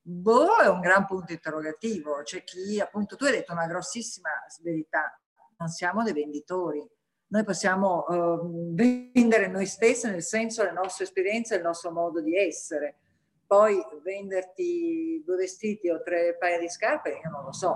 Boh, 0.02 0.56
è 0.64 0.70
un 0.70 0.80
gran 0.80 1.06
punto 1.06 1.34
interrogativo. 1.34 2.22
C'è 2.24 2.46
chi, 2.46 2.80
appunto, 2.80 3.18
tu 3.18 3.26
hai 3.26 3.34
detto 3.34 3.52
una 3.52 3.68
grossissima 3.68 4.30
verità 4.62 5.20
non 5.58 5.68
siamo 5.70 6.04
dei 6.04 6.14
venditori. 6.14 6.86
Noi 7.30 7.44
possiamo 7.44 8.06
uh, 8.08 8.74
vendere 8.74 9.48
noi 9.48 9.66
stessi 9.66 10.10
nel 10.10 10.24
senso 10.24 10.64
le 10.64 10.72
nostre 10.72 11.04
esperienze 11.04 11.54
e 11.56 11.58
il 11.58 11.64
nostro 11.64 11.92
modo 11.92 12.22
di 12.22 12.36
essere. 12.38 13.00
Poi 13.46 13.82
venderti 14.04 15.24
due 15.26 15.38
vestiti 15.38 15.90
o 15.90 16.02
tre 16.02 16.36
paia 16.38 16.60
di 16.60 16.70
scarpe, 16.70 17.10
io 17.24 17.30
non 17.30 17.46
lo 17.46 17.54
so, 17.54 17.70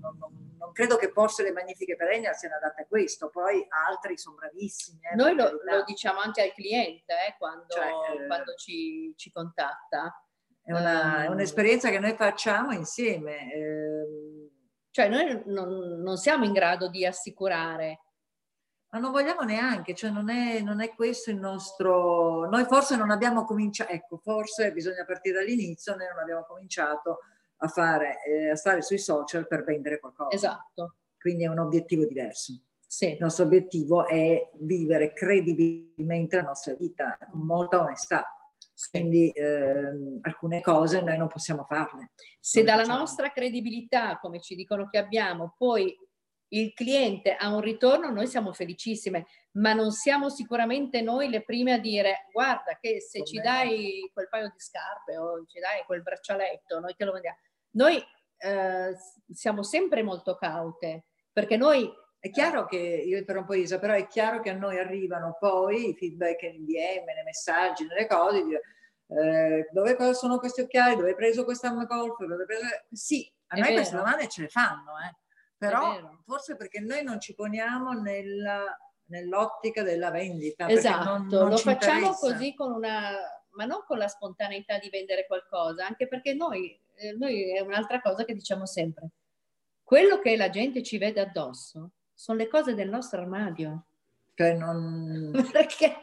non, 0.00 0.16
non, 0.18 0.56
non 0.58 0.72
credo 0.72 0.96
che 0.96 1.10
forse 1.10 1.42
le 1.42 1.52
magnifiche 1.52 1.96
perennial 1.96 2.34
siano 2.34 2.56
adatte 2.56 2.82
a 2.82 2.86
questo, 2.86 3.28
poi 3.28 3.66
altri 3.88 4.16
sono 4.16 4.36
bravissimi. 4.36 5.00
Eh, 5.12 5.14
Noi 5.16 5.34
lo, 5.34 5.50
lo, 5.50 5.84
diciamo 5.84 6.20
anche 6.20 6.42
al 6.42 6.52
cliente 6.52 7.12
eh, 7.12 7.34
quando, 7.38 7.66
Cioè, 7.68 7.86
eh, 8.22 8.26
quando 8.26 8.54
ci, 8.54 9.12
ci 9.16 9.30
contatta. 9.30 10.22
È, 10.62 10.72
una- 10.72 11.22
è 11.22 11.26
Ehm, 11.26 11.32
un'esperienza 11.32 11.90
che 11.90 11.98
noi 11.98 12.14
facciamo 12.14 12.72
insieme. 12.72 13.52
ehm, 13.52 14.50
Cioè 14.98 15.08
noi 15.08 15.42
non, 15.46 16.00
non 16.02 16.16
siamo 16.16 16.44
in 16.44 16.52
grado 16.52 16.88
di 16.88 17.06
assicurare. 17.06 18.00
Ma 18.88 18.98
non 18.98 19.12
vogliamo 19.12 19.42
neanche, 19.42 19.94
cioè 19.94 20.10
non 20.10 20.28
è, 20.28 20.60
non 20.60 20.80
è 20.80 20.92
questo 20.92 21.30
il 21.30 21.36
nostro... 21.36 22.48
Noi 22.48 22.64
forse 22.64 22.96
non 22.96 23.12
abbiamo 23.12 23.44
cominciato, 23.44 23.92
ecco, 23.92 24.16
forse 24.16 24.72
bisogna 24.72 25.04
partire 25.04 25.38
dall'inizio, 25.38 25.94
noi 25.94 26.08
non 26.08 26.18
abbiamo 26.18 26.44
cominciato 26.48 27.20
a 27.58 27.68
fare, 27.68 28.24
eh, 28.24 28.50
a 28.50 28.56
stare 28.56 28.82
sui 28.82 28.98
social 28.98 29.46
per 29.46 29.62
vendere 29.62 30.00
qualcosa. 30.00 30.34
Esatto, 30.34 30.96
Quindi 31.16 31.44
è 31.44 31.48
un 31.48 31.60
obiettivo 31.60 32.04
diverso. 32.04 32.60
sì. 32.84 33.12
Il 33.12 33.18
nostro 33.20 33.44
obiettivo 33.44 34.04
è 34.04 34.50
vivere 34.54 35.12
credibilmente 35.12 36.34
la 36.34 36.42
nostra 36.42 36.74
vita, 36.74 37.16
con 37.30 37.42
molta 37.42 37.82
onestà. 37.82 38.26
Quindi 38.90 39.30
ehm, 39.30 40.20
alcune 40.22 40.60
cose 40.60 41.00
noi 41.00 41.18
non 41.18 41.28
possiamo 41.28 41.64
farle. 41.64 42.12
Se 42.38 42.62
dalla 42.62 42.82
facciamo. 42.82 42.98
nostra 42.98 43.30
credibilità, 43.30 44.18
come 44.18 44.40
ci 44.40 44.54
dicono 44.54 44.88
che 44.88 44.98
abbiamo, 44.98 45.54
poi 45.58 45.94
il 46.50 46.72
cliente 46.72 47.34
ha 47.34 47.52
un 47.52 47.60
ritorno, 47.60 48.10
noi 48.10 48.26
siamo 48.26 48.52
felicissime, 48.52 49.26
ma 49.52 49.72
non 49.72 49.90
siamo 49.90 50.30
sicuramente 50.30 51.02
noi 51.02 51.28
le 51.28 51.44
prime 51.44 51.72
a 51.72 51.78
dire 51.78 52.26
guarda 52.32 52.78
che 52.80 53.00
se 53.00 53.24
ci 53.24 53.36
Come 53.36 53.48
dai 53.48 54.10
quel 54.14 54.28
paio 54.28 54.48
di 54.48 54.58
scarpe 54.58 55.18
o 55.18 55.44
ci 55.46 55.58
dai 55.60 55.82
quel 55.84 56.02
braccialetto, 56.02 56.80
noi 56.80 56.94
te 56.96 57.04
lo 57.04 57.12
vendiamo. 57.12 57.38
Noi 57.72 58.02
eh, 58.38 58.96
siamo 59.30 59.62
sempre 59.62 60.02
molto 60.02 60.36
caute, 60.36 61.06
perché 61.32 61.56
noi 61.56 61.90
È 62.28 62.30
chiaro 62.30 62.66
che, 62.66 62.76
io 62.76 63.16
interrompo 63.16 63.54
Isa, 63.54 63.78
però 63.78 63.94
è 63.94 64.06
chiaro 64.06 64.40
che 64.40 64.50
a 64.50 64.54
noi 64.54 64.78
arrivano 64.78 65.36
poi 65.40 65.90
i 65.90 65.94
feedback 65.96 66.42
in 66.42 66.64
DM, 66.64 67.04
nei 67.04 67.24
messaggi, 67.24 67.86
nelle 67.86 68.06
cose, 68.06 68.44
di 68.44 68.54
eh, 69.10 69.66
dove 69.72 69.96
sono 70.12 70.38
questi 70.38 70.60
occhiali, 70.60 70.94
dove 70.94 71.08
hai 71.08 71.14
preso 71.14 71.44
questa 71.44 71.70
golf, 71.70 72.18
dove 72.18 72.42
hai 72.42 72.46
preso... 72.46 72.64
Sì, 72.90 73.30
a 73.46 73.56
È 73.56 73.60
noi 73.60 73.72
queste 73.72 73.94
vero. 73.94 74.04
domande 74.04 74.28
ce 74.28 74.42
le 74.42 74.48
fanno, 74.48 74.92
eh. 74.98 75.16
però 75.56 76.20
forse 76.26 76.56
perché 76.56 76.80
noi 76.80 77.02
non 77.02 77.18
ci 77.18 77.34
poniamo 77.34 77.92
nella- 77.92 78.76
nell'ottica 79.06 79.82
della 79.82 80.10
vendita. 80.10 80.68
Esatto, 80.68 81.08
non- 81.08 81.26
non 81.28 81.48
lo 81.48 81.56
ci 81.56 81.62
facciamo 81.62 81.98
interessa. 81.98 82.18
così 82.18 82.54
con 82.54 82.72
una, 82.72 83.12
ma 83.52 83.64
non 83.64 83.82
con 83.86 83.96
la 83.96 84.08
spontaneità 84.08 84.78
di 84.78 84.90
vendere 84.90 85.26
qualcosa, 85.26 85.86
anche 85.86 86.06
perché 86.06 86.34
noi, 86.34 86.78
eh, 86.96 87.12
noi 87.12 87.56
è 87.56 87.60
un'altra 87.60 88.02
cosa 88.02 88.24
che 88.24 88.34
diciamo 88.34 88.66
sempre. 88.66 89.08
Quello 89.82 90.18
che 90.18 90.36
la 90.36 90.50
gente 90.50 90.82
ci 90.82 90.98
vede 90.98 91.20
addosso 91.22 91.92
sono 92.18 92.38
le 92.38 92.48
cose 92.48 92.74
del 92.74 92.88
nostro 92.88 93.20
armadio. 93.20 93.84
Cioè 94.34 94.54
non, 94.54 95.30
perché 95.52 95.98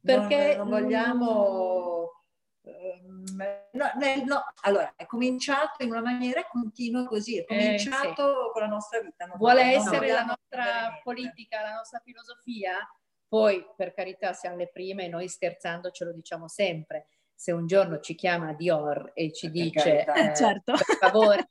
perché 0.00 0.56
non, 0.56 0.68
non 0.68 0.80
vogliamo... 0.80 2.22
ehm, 2.62 3.24
no, 3.72 3.90
no, 4.26 4.44
allora, 4.62 4.92
è 4.96 5.06
cominciato 5.06 5.82
in 5.82 5.90
una 5.90 6.00
maniera 6.02 6.46
continua 6.46 7.04
così, 7.06 7.38
è 7.38 7.44
Eh, 7.48 7.78
sì. 7.78 7.88
cominciato 7.88 8.50
con 8.52 8.62
la 8.62 8.68
nostra 8.68 9.00
vita. 9.00 9.24
non 9.26 9.36
vuole 9.38 9.62
essere 9.62 10.08
la 10.12 10.24
nostra 10.24 11.00
politica, 11.02 11.62
la 11.62 11.74
nostra 11.74 12.00
filosofia, 12.04 12.76
poi 13.26 13.64
per 13.76 13.94
carità 13.94 14.32
siamo 14.34 14.56
le 14.56 14.68
prime 14.68 15.04
e 15.06 15.08
noi 15.08 15.28
scherzando 15.28 15.90
ce 15.90 16.04
lo 16.04 16.12
diciamo 16.12 16.48
sempre. 16.48 17.08
Se 17.34 17.50
un 17.50 17.66
giorno 17.66 17.98
ci 18.00 18.14
chiama 18.14 18.52
Dior 18.52 19.10
e 19.14 19.32
ci 19.32 19.50
Per 19.50 19.62
dice 19.62 20.04
carità. 20.04 20.14
eh, 20.30 20.34
Certo. 20.36 20.72
per 20.72 20.96
favore 20.98 21.48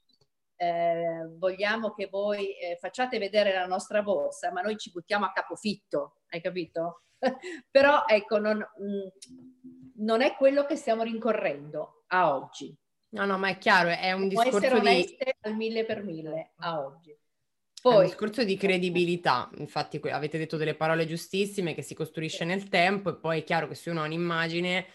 eh, 0.56 1.28
vogliamo 1.38 1.94
che 1.94 2.08
voi 2.08 2.58
eh, 2.58 2.78
facciate 2.80 3.18
vedere 3.18 3.54
la 3.54 3.66
nostra 3.66 4.02
borsa, 4.02 4.52
ma 4.52 4.62
noi 4.62 4.78
ci 4.78 4.92
buttiamo 4.92 5.26
a 5.26 5.32
capofitto, 5.32 6.18
hai 6.30 6.42
capito? 6.42 7.04
Però 7.72 8.06
ecco, 8.08 8.40
non, 8.40 8.58
mh, 8.58 10.04
non 10.04 10.22
è 10.22 10.36
quello 10.36 10.66
che 10.66 10.76
stiamo 10.76 11.04
rincorrendo 11.04 12.04
a 12.08 12.36
oggi. 12.36 12.76
No, 13.10 13.26
no, 13.26 13.38
ma 13.38 13.50
è 13.50 13.58
chiaro, 13.58 13.90
è 13.90 14.12
un 14.12 14.30
Può 14.30 14.42
essere 14.42 14.60
discorso 14.60 14.84
di... 14.84 14.88
oneste 14.88 15.36
al 15.42 15.56
mille 15.56 15.86
per 15.86 16.04
mille 16.04 16.54
a 16.58 16.80
oggi. 16.80 17.12
È 17.12 17.88
un 17.88 17.96
Poi, 17.96 18.06
discorso 18.06 18.44
di 18.44 18.56
credibilità, 18.56 19.50
infatti 19.58 20.00
avete 20.10 20.38
detto 20.38 20.58
delle 20.58 20.74
parole 20.74 21.06
giustissime 21.06 21.74
che 21.74 21.82
si 21.82 21.94
costruisce 21.94 22.46
nel 22.46 22.70
tempo 22.70 23.10
e 23.10 23.16
poi 23.16 23.42
è 23.42 23.44
chiaro 23.44 23.68
che 23.68 23.76
se 23.76 23.90
uno 23.90 24.02
ha 24.02 24.06
un'immagine 24.06 24.86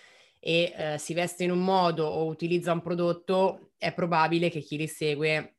e 0.49 0.73
eh, 0.75 0.97
si 0.99 1.13
veste 1.13 1.45
in 1.45 1.51
un 1.51 1.63
modo 1.63 2.07
o 2.07 2.25
utilizza 2.25 2.73
un 2.73 2.81
prodotto, 2.81 3.73
è 3.77 3.93
probabile 3.93 4.49
che 4.49 4.61
chi 4.61 4.79
li 4.79 4.87
segue, 4.87 5.57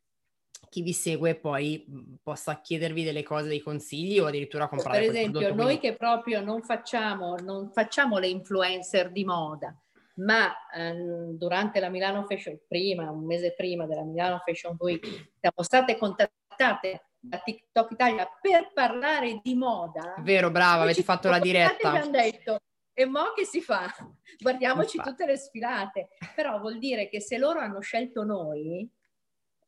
chi 0.67 0.81
vi 0.81 0.93
segue 0.93 1.35
poi 1.35 1.85
mh, 1.87 2.13
possa 2.23 2.59
chiedervi 2.59 3.03
delle 3.03 3.21
cose, 3.21 3.49
dei 3.49 3.59
consigli 3.59 4.17
o 4.17 4.25
addirittura 4.25 4.67
comprare 4.67 5.01
per 5.01 5.09
esempio, 5.09 5.39
prodotto. 5.41 5.55
noi 5.61 5.77
quindi- 5.77 5.87
che 5.91 5.95
proprio 5.95 6.41
non 6.41 6.63
facciamo, 6.63 7.35
non 7.35 7.69
facciamo 7.71 8.17
le 8.17 8.29
influencer 8.29 9.11
di 9.11 9.23
moda, 9.23 9.79
ma 10.15 10.55
ehm, 10.73 11.37
durante 11.37 11.79
la 11.79 11.89
Milano 11.89 12.25
Fashion, 12.25 12.59
prima, 12.67 13.11
un 13.11 13.27
mese 13.27 13.53
prima 13.53 13.85
della 13.85 14.03
Milano 14.03 14.41
Fashion 14.43 14.75
Week, 14.79 15.05
siamo 15.39 15.61
state 15.61 15.97
contattate 15.99 17.09
da 17.19 17.37
TikTok 17.37 17.91
Italia 17.91 18.27
per 18.41 18.71
parlare 18.73 19.39
di 19.43 19.53
moda. 19.53 20.15
Vero, 20.23 20.49
brava, 20.49 20.81
avete 20.81 21.03
fatto 21.03 21.29
la 21.29 21.37
diretta. 21.37 21.91
Hanno 21.91 22.09
detto, 22.09 22.59
e 22.99 23.05
mo 23.05 23.31
che 23.33 23.45
si 23.45 23.61
fa? 23.61 23.87
Guardiamoci 24.37 24.97
Infatti. 24.97 25.15
tutte 25.15 25.25
le 25.25 25.37
sfilate. 25.37 26.09
Però 26.35 26.59
vuol 26.59 26.79
dire 26.79 27.07
che 27.07 27.21
se 27.21 27.37
loro 27.37 27.61
hanno 27.61 27.79
scelto 27.79 28.25
noi, 28.25 28.89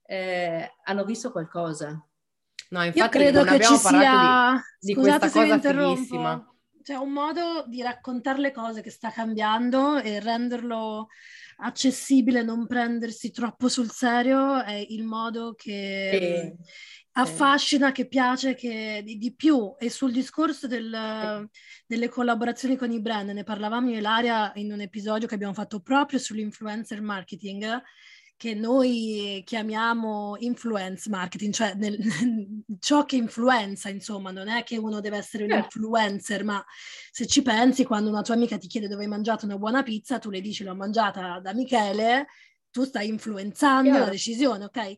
eh, 0.06 0.74
hanno 0.84 1.06
visto 1.06 1.32
qualcosa. 1.32 2.06
No, 2.72 2.80
Io 2.80 2.86
infatti 2.88 3.18
credo 3.18 3.40
non 3.40 3.48
che 3.48 3.54
abbiamo 3.56 3.76
ci 3.78 3.84
parlato 3.84 4.06
sia, 4.06 4.64
di, 4.80 4.88
di 4.88 4.94
scusate 4.94 5.20
questa 5.20 5.28
se 5.30 5.40
cosa 5.40 5.54
interrompo, 5.54 6.56
c'è 6.84 6.96
un 6.96 7.12
modo 7.12 7.64
di 7.68 7.82
raccontare 7.82 8.40
le 8.40 8.52
cose 8.52 8.82
che 8.82 8.90
sta 8.90 9.12
cambiando 9.12 9.98
e 10.00 10.20
renderlo 10.20 11.08
accessibile, 11.58 12.44
non 12.44 12.68
prendersi 12.68 13.32
troppo 13.32 13.70
sul 13.70 13.92
serio, 13.92 14.62
è 14.62 14.74
il 14.90 15.04
modo 15.04 15.54
che 15.56 16.10
Sì, 16.20 16.66
affascina, 17.14 17.92
che 17.92 18.08
piace 18.08 18.56
che, 18.56 19.02
di, 19.04 19.18
di 19.18 19.34
più. 19.34 19.76
E 19.78 19.90
sul 19.90 20.12
discorso 20.12 20.68
del- 20.68 21.50
delle 21.86 22.10
collaborazioni 22.10 22.76
con 22.76 22.92
i 22.92 23.02
brand, 23.02 23.30
ne 23.30 23.44
parlavamo 23.44 23.90
io 23.90 23.96
e 23.96 24.00
Ilaria 24.00 24.52
in 24.56 24.72
un 24.72 24.82
episodio 24.82 25.28
che 25.28 25.36
abbiamo 25.36 25.54
fatto 25.54 25.82
proprio 25.82 26.20
sull'influencer 26.20 27.02
marketing, 27.02 27.82
che 28.38 28.56
noi 28.56 29.44
chiamiamo 29.46 30.36
influence 30.40 31.08
marketing, 31.10 31.54
cioè 31.54 31.74
nel- 31.76 32.00
ciò 32.80 33.06
che 33.06 33.16
influenza, 33.16 33.90
insomma, 33.90 34.32
non 34.32 34.48
è 34.48 34.64
che 34.64 34.78
uno 34.78 35.00
deve 35.00 35.18
essere 35.18 35.44
un 35.44 35.52
influencer, 35.52 36.44
ma 36.44 36.64
se 37.12 37.28
ci 37.28 37.42
pensi, 37.44 37.84
quando 37.84 38.10
una 38.10 38.22
tua 38.24 38.34
amica 38.34 38.58
ti 38.58 38.68
chiede 38.68 38.88
dove 38.88 39.04
hai 39.04 39.10
mangiato 39.10 39.46
una 39.46 39.58
buona 39.58 39.84
pizza, 39.84 40.18
tu 40.18 40.32
le 40.32 40.42
dici 40.42 40.64
l'ho 40.64 40.76
mangiata 40.76 41.40
da 41.40 41.54
Michele, 41.54 42.28
tu 42.72 42.84
stai 42.84 43.08
influenzando 43.10 43.90
Chiaro. 43.92 44.06
la 44.06 44.10
decisione, 44.12 44.64
ok? 44.64 44.98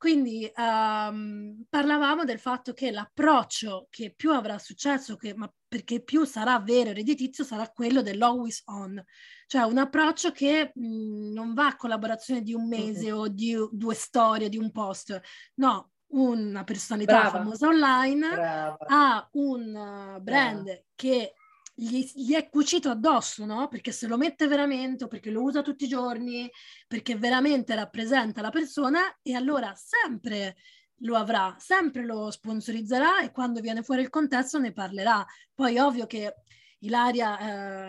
Quindi 0.00 0.50
ehm, 0.50 1.64
parlavamo 1.68 2.24
del 2.24 2.38
fatto 2.38 2.72
che 2.72 2.90
l'approccio 2.90 3.86
che 3.90 4.14
più 4.16 4.32
avrà 4.32 4.56
successo, 4.58 5.16
che, 5.16 5.34
ma 5.34 5.52
perché 5.68 6.02
più 6.02 6.24
sarà 6.24 6.58
vero 6.58 6.88
e 6.88 6.94
redditizio, 6.94 7.44
sarà 7.44 7.68
quello 7.68 8.00
dell'always 8.00 8.62
on, 8.68 8.98
cioè 9.46 9.64
un 9.64 9.76
approccio 9.76 10.32
che 10.32 10.72
mh, 10.74 11.32
non 11.34 11.52
va 11.52 11.66
a 11.66 11.76
collaborazione 11.76 12.40
di 12.40 12.54
un 12.54 12.66
mese 12.66 13.12
o 13.12 13.28
di 13.28 13.54
due 13.70 13.94
storie, 13.94 14.48
di 14.48 14.56
un 14.56 14.70
post, 14.70 15.20
no, 15.56 15.90
una 16.12 16.64
personalità 16.64 17.20
Brava. 17.20 17.30
famosa 17.30 17.66
online 17.68 18.28
brava. 18.30 18.78
ha 18.86 19.28
un 19.32 20.16
uh, 20.16 20.22
brand 20.22 20.84
che 20.94 21.34
gli, 21.80 22.10
gli 22.14 22.34
è 22.34 22.48
cucito 22.50 22.90
addosso, 22.90 23.46
no? 23.46 23.68
Perché 23.68 23.90
se 23.90 24.06
lo 24.06 24.18
mette 24.18 24.46
veramente 24.46 25.04
o 25.04 25.08
perché 25.08 25.30
lo 25.30 25.42
usa 25.42 25.62
tutti 25.62 25.84
i 25.84 25.88
giorni, 25.88 26.50
perché 26.86 27.16
veramente 27.16 27.74
rappresenta 27.74 28.42
la 28.42 28.50
persona 28.50 29.18
e 29.22 29.34
allora 29.34 29.72
sempre 29.74 30.56
lo 31.02 31.16
avrà, 31.16 31.56
sempre 31.58 32.04
lo 32.04 32.30
sponsorizzerà 32.30 33.22
e 33.22 33.32
quando 33.32 33.60
viene 33.60 33.82
fuori 33.82 34.02
il 34.02 34.10
contesto 34.10 34.58
ne 34.58 34.72
parlerà. 34.72 35.24
Poi 35.54 35.78
ovvio 35.78 36.06
che 36.06 36.34
Ilaria, 36.80 37.38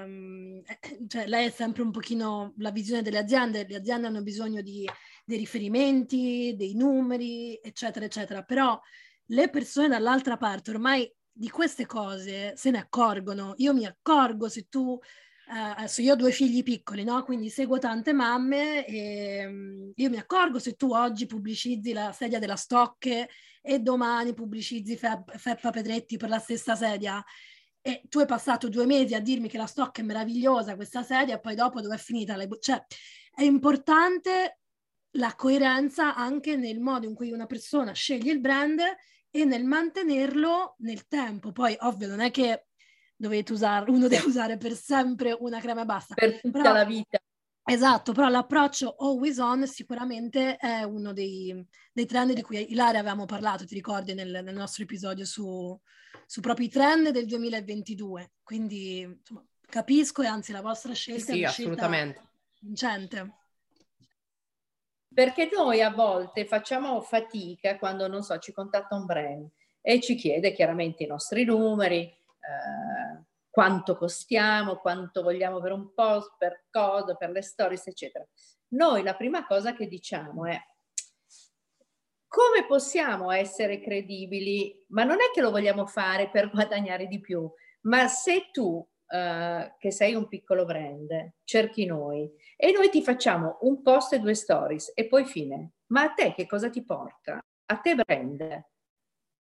ehm, 0.04 0.62
eh, 0.66 1.06
cioè 1.08 1.28
lei 1.28 1.48
è 1.48 1.50
sempre 1.50 1.82
un 1.82 1.92
pochino 1.92 2.54
la 2.58 2.72
visione 2.72 3.02
delle 3.02 3.18
aziende, 3.18 3.66
le 3.68 3.76
aziende 3.76 4.08
hanno 4.08 4.22
bisogno 4.24 4.62
di, 4.62 4.90
dei 5.26 5.38
riferimenti, 5.38 6.54
dei 6.56 6.76
numeri, 6.76 7.60
eccetera, 7.62 8.06
eccetera, 8.06 8.44
però 8.44 8.80
le 9.26 9.50
persone 9.50 9.90
dall'altra 9.90 10.38
parte 10.38 10.72
ormai 10.72 11.10
di 11.34 11.50
queste 11.50 11.86
cose 11.86 12.54
se 12.56 12.72
ne 12.72 12.80
accorgono. 12.80 13.54
Io 13.58 13.74
mi 13.74 13.86
accorgo 13.86 14.50
se 14.50 14.68
tu, 14.70 15.00
eh, 15.48 15.58
adesso 15.58 16.02
io 16.02 16.14
ho 16.14 16.16
due 16.16 16.32
figli 16.32 16.64
piccoli, 16.64 17.04
no? 17.04 17.24
Quindi 17.24 17.50
seguo 17.50 17.80
tante 17.80 18.14
mamme 18.14 18.86
e 18.86 19.48
mm, 19.48 19.92
io 19.96 20.10
mi 20.10 20.18
accorgo 20.18 20.60
se 20.60 20.74
tu 20.74 20.92
oggi 20.94 21.26
pubblicizzi 21.26 21.94
la 21.94 22.12
sedia 22.12 22.40
della 22.40 22.56
Stocche 22.56 23.30
e 23.62 23.80
domani 23.80 24.34
pubblicizzi 24.34 24.98
Fe- 24.98 25.24
Feppa 25.38 25.72
Pedretti 25.72 26.18
per 26.18 26.30
la 26.30 26.40
stessa 26.40 26.76
sedia. 26.76 27.24
E 27.84 28.04
tu 28.10 28.20
hai 28.20 28.28
passato 28.28 28.70
due 28.70 28.86
mesi 28.86 29.16
a 29.16 29.20
dirmi 29.20 29.50
che 29.50 29.58
la 29.58 29.66
Stocca 29.66 30.02
è 30.02 30.06
meravigliosa 30.06 30.76
questa 30.76 31.02
sedia 31.02 31.36
e 31.36 31.40
poi 31.40 31.56
dopo 31.56 31.82
dove 31.82 31.96
è 31.96 31.98
finita? 31.98 32.36
Le 32.36 32.48
cioè, 32.60 32.84
è 33.34 33.44
importante 33.44 34.60
la 35.16 35.34
coerenza 35.36 36.16
anche 36.16 36.56
nel 36.56 36.80
modo 36.80 37.06
in 37.06 37.16
cui 37.16 37.32
una 37.32 37.46
persona 37.46 37.92
sceglie 37.94 38.32
il 38.32 38.40
brand 38.40 38.80
e 39.32 39.46
nel 39.46 39.64
mantenerlo 39.64 40.76
nel 40.80 41.08
tempo. 41.08 41.52
Poi, 41.52 41.76
ovvio, 41.80 42.08
non 42.08 42.20
è 42.20 42.30
che 42.30 42.68
dovete 43.16 43.54
usare, 43.54 43.90
uno 43.90 44.08
deve 44.10 44.26
usare 44.26 44.58
per 44.58 44.74
sempre 44.76 45.36
una 45.40 45.60
crema 45.60 45.82
e 45.82 45.86
basta. 45.86 46.14
Per 46.14 46.42
tutta 46.42 46.62
però, 46.62 46.74
la 46.74 46.86
vita. 46.86 47.18
Esatto, 47.64 48.12
però 48.12 48.28
l'approccio 48.28 48.96
always 48.98 49.38
on 49.38 49.66
sicuramente 49.68 50.58
è 50.58 50.82
uno 50.84 51.14
dei, 51.14 51.66
dei 51.94 52.06
trend 52.06 52.34
di 52.34 52.42
cui 52.42 52.72
Ilaria 52.72 53.00
avevamo 53.00 53.26
parlato, 53.26 53.66
ti 53.66 53.76
ricordi, 53.76 54.14
nel, 54.14 54.42
nel 54.44 54.56
nostro 54.56 54.84
episodio 54.84 55.26
su, 55.26 55.80
su 56.26 56.42
proprio 56.42 56.66
i 56.66 56.70
trend 56.70 57.10
del 57.10 57.26
2022. 57.28 58.34
Quindi, 58.44 59.02
insomma, 59.02 59.46
capisco 59.66 60.22
e 60.22 60.28
anzi 60.28 60.52
la 60.52 60.62
vostra 60.62 60.94
scelta 60.94 61.32
sì, 61.32 61.42
è 61.42 61.46
assolutamente. 61.46 62.22
vincente. 62.60 63.41
Perché 65.14 65.50
noi 65.52 65.82
a 65.82 65.92
volte 65.92 66.46
facciamo 66.46 67.02
fatica 67.02 67.78
quando, 67.78 68.08
non 68.08 68.24
so, 68.24 68.38
ci 68.40 68.54
contatta 68.54 68.96
un 68.96 69.06
brand 69.06 69.50
e 69.82 70.00
ci 70.00 70.16
chiede 70.16 70.54
chiaramente 70.54 71.04
i 71.04 71.08
nostri 71.08 71.44
numeri, 71.44 72.04
eh, 72.04 73.24
quanto 73.50 73.98
costiamo, 73.98 74.78
quanto 74.78 75.22
vogliamo 75.22 75.60
per 75.60 75.74
un 75.74 75.94
post, 75.94 76.36
per 76.38 76.64
cosa, 76.72 77.16
per 77.16 77.32
le 77.32 77.42
stories, 77.42 77.88
eccetera. 77.88 78.26
Noi 78.70 79.04
la 79.04 79.16
prima 79.16 79.46
cosa 79.46 79.74
che 79.74 79.88
diciamo 79.88 80.46
è 80.46 80.58
come 82.32 82.66
possiamo 82.66 83.30
essere 83.32 83.82
credibili? 83.82 84.86
Ma 84.92 85.04
non 85.04 85.18
è 85.18 85.32
che 85.34 85.42
lo 85.42 85.52
vogliamo 85.52 85.86
fare 85.86 86.30
per 86.30 86.50
guadagnare 86.52 87.08
di 87.08 87.20
più, 87.20 87.52
ma 87.82 88.08
se 88.08 88.50
tu 88.54 88.88
Uh, 89.12 89.74
che 89.78 89.92
sei 89.92 90.16
un 90.16 90.30
piccolo 90.30 90.64
brand, 90.64 91.34
cerchi 91.44 91.86
noi 91.86 92.32
e 92.56 92.72
noi 92.72 92.90
ti 92.90 93.04
facciamo 93.04 93.58
un 93.64 93.82
post 93.82 94.14
e 94.14 94.20
due 94.20 94.34
stories 94.34 94.94
e 94.96 95.06
poi 95.08 95.26
fine. 95.26 95.74
Ma 95.88 96.04
a 96.04 96.14
te 96.14 96.34
che 96.34 96.46
cosa 96.46 96.70
ti 96.70 96.82
porta? 96.82 97.38
A 97.66 97.78
te 97.80 97.94
brand, 97.96 98.64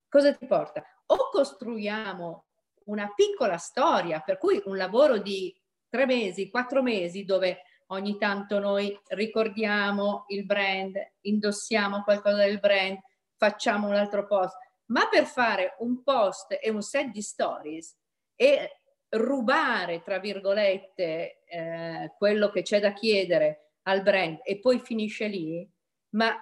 cosa 0.09 0.33
ti 0.33 0.47
porta? 0.47 0.83
O 1.05 1.29
costruiamo 1.31 2.45
una 2.85 3.13
piccola 3.13 3.57
storia, 3.57 4.21
per 4.21 4.39
cui 4.39 4.59
un 4.65 4.75
lavoro 4.75 5.19
di 5.19 5.55
tre 5.87 6.07
mesi, 6.07 6.49
quattro 6.49 6.81
mesi, 6.81 7.23
dove 7.23 7.61
ogni 7.87 8.17
tanto 8.17 8.57
noi 8.57 8.99
ricordiamo 9.09 10.25
il 10.29 10.45
brand, 10.45 10.95
indossiamo 11.21 12.01
qualcosa 12.01 12.37
del 12.37 12.59
brand, 12.59 12.97
facciamo 13.37 13.87
un 13.87 13.93
altro 13.93 14.25
post, 14.25 14.57
ma 14.85 15.07
per 15.07 15.25
fare 15.25 15.75
un 15.79 16.01
post 16.01 16.57
e 16.59 16.69
un 16.71 16.81
set 16.81 17.11
di 17.11 17.21
stories 17.21 17.95
e 18.35 18.78
rubare, 19.09 20.01
tra 20.01 20.19
virgolette, 20.19 21.43
eh, 21.45 22.13
quello 22.17 22.49
che 22.49 22.61
c'è 22.61 22.79
da 22.79 22.93
chiedere 22.93 23.73
al 23.83 24.01
brand 24.01 24.39
e 24.43 24.59
poi 24.59 24.79
finisce 24.79 25.27
lì, 25.27 25.67
ma 26.09 26.35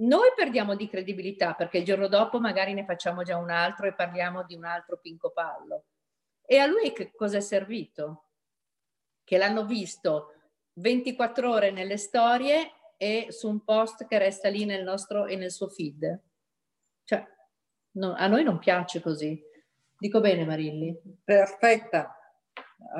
noi 0.00 0.32
perdiamo 0.34 0.74
di 0.76 0.88
credibilità 0.88 1.54
perché 1.54 1.78
il 1.78 1.84
giorno 1.84 2.08
dopo 2.08 2.38
magari 2.38 2.72
ne 2.72 2.84
facciamo 2.84 3.22
già 3.22 3.36
un 3.36 3.50
altro 3.50 3.86
e 3.86 3.94
parliamo 3.94 4.44
di 4.44 4.54
un 4.54 4.64
altro 4.64 4.98
pinco 4.98 5.30
pallo. 5.30 5.86
E 6.44 6.58
a 6.58 6.66
lui 6.66 6.92
che 6.92 7.12
cosa 7.14 7.38
è 7.38 7.40
servito? 7.40 8.24
Che 9.24 9.36
l'hanno 9.36 9.64
visto 9.64 10.34
24 10.74 11.50
ore 11.50 11.70
nelle 11.70 11.98
storie 11.98 12.72
e 12.96 13.26
su 13.30 13.48
un 13.48 13.62
post 13.64 14.06
che 14.06 14.18
resta 14.18 14.48
lì 14.48 14.64
nel 14.64 14.82
nostro 14.82 15.26
e 15.26 15.36
nel 15.36 15.50
suo 15.50 15.68
feed. 15.68 16.22
Cioè, 17.04 17.24
no, 17.92 18.14
a 18.14 18.26
noi 18.26 18.44
non 18.44 18.58
piace 18.58 19.00
così. 19.00 19.40
Dico 19.98 20.20
bene, 20.20 20.44
Marilli? 20.44 20.96
Perfetta. 21.24 22.12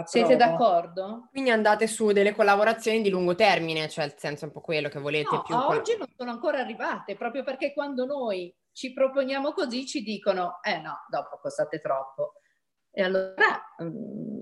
Siete 0.05 0.35
d'accordo? 0.35 1.29
Quindi 1.31 1.51
andate 1.51 1.87
su 1.87 2.11
delle 2.11 2.35
collaborazioni 2.35 3.01
di 3.01 3.09
lungo 3.09 3.37
termine, 3.37 3.89
cioè 3.89 4.05
il 4.05 4.15
senso 4.17 4.45
è 4.45 4.47
un 4.49 4.53
po' 4.53 4.61
quello 4.61 4.89
che 4.89 4.99
volete 4.99 5.37
no, 5.37 5.43
più. 5.43 5.55
Oggi 5.55 5.97
non 5.97 6.09
sono 6.17 6.33
ancora 6.33 6.59
arrivate, 6.59 7.17
proprio 7.17 7.45
perché 7.45 7.73
quando 7.73 8.05
noi 8.05 8.53
ci 8.73 8.93
proponiamo 8.93 9.53
così 9.53 9.87
ci 9.87 10.03
dicono, 10.03 10.59
eh 10.63 10.81
no, 10.81 11.05
dopo 11.09 11.39
costate 11.41 11.81
troppo. 11.81 12.35
E 12.91 13.03
allora... 13.03 13.75
Um, 13.79 14.37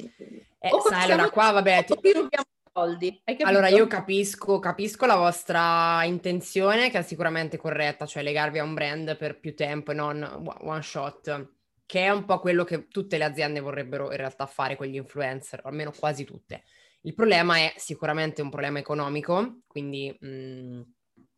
eh, 0.59 0.71
sai, 0.89 1.11
allora 1.11 1.29
qua 1.31 1.51
vabbè... 1.51 1.85
Ti... 1.85 1.95
Soldi, 2.73 3.23
allora 3.43 3.69
io 3.69 3.87
capisco, 3.87 4.59
capisco 4.59 5.07
la 5.07 5.17
vostra 5.17 6.05
intenzione 6.05 6.91
che 6.91 6.99
è 6.99 7.03
sicuramente 7.03 7.57
corretta, 7.57 8.05
cioè 8.05 8.23
legarvi 8.23 8.59
a 8.59 8.65
un 8.65 8.75
brand 8.75 9.17
per 9.17 9.41
più 9.41 9.55
tempo 9.55 9.93
e 9.93 9.95
non 9.95 10.45
one 10.61 10.83
shot 10.83 11.55
che 11.87 12.01
è 12.01 12.11
un 12.11 12.25
po' 12.25 12.41
quello 12.41 12.65
che 12.65 12.89
tutte 12.89 13.17
le 13.17 13.25
aziende 13.25 13.61
vorrebbero 13.61 14.11
in 14.11 14.17
realtà 14.17 14.47
fare 14.47 14.77
con 14.77 14.87
gli 14.87 14.97
influencer, 14.97 15.61
o 15.65 15.69
almeno 15.69 15.93
quasi 15.93 16.25
tutte. 16.25 16.65
Il 17.03 17.15
problema 17.15 17.57
è 17.59 17.73
sicuramente 17.77 18.43
un 18.43 18.51
problema 18.51 18.81
economico, 18.81 19.61
quindi 19.69 20.15
mh, 20.19 20.29
mm, 20.29 20.81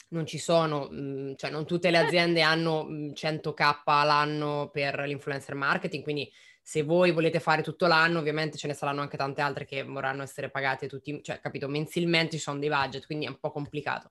non 0.09 0.27
ci 0.27 0.39
sono, 0.39 0.89
mh, 0.91 1.01
mm, 1.01 1.33
cioè 1.37 1.51
non 1.51 1.67
tutte 1.67 1.91
le 1.91 1.99
aziende 1.99 2.41
hanno 2.41 2.87
100k 3.13 3.83
mm, 3.83 4.07
l'anno 4.07 4.71
per 4.73 4.99
l'influencer 5.01 5.55
marketing, 5.55 6.03
quindi 6.03 6.33
se 6.63 6.83
voi 6.83 7.13
volete 7.13 7.41
fare 7.41 7.63
tutto 7.63 7.87
l'anno, 7.87 8.19
ovviamente 8.19 8.59
ce 8.59 8.67
ne 8.67 8.75
saranno 8.75 9.01
anche 9.03 9.17
tante 9.17 9.41
altre 9.41 9.65
che 9.67 9.83
vorranno 9.83 10.23
essere 10.23 10.51
pagate 10.51 10.87
tutti, 10.87 11.21
cioè 11.23 11.41
capito, 11.41 11.69
mensilmente 11.69 12.37
ci 12.37 12.43
sono 12.43 12.59
dei 12.59 12.69
budget, 12.69 13.07
quindi 13.07 13.27
è 13.27 13.29
un 13.29 13.39
po' 13.39 13.51
complicato. 13.51 14.11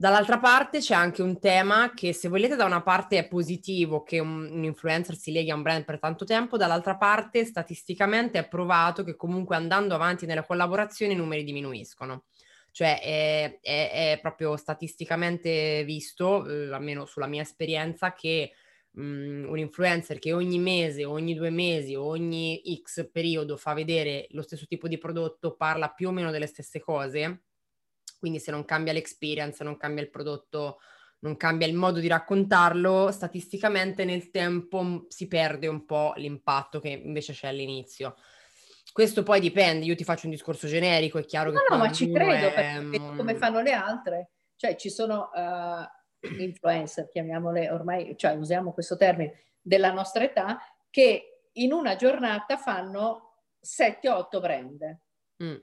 Dall'altra 0.00 0.38
parte 0.38 0.78
c'è 0.78 0.94
anche 0.94 1.22
un 1.22 1.40
tema 1.40 1.90
che 1.92 2.12
se 2.12 2.28
volete 2.28 2.54
da 2.54 2.64
una 2.64 2.82
parte 2.82 3.18
è 3.18 3.26
positivo 3.26 4.04
che 4.04 4.20
un, 4.20 4.48
un, 4.48 4.62
influencer 4.62 5.16
si 5.16 5.32
leghi 5.32 5.50
a 5.50 5.56
un 5.56 5.62
brand 5.62 5.84
per 5.84 5.98
tanto 5.98 6.24
tempo, 6.24 6.56
dall'altra 6.56 6.96
parte 6.96 7.44
statisticamente 7.44 8.38
è 8.38 8.46
provato 8.46 9.02
che 9.02 9.16
comunque 9.16 9.56
andando 9.56 9.96
avanti 9.96 10.24
nelle 10.24 10.46
collaborazioni 10.46 11.14
i 11.14 11.16
numeri 11.16 11.42
diminuiscono. 11.42 12.26
Cioè 12.70 13.00
è, 13.02 13.58
è, 13.60 14.12
è 14.12 14.20
proprio 14.22 14.56
statisticamente 14.56 15.82
visto, 15.84 16.46
eh, 16.46 16.72
almeno 16.72 17.04
sulla 17.04 17.26
mia 17.26 17.42
esperienza, 17.42 18.12
che 18.12 18.52
mh, 18.92 19.02
mm, 19.02 19.48
un 19.48 19.58
influencer 19.58 20.20
che 20.20 20.32
ogni 20.32 20.60
mese, 20.60 21.04
ogni 21.06 21.34
due 21.34 21.50
mesi, 21.50 21.96
ogni 21.96 22.62
X 22.84 23.10
periodo 23.10 23.56
fa 23.56 23.74
vedere 23.74 24.28
lo 24.30 24.42
stesso 24.42 24.64
tipo 24.66 24.86
di 24.86 24.96
prodotto, 24.96 25.56
parla 25.56 25.88
più 25.88 26.06
o 26.06 26.12
meno 26.12 26.30
delle 26.30 26.46
stesse 26.46 26.78
cose 26.78 27.47
quindi 28.18 28.40
se 28.40 28.50
non 28.50 28.64
cambia 28.64 28.92
l'experience, 28.92 29.62
non 29.62 29.76
cambia 29.76 30.02
il 30.02 30.10
prodotto, 30.10 30.78
non 31.20 31.36
cambia 31.36 31.66
il 31.66 31.74
modo 31.74 32.00
di 32.00 32.08
raccontarlo, 32.08 33.10
statisticamente 33.10 34.04
nel 34.04 34.30
tempo 34.30 35.06
si 35.08 35.26
perde 35.26 35.66
un 35.66 35.84
po' 35.84 36.12
l'impatto 36.16 36.80
che 36.80 36.88
invece 36.90 37.32
c'è 37.32 37.48
all'inizio. 37.48 38.16
Questo 38.92 39.22
poi 39.22 39.40
dipende, 39.40 39.84
io 39.84 39.94
ti 39.94 40.04
faccio 40.04 40.26
un 40.26 40.32
discorso 40.32 40.66
generico, 40.66 41.18
è 41.18 41.24
chiaro 41.24 41.52
no, 41.52 41.58
che... 41.58 41.66
No, 41.70 41.78
ma 41.78 41.92
ci 41.92 42.10
credo, 42.10 42.48
è... 42.48 42.52
perché 42.52 42.98
come 43.16 43.34
fanno 43.36 43.60
le 43.60 43.72
altre, 43.72 44.30
cioè 44.56 44.76
ci 44.76 44.90
sono 44.90 45.30
uh, 45.32 46.28
influencer, 46.40 47.08
chiamiamole 47.08 47.70
ormai, 47.70 48.16
cioè 48.16 48.32
usiamo 48.32 48.72
questo 48.72 48.96
termine, 48.96 49.44
della 49.60 49.92
nostra 49.92 50.24
età, 50.24 50.58
che 50.90 51.42
in 51.52 51.72
una 51.72 51.96
giornata 51.96 52.56
fanno 52.56 53.44
7-8 53.62 54.40
brand. 54.40 54.98
Mm 55.42 55.56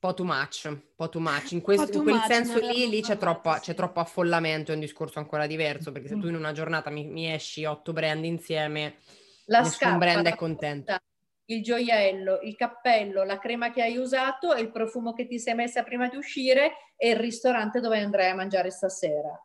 po' 0.00 0.14
too 0.14 0.24
much, 0.24 0.74
po' 0.96 1.08
too 1.10 1.20
much. 1.20 1.52
In, 1.52 1.60
questo, 1.60 1.98
in 1.98 2.02
quel 2.02 2.14
much, 2.14 2.24
senso 2.24 2.58
lì, 2.58 2.88
lì 2.88 3.02
c'è, 3.02 3.18
troppo, 3.18 3.52
c'è 3.52 3.74
troppo 3.74 4.00
affollamento, 4.00 4.72
è 4.72 4.74
un 4.74 4.80
discorso 4.80 5.18
ancora 5.18 5.46
diverso, 5.46 5.92
perché 5.92 6.08
se 6.08 6.18
tu 6.18 6.26
in 6.26 6.34
una 6.34 6.52
giornata 6.52 6.88
mi, 6.88 7.04
mi 7.04 7.30
esci 7.30 7.66
otto 7.66 7.92
brand 7.92 8.24
insieme, 8.24 8.96
la 9.44 9.58
nessun 9.58 9.76
scarpa, 9.76 9.98
brand 9.98 10.26
è 10.26 10.34
contento. 10.34 10.96
Il 11.44 11.62
gioiello, 11.62 12.40
il 12.42 12.56
cappello, 12.56 13.24
la 13.24 13.38
crema 13.38 13.70
che 13.70 13.82
hai 13.82 13.98
usato 13.98 14.54
e 14.54 14.62
il 14.62 14.70
profumo 14.70 15.12
che 15.12 15.26
ti 15.26 15.38
sei 15.38 15.54
messa 15.54 15.82
prima 15.82 16.08
di 16.08 16.16
uscire 16.16 16.72
e 16.96 17.10
il 17.10 17.16
ristorante 17.16 17.80
dove 17.80 18.00
andrai 18.00 18.30
a 18.30 18.34
mangiare 18.34 18.70
stasera. 18.70 19.38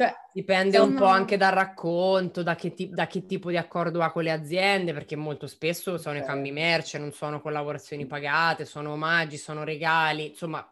Cioè, 0.00 0.16
Dipende 0.32 0.78
un 0.78 0.94
po' 0.94 1.06
anche 1.06 1.36
dal 1.36 1.52
racconto, 1.52 2.44
da 2.44 2.54
che, 2.54 2.72
ti- 2.72 2.88
da 2.88 3.08
che, 3.08 3.26
tipo 3.26 3.50
di 3.50 3.56
accordo 3.56 4.00
ha 4.00 4.12
con 4.12 4.22
le 4.22 4.30
aziende, 4.30 4.92
perché 4.92 5.16
molto 5.16 5.48
spesso 5.48 5.98
sono 5.98 6.18
i 6.18 6.24
cambi 6.24 6.52
merce, 6.52 6.98
non 6.98 7.10
sono 7.10 7.40
collaborazioni 7.40 8.06
pagate, 8.06 8.64
sono 8.64 8.92
omaggi, 8.92 9.36
sono 9.36 9.64
regali, 9.64 10.28
insomma, 10.28 10.64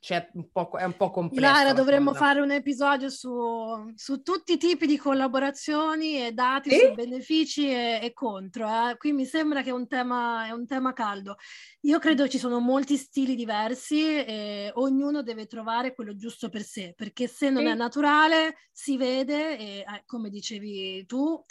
c'è 0.00 0.28
un 0.32 0.50
po', 0.50 0.68
è 0.76 0.82
un 0.82 0.96
po' 0.96 1.10
complesso. 1.10 1.46
Lara, 1.46 1.72
dovremmo 1.72 2.10
cosa. 2.10 2.24
fare 2.24 2.40
un 2.40 2.50
episodio 2.50 3.08
su, 3.08 3.92
su, 3.94 4.20
tutti 4.22 4.54
i 4.54 4.58
tipi 4.58 4.84
di 4.84 4.96
collaborazioni 4.96 6.26
e 6.26 6.32
dati 6.32 6.70
sì? 6.70 6.80
su 6.80 6.92
benefici 6.94 7.70
e, 7.70 8.00
e 8.02 8.12
contro. 8.12 8.66
Eh? 8.66 8.96
Qui 8.96 9.12
mi 9.12 9.26
sembra 9.26 9.62
che 9.62 9.70
è 9.70 9.72
un, 9.72 9.86
tema, 9.86 10.48
è 10.48 10.50
un 10.50 10.66
tema 10.66 10.92
caldo. 10.92 11.36
Io 11.82 12.00
credo 12.00 12.26
ci 12.26 12.38
sono 12.38 12.58
molti 12.58 12.96
stili 12.96 13.36
diversi 13.36 14.24
e 14.24 14.72
ognuno 14.74 15.22
deve 15.22 15.46
trovare 15.46 15.94
quello 15.94 16.16
giusto 16.16 16.48
per 16.48 16.62
sé, 16.62 16.94
perché 16.96 17.28
se 17.28 17.48
non 17.48 17.62
sì. 17.62 17.68
è 17.68 17.74
naturale 17.74 18.56
si 18.76 18.96
vede 18.96 19.56
e 19.56 19.78
eh, 19.78 20.02
come 20.04 20.28
dicevi 20.30 21.06
tu 21.06 21.42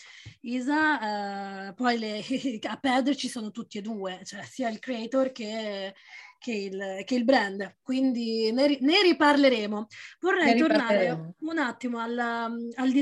Isa, 0.42 1.70
eh, 1.70 1.74
poi 1.74 1.98
le, 1.98 2.22
a 2.68 2.78
perderci 2.78 3.30
sono 3.30 3.50
tutti 3.50 3.78
e 3.78 3.82
due, 3.82 4.20
cioè 4.26 4.44
sia 4.44 4.70
il 4.70 4.80
creator 4.80 5.32
che, 5.32 5.96
che 6.38 6.52
il, 6.52 7.04
che 7.06 7.16
il 7.16 7.24
brand, 7.24 7.78
quindi 7.82 8.52
ne, 8.52 8.78
ne 8.82 9.02
riparleremo. 9.02 9.88
Vorrei 10.20 10.54
ne 10.54 10.60
tornare 10.60 11.36
un 11.40 11.58
attimo 11.58 12.00
alla, 12.00 12.52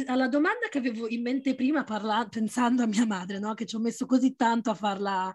alla, 0.06 0.28
domanda 0.28 0.68
che 0.70 0.78
avevo 0.78 1.08
in 1.10 1.24
mente 1.24 1.56
prima 1.56 1.84
parla, 1.84 2.28
pensando 2.30 2.84
a 2.84 2.88
mia 2.88 3.08
madre, 3.08 3.40
no? 3.40 3.56
che 3.56 3.66
ci 3.66 3.76
ho 3.76 3.80
messo 3.80 4.06
così 4.06 4.36
tanto 4.36 4.70
a 4.70 4.76
farla, 4.76 5.34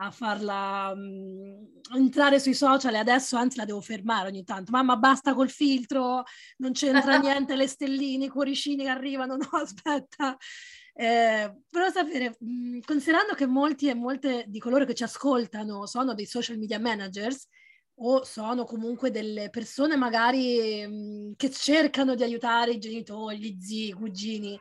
a 0.00 0.10
farla 0.10 0.92
um, 0.94 1.66
entrare 1.94 2.38
sui 2.38 2.54
social 2.54 2.94
e 2.94 2.98
adesso 2.98 3.36
anzi 3.36 3.56
la 3.56 3.64
devo 3.64 3.80
fermare 3.80 4.28
ogni 4.28 4.44
tanto. 4.44 4.70
Mamma 4.70 4.96
basta 4.96 5.34
col 5.34 5.50
filtro, 5.50 6.22
non 6.58 6.72
c'entra 6.72 7.16
niente 7.18 7.56
le 7.56 7.66
stelline, 7.66 8.26
i 8.26 8.28
cuoricini 8.28 8.84
che 8.84 8.88
arrivano, 8.88 9.36
no 9.36 9.48
aspetta. 9.58 10.36
Eh, 10.94 11.52
volevo 11.70 11.92
sapere, 11.92 12.36
mh, 12.38 12.80
considerando 12.84 13.34
che 13.34 13.46
molti 13.46 13.88
e 13.88 13.94
molte 13.94 14.44
di 14.48 14.58
coloro 14.58 14.84
che 14.84 14.94
ci 14.94 15.04
ascoltano 15.04 15.86
sono 15.86 16.14
dei 16.14 16.26
social 16.26 16.58
media 16.58 16.80
managers 16.80 17.46
o 18.00 18.24
sono 18.24 18.64
comunque 18.64 19.10
delle 19.10 19.50
persone 19.50 19.96
magari 19.96 20.86
mh, 20.86 21.34
che 21.36 21.50
cercano 21.50 22.14
di 22.14 22.22
aiutare 22.22 22.72
i 22.72 22.78
genitori, 22.78 23.38
gli 23.38 23.56
zii, 23.60 23.88
i 23.88 23.92
cugini 23.92 24.58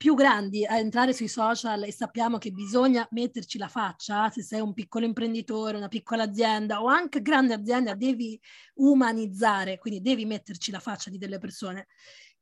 più 0.00 0.14
grandi 0.14 0.64
a 0.64 0.78
entrare 0.78 1.12
sui 1.12 1.28
social 1.28 1.82
e 1.82 1.92
sappiamo 1.92 2.38
che 2.38 2.52
bisogna 2.52 3.06
metterci 3.10 3.58
la 3.58 3.68
faccia, 3.68 4.30
se 4.30 4.42
sei 4.42 4.60
un 4.62 4.72
piccolo 4.72 5.04
imprenditore, 5.04 5.76
una 5.76 5.88
piccola 5.88 6.22
azienda 6.22 6.82
o 6.82 6.86
anche 6.86 7.20
grande 7.20 7.52
azienda, 7.52 7.94
devi 7.94 8.40
umanizzare, 8.76 9.76
quindi 9.76 10.00
devi 10.00 10.24
metterci 10.24 10.70
la 10.70 10.80
faccia 10.80 11.10
di 11.10 11.18
delle 11.18 11.36
persone. 11.36 11.86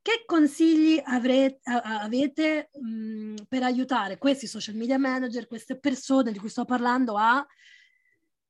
Che 0.01 0.23
consigli 0.25 1.01
avrete, 1.03 1.59
avete 1.69 2.69
mh, 2.79 3.43
per 3.49 3.63
aiutare 3.63 4.17
questi 4.17 4.47
social 4.47 4.75
media 4.75 4.97
manager, 4.97 5.45
queste 5.45 5.77
persone 5.77 6.31
di 6.31 6.39
cui 6.39 6.47
sto 6.47 6.63
parlando 6.63 7.17
a 7.17 7.45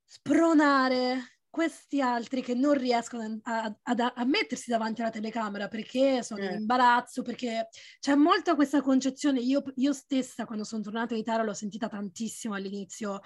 spronare 0.05 1.38
questi 1.49 1.99
altri 1.99 2.41
che 2.41 2.53
non 2.53 2.73
riescono 2.73 3.39
a, 3.43 3.63
a, 3.63 4.13
a, 4.15 4.25
mettersi 4.25 4.69
davanti 4.69 5.01
alla 5.01 5.09
telecamera 5.09 5.67
perché 5.67 6.21
sono 6.21 6.43
in 6.43 6.51
eh. 6.51 6.55
imbarazzo, 6.55 7.21
perché 7.23 7.69
c'è 7.99 8.15
molto 8.15 8.55
questa 8.55 8.81
concezione. 8.81 9.39
Io, 9.39 9.63
io, 9.75 9.93
stessa, 9.93 10.45
quando 10.45 10.63
sono 10.63 10.83
tornata 10.83 11.13
in 11.13 11.21
Italia, 11.21 11.43
l'ho 11.43 11.53
sentita 11.53 11.87
tantissimo 11.87 12.53
all'inizio. 12.53 13.21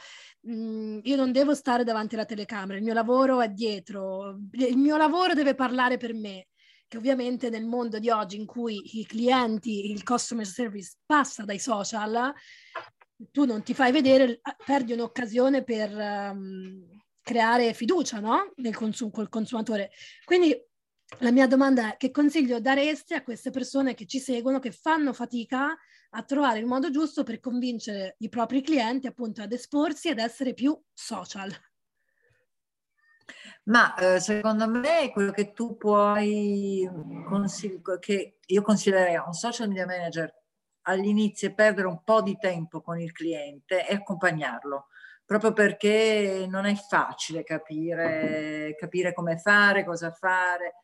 Mm, 0.49 0.99
io 1.03 1.15
non 1.15 1.31
devo 1.31 1.53
stare 1.53 1.83
davanti 1.83 2.15
alla 2.15 2.25
telecamera, 2.25 2.77
il 2.77 2.83
mio 2.83 2.93
lavoro 2.93 3.41
è 3.41 3.49
dietro, 3.49 4.37
il 4.51 4.77
mio 4.77 4.97
lavoro 4.97 5.33
deve 5.33 5.55
parlare 5.55 5.97
per 5.97 6.13
me 6.13 6.47
che 6.87 6.97
ovviamente 6.97 7.49
nel 7.49 7.65
mondo 7.65 7.97
di 7.97 8.11
oggi 8.11 8.35
in 8.35 8.45
cui 8.45 8.99
i 8.99 9.05
clienti, 9.05 9.89
il 9.89 10.03
customer 10.03 10.45
service 10.45 10.97
passa 11.03 11.43
dai 11.43 11.57
social, 11.57 12.31
tu 13.31 13.45
non 13.45 13.63
ti 13.63 13.73
fai 13.73 13.91
vedere, 13.91 14.41
perdi 14.63 14.93
un'occasione 14.93 15.63
per 15.63 15.91
um, 15.95 17.02
creare 17.23 17.73
fiducia 17.73 18.19
no? 18.19 18.51
Nel 18.57 18.75
consum- 18.75 19.11
col 19.11 19.29
consumatore. 19.29 19.89
Quindi 20.25 20.55
la 21.19 21.31
mia 21.31 21.47
domanda 21.47 21.93
è 21.93 21.97
che 21.97 22.11
consiglio 22.11 22.59
daresti 22.59 23.13
a 23.13 23.23
queste 23.23 23.49
persone 23.49 23.93
che 23.93 24.05
ci 24.05 24.19
seguono, 24.19 24.59
che 24.59 24.71
fanno 24.71 25.13
fatica 25.13 25.75
a 26.15 26.23
trovare 26.23 26.59
il 26.59 26.65
modo 26.65 26.91
giusto 26.91 27.23
per 27.23 27.39
convincere 27.39 28.15
i 28.19 28.29
propri 28.29 28.61
clienti 28.61 29.07
appunto 29.07 29.41
ad 29.41 29.51
esporsi 29.51 30.09
ed 30.09 30.19
essere 30.19 30.53
più 30.53 30.79
social? 30.93 31.51
Ma 33.65 33.95
eh, 33.95 34.19
secondo 34.19 34.67
me 34.67 35.09
quello 35.11 35.31
che 35.31 35.53
tu 35.53 35.77
puoi 35.77 36.89
consigliare, 37.27 37.99
che 37.99 38.39
io 38.45 38.61
consiglierei 38.61 39.15
a 39.15 39.25
un 39.25 39.33
social 39.33 39.69
media 39.69 39.85
manager 39.85 40.41
all'inizio 40.83 41.47
è 41.47 41.53
perdere 41.53 41.87
un 41.87 42.03
po' 42.03 42.21
di 42.21 42.37
tempo 42.37 42.81
con 42.81 42.99
il 42.99 43.11
cliente 43.11 43.87
e 43.87 43.95
accompagnarlo, 43.95 44.87
proprio 45.25 45.53
perché 45.53 46.45
non 46.49 46.65
è 46.65 46.75
facile 46.75 47.43
capire, 47.43 48.75
capire 48.77 49.13
come 49.13 49.37
fare, 49.37 49.85
cosa 49.85 50.11
fare. 50.11 50.75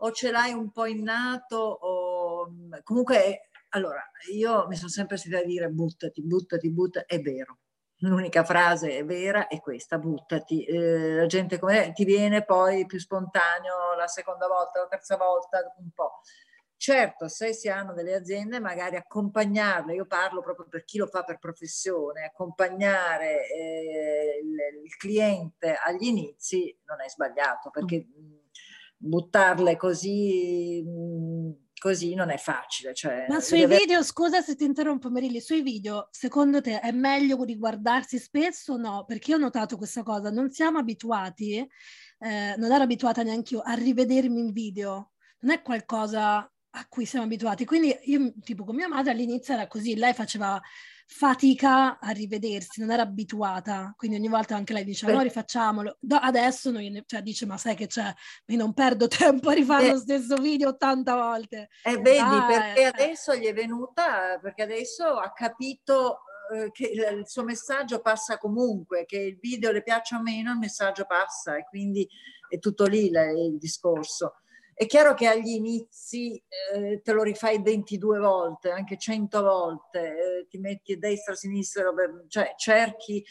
O 0.00 0.12
ce 0.12 0.30
l'hai 0.30 0.52
un 0.52 0.70
po' 0.70 0.86
innato 0.86 1.56
o 1.56 2.48
comunque 2.84 3.50
allora 3.70 4.02
io 4.32 4.66
mi 4.68 4.76
sono 4.76 4.88
sempre 4.88 5.16
sentita 5.16 5.44
dire 5.44 5.68
buttati, 5.68 6.22
buttati, 6.22 6.70
buttati, 6.70 7.14
è 7.14 7.20
vero 7.20 7.58
L'unica 8.02 8.44
frase 8.44 9.02
vera 9.02 9.48
è 9.48 9.58
questa, 9.60 9.98
buttati. 9.98 10.62
Eh, 10.64 11.16
la 11.16 11.26
gente 11.26 11.58
come 11.58 11.92
ti 11.92 12.04
viene 12.04 12.44
poi 12.44 12.86
più 12.86 13.00
spontaneo 13.00 13.94
la 13.96 14.06
seconda 14.06 14.46
volta, 14.46 14.80
la 14.80 14.86
terza 14.86 15.16
volta, 15.16 15.74
un 15.78 15.90
po'. 15.92 16.20
Certo, 16.88 17.28
se 17.28 17.52
si 17.52 17.68
hanno 17.68 17.92
delle 17.92 18.14
aziende, 18.14 18.60
magari 18.60 18.96
accompagnarle, 18.96 19.92
io 19.92 20.06
parlo 20.06 20.40
proprio 20.40 20.66
per 20.70 20.84
chi 20.84 20.96
lo 20.96 21.06
fa 21.06 21.22
per 21.22 21.38
professione, 21.38 22.24
accompagnare 22.24 23.46
eh, 23.46 24.40
il, 24.42 24.84
il, 24.86 24.96
cliente 24.96 25.74
agli 25.84 26.06
inizi 26.06 26.74
non 26.86 27.02
è 27.02 27.08
sbagliato, 27.10 27.68
perché 27.68 28.06
mm. 28.06 28.36
buttarle 28.96 29.76
così... 29.76 30.82
Mh, 30.82 31.66
così 31.78 32.14
non 32.14 32.30
è 32.30 32.38
facile. 32.38 32.94
Cioè, 32.94 33.26
Ma 33.28 33.38
sui 33.38 33.60
deve... 33.60 33.76
video, 33.76 34.02
scusa 34.02 34.40
se 34.40 34.56
ti 34.56 34.64
interrompo 34.64 35.10
Merilli, 35.10 35.42
sui 35.42 35.60
video 35.60 36.08
secondo 36.10 36.62
te 36.62 36.80
è 36.80 36.90
meglio 36.90 37.44
riguardarsi 37.44 38.18
spesso 38.18 38.72
o 38.72 38.76
no? 38.78 39.04
Perché 39.04 39.32
io 39.32 39.36
ho 39.36 39.40
notato 39.40 39.76
questa 39.76 40.02
cosa, 40.02 40.30
non 40.30 40.50
siamo 40.50 40.78
abituati, 40.78 41.58
eh, 41.58 42.54
non 42.56 42.72
ero 42.72 42.82
abituata 42.82 43.22
neanche 43.22 43.56
io 43.56 43.60
a 43.60 43.74
rivedermi 43.74 44.40
in 44.40 44.52
video, 44.52 45.12
non 45.40 45.52
è 45.52 45.60
qualcosa 45.60 46.50
a 46.70 46.86
cui 46.88 47.06
siamo 47.06 47.24
abituati. 47.24 47.64
Quindi 47.64 47.96
io, 48.04 48.32
tipo 48.42 48.64
con 48.64 48.74
mia 48.74 48.88
madre 48.88 49.12
all'inizio 49.12 49.54
era 49.54 49.66
così, 49.66 49.94
lei 49.96 50.12
faceva 50.12 50.60
fatica 51.10 51.98
a 51.98 52.10
rivedersi, 52.10 52.80
non 52.80 52.90
era 52.90 53.02
abituata, 53.02 53.94
quindi 53.96 54.18
ogni 54.18 54.28
volta 54.28 54.54
anche 54.54 54.74
lei 54.74 54.84
diceva 54.84 55.12
no 55.12 55.22
rifacciamolo, 55.22 55.96
Do, 56.00 56.16
adesso 56.16 56.70
noi, 56.70 57.02
cioè, 57.06 57.22
dice 57.22 57.46
ma 57.46 57.56
sai 57.56 57.74
che 57.74 57.86
c'è, 57.86 58.12
io 58.46 58.56
non 58.58 58.74
perdo 58.74 59.08
tempo 59.08 59.48
a 59.48 59.54
rifare 59.54 59.86
eh, 59.86 59.92
lo 59.92 59.98
stesso 59.98 60.36
video 60.36 60.68
80 60.68 61.14
volte. 61.14 61.68
E 61.82 61.92
eh, 61.92 61.96
vedi, 61.96 62.18
ah, 62.18 62.46
perché 62.46 62.80
eh. 62.80 62.84
adesso 62.84 63.34
gli 63.34 63.46
è 63.46 63.54
venuta, 63.54 64.38
perché 64.40 64.62
adesso 64.62 65.04
ha 65.04 65.32
capito 65.32 66.20
eh, 66.52 66.70
che 66.72 66.84
il 66.88 67.26
suo 67.26 67.42
messaggio 67.42 68.00
passa 68.02 68.36
comunque, 68.36 69.06
che 69.06 69.18
il 69.18 69.38
video 69.40 69.72
le 69.72 69.82
piaccia 69.82 70.18
o 70.18 70.22
meno, 70.22 70.52
il 70.52 70.58
messaggio 70.58 71.06
passa 71.06 71.56
e 71.56 71.64
quindi 71.64 72.06
è 72.50 72.58
tutto 72.58 72.84
lì 72.84 73.06
il 73.06 73.56
discorso. 73.58 74.34
È 74.78 74.86
chiaro 74.86 75.14
che 75.14 75.26
agli 75.26 75.48
inizi 75.48 76.40
eh, 76.72 77.00
te 77.02 77.12
lo 77.12 77.24
rifai 77.24 77.60
22 77.60 78.20
volte, 78.20 78.70
anche 78.70 78.96
100 78.96 79.42
volte, 79.42 79.98
eh, 79.98 80.46
ti 80.46 80.58
metti 80.58 80.92
a 80.92 80.98
destra, 80.98 81.32
a 81.32 81.36
sinistra, 81.36 81.92
cioè 82.28 82.54
cerchi, 82.56 83.24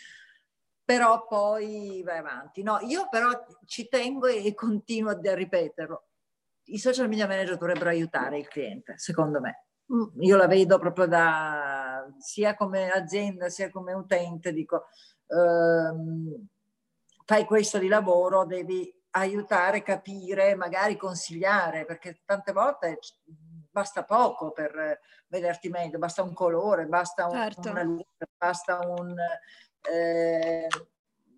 però 0.83 1.25
poi 1.25 2.01
vai 2.03 2.17
avanti. 2.17 2.63
No, 2.63 2.79
io 2.81 3.07
però 3.07 3.29
ci 3.63 3.87
tengo 3.87 4.27
e, 4.27 4.45
e 4.45 4.53
continuo 4.53 5.11
a, 5.11 5.19
a 5.23 5.33
ripeterlo. 5.35 6.07
I 6.65 6.79
social 6.79 7.07
media 7.07 7.27
manager 7.27 7.55
dovrebbero 7.55 7.91
aiutare 7.91 8.39
il 8.39 8.47
cliente, 8.49 8.97
secondo 8.97 9.39
me. 9.39 9.67
Mm, 9.93 10.21
io 10.23 10.35
la 10.35 10.47
vedo 10.47 10.77
proprio 10.79 11.07
da 11.07 12.13
sia 12.19 12.55
come 12.55 12.89
azienda 12.89 13.47
sia 13.47 13.69
come 13.69 13.93
utente, 13.93 14.51
dico 14.51 14.87
ehm, 15.27 16.45
fai 17.23 17.45
questo 17.45 17.77
di 17.77 17.87
lavoro, 17.87 18.45
devi 18.45 18.93
aiutare, 19.17 19.83
capire, 19.83 20.55
magari 20.55 20.97
consigliare, 20.97 21.85
perché 21.85 22.21
tante 22.25 22.51
volte 22.51 22.99
basta 23.71 24.03
poco 24.03 24.51
per 24.51 24.99
vederti 25.27 25.69
meglio, 25.69 25.97
basta 25.99 26.23
un 26.23 26.33
colore, 26.33 26.85
basta 26.85 27.25
un, 27.27 27.33
certo. 27.33 27.69
una 27.69 27.83
luce, 27.83 28.29
basta 28.37 28.79
un... 28.79 29.15
Eh, 29.89 30.67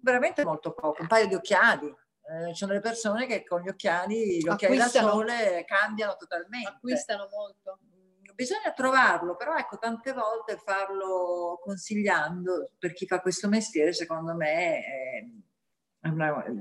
veramente 0.01 0.45
molto 0.45 0.73
poco, 0.73 1.01
un 1.01 1.07
paio 1.07 1.27
di 1.27 1.35
occhiali. 1.35 1.87
Eh, 1.87 2.49
ci 2.49 2.55
sono 2.55 2.71
delle 2.71 2.83
persone 2.83 3.25
che 3.25 3.43
con 3.43 3.61
gli 3.61 3.69
occhiali, 3.69 4.37
gli 4.37 4.47
occhiali 4.47 4.77
da 4.77 4.87
sole 4.87 5.65
cambiano 5.65 6.15
totalmente. 6.15 6.69
Acquistano 6.69 7.27
molto. 7.31 7.79
Bisogna 8.35 8.71
trovarlo, 8.71 9.35
però 9.35 9.55
ecco, 9.57 9.77
tante 9.77 10.13
volte 10.13 10.55
farlo 10.55 11.59
consigliando 11.61 12.71
per 12.77 12.93
chi 12.93 13.05
fa 13.05 13.19
questo 13.19 13.49
mestiere, 13.49 13.91
secondo 13.91 14.33
me, 14.33 14.79
è, 14.79 15.25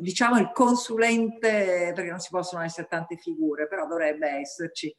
diciamo 0.01 0.39
il 0.39 0.51
consulente, 0.53 1.93
perché 1.95 2.11
non 2.11 2.19
si 2.19 2.31
possono 2.31 2.63
essere 2.63 2.89
tante 2.89 3.17
figure, 3.17 3.69
però 3.69 3.87
dovrebbe 3.87 4.29
esserci 4.29 4.95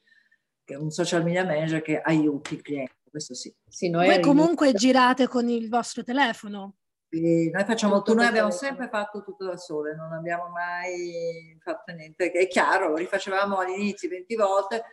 un 0.77 0.91
social 0.91 1.23
media 1.23 1.43
manager 1.43 1.81
che 1.81 1.99
aiuti 1.99 2.53
il 2.53 2.61
cliente, 2.61 2.97
questo 3.09 3.33
sì. 3.33 3.53
sì 3.67 3.89
noi 3.89 4.05
Voi 4.05 4.19
comunque 4.21 4.73
girate 4.73 5.27
con 5.27 5.49
il 5.49 5.67
vostro 5.67 6.03
telefono? 6.03 6.75
Sì, 7.09 7.49
noi 7.49 7.63
facciamo 7.63 7.97
tutto, 7.97 8.13
noi 8.13 8.27
abbiamo 8.27 8.51
sempre 8.51 8.87
fatto 8.87 9.23
tutto 9.23 9.43
da 9.43 9.57
sole, 9.57 9.95
non 9.95 10.13
abbiamo 10.13 10.49
mai 10.49 11.57
fatto 11.59 11.91
niente. 11.91 12.31
È 12.31 12.47
chiaro, 12.47 12.89
lo 12.89 12.97
rifacevamo 12.97 13.57
all'inizio 13.57 14.09
20 14.09 14.35
volte, 14.35 14.83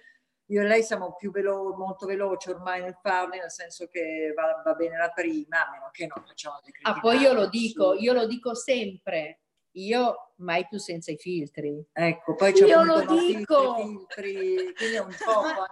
io 0.49 0.63
e 0.63 0.67
lei 0.67 0.83
siamo 0.83 1.15
più 1.17 1.31
velo- 1.31 1.75
molto 1.77 2.07
veloci 2.07 2.51
ormai 2.51 2.81
nel 2.81 2.99
farli, 3.03 3.39
nel 3.39 3.51
senso 3.51 3.89
che 3.89 4.33
va, 4.35 4.63
va 4.65 4.75
bene 4.75 4.97
la 4.97 5.11
prima, 5.11 5.67
a 5.67 5.71
meno 5.71 5.89
che 5.91 6.07
non 6.07 6.25
facciamo 6.25 6.61
le 6.63 6.73
Ah, 6.83 7.01
poi 7.01 7.19
io 7.19 7.33
lo 7.33 7.49
dico, 7.49 7.95
io 7.95 8.13
lo 8.13 8.27
dico 8.27 8.55
sempre, 8.55 9.41
io 9.73 10.35
mai 10.37 10.67
più 10.69 10.79
senza 10.79 11.11
i 11.11 11.17
filtri. 11.17 11.85
Ecco, 11.93 12.35
poi 12.35 12.53
c'è 12.53 12.67
io 12.67 12.85
lo 12.85 13.05
dico. 13.05 13.75
Filtri, 13.77 14.73
quindi 14.75 14.95
è 14.95 15.01
un 15.01 15.15
po' 15.25 15.41
ma. 15.43 15.67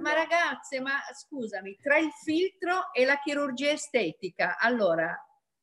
Ma 0.00 0.12
ragazze, 0.14 0.80
ma 0.80 0.98
scusami, 1.12 1.76
tra 1.80 1.98
il 1.98 2.10
filtro 2.10 2.92
e 2.92 3.04
la 3.04 3.18
chirurgia 3.18 3.70
estetica, 3.70 4.56
allora 4.58 5.14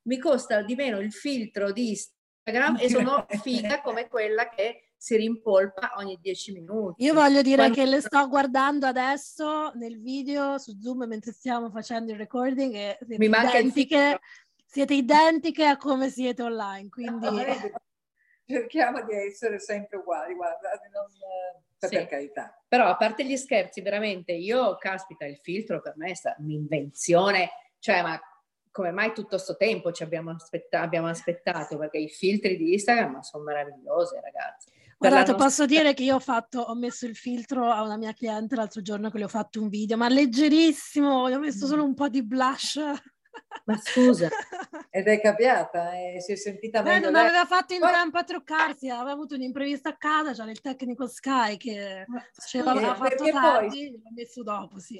mi 0.03 0.19
costa 0.19 0.61
di 0.61 0.75
meno 0.75 0.99
il 0.99 1.11
filtro 1.11 1.71
di 1.71 1.89
Instagram 1.89 2.77
e 2.79 2.89
sono 2.89 3.25
figa 3.41 3.81
come 3.81 4.07
quella 4.07 4.47
che 4.49 4.84
si 4.97 5.15
rimpolpa 5.15 5.93
ogni 5.97 6.17
dieci 6.21 6.51
minuti. 6.51 7.03
Io 7.03 7.13
voglio 7.13 7.41
dire 7.41 7.57
Quando... 7.57 7.75
che 7.75 7.85
le 7.85 8.01
sto 8.01 8.27
guardando 8.27 8.85
adesso 8.85 9.71
nel 9.75 10.01
video 10.01 10.57
su 10.57 10.77
Zoom 10.79 11.05
mentre 11.05 11.31
stiamo 11.31 11.69
facendo 11.69 12.11
il 12.11 12.17
recording 12.17 12.73
e 12.73 12.97
siete, 13.05 13.25
identiche, 13.25 14.19
siete 14.65 14.93
identiche 14.93 15.65
a 15.65 15.77
come 15.77 16.09
siete 16.09 16.41
online, 16.41 16.89
quindi... 16.89 17.27
Cerchiamo 18.47 19.03
di 19.03 19.15
essere 19.15 19.59
sempre 19.59 19.97
uguali, 19.97 20.35
guarda, 20.35 20.69
non, 20.93 21.09
sì. 21.89 21.95
per 21.95 22.05
carità. 22.05 22.63
Però 22.67 22.85
a 22.85 22.95
parte 22.95 23.25
gli 23.25 23.37
scherzi, 23.37 23.81
veramente, 23.81 24.33
io, 24.33 24.75
caspita, 24.77 25.25
il 25.25 25.39
filtro 25.41 25.81
per 25.81 25.93
me 25.97 26.11
è 26.11 26.13
stata 26.13 26.39
un'invenzione, 26.41 27.49
cioè 27.79 28.03
ma 28.03 28.19
come 28.69 28.91
mai 28.91 29.13
tutto 29.13 29.29
questo 29.29 29.55
tempo 29.55 29.91
ci 29.91 30.03
abbiamo, 30.03 30.31
aspetta- 30.31 30.81
abbiamo, 30.81 31.07
aspettato? 31.07 31.77
Perché 31.77 31.97
i 31.97 32.09
filtri 32.09 32.57
di 32.57 32.73
Instagram 32.73 33.21
sono 33.21 33.45
meravigliosi, 33.45 34.19
ragazzi. 34.21 34.69
Guardate, 34.97 35.31
nostra... 35.31 35.47
posso 35.47 35.65
dire 35.65 35.93
che 35.93 36.03
io 36.03 36.15
ho, 36.15 36.19
fatto, 36.19 36.61
ho 36.61 36.75
messo 36.75 37.05
il 37.05 37.15
filtro 37.15 37.69
a 37.69 37.81
una 37.83 37.97
mia 37.97 38.13
cliente 38.13 38.55
l'altro 38.55 38.81
giorno 38.81 39.09
che 39.09 39.17
le 39.17 39.25
ho 39.25 39.29
fatto 39.29 39.61
un 39.61 39.67
video, 39.67 39.97
ma 39.97 40.07
leggerissimo, 40.07 41.29
gli 41.29 41.33
ho 41.33 41.39
messo 41.39 41.67
solo 41.67 41.83
un 41.83 41.93
po' 41.93 42.07
di 42.07 42.23
blush. 42.23 42.79
Ma 43.65 43.77
scusa. 43.77 44.29
Ed 44.89 45.07
è 45.07 45.19
cambiata, 45.19 45.91
eh, 45.93 46.21
si 46.21 46.31
è 46.31 46.35
sentita 46.35 46.81
Beh, 46.81 46.93
meglio. 46.93 47.09
non 47.09 47.19
aveva 47.19 47.45
fatto 47.45 47.73
in 47.73 47.81
Poi... 47.81 47.91
tempo 47.91 48.17
a 48.17 48.23
truccarsi, 48.23 48.89
aveva 48.89 49.11
avuto 49.11 49.35
un 49.35 49.41
imprevisto 49.41 49.89
a 49.89 49.95
casa, 49.97 50.31
c'era 50.31 50.51
il 50.51 50.61
tecnico 50.61 51.07
Sky 51.07 51.57
che 51.57 52.05
faceva, 52.31 52.71
sì, 52.71 52.77
aveva 52.77 52.95
fatto 52.95 53.25
tardi, 53.25 53.89
poi... 53.89 54.01
l'ho 54.01 54.11
messo 54.15 54.43
dopo, 54.43 54.79
sì. 54.79 54.99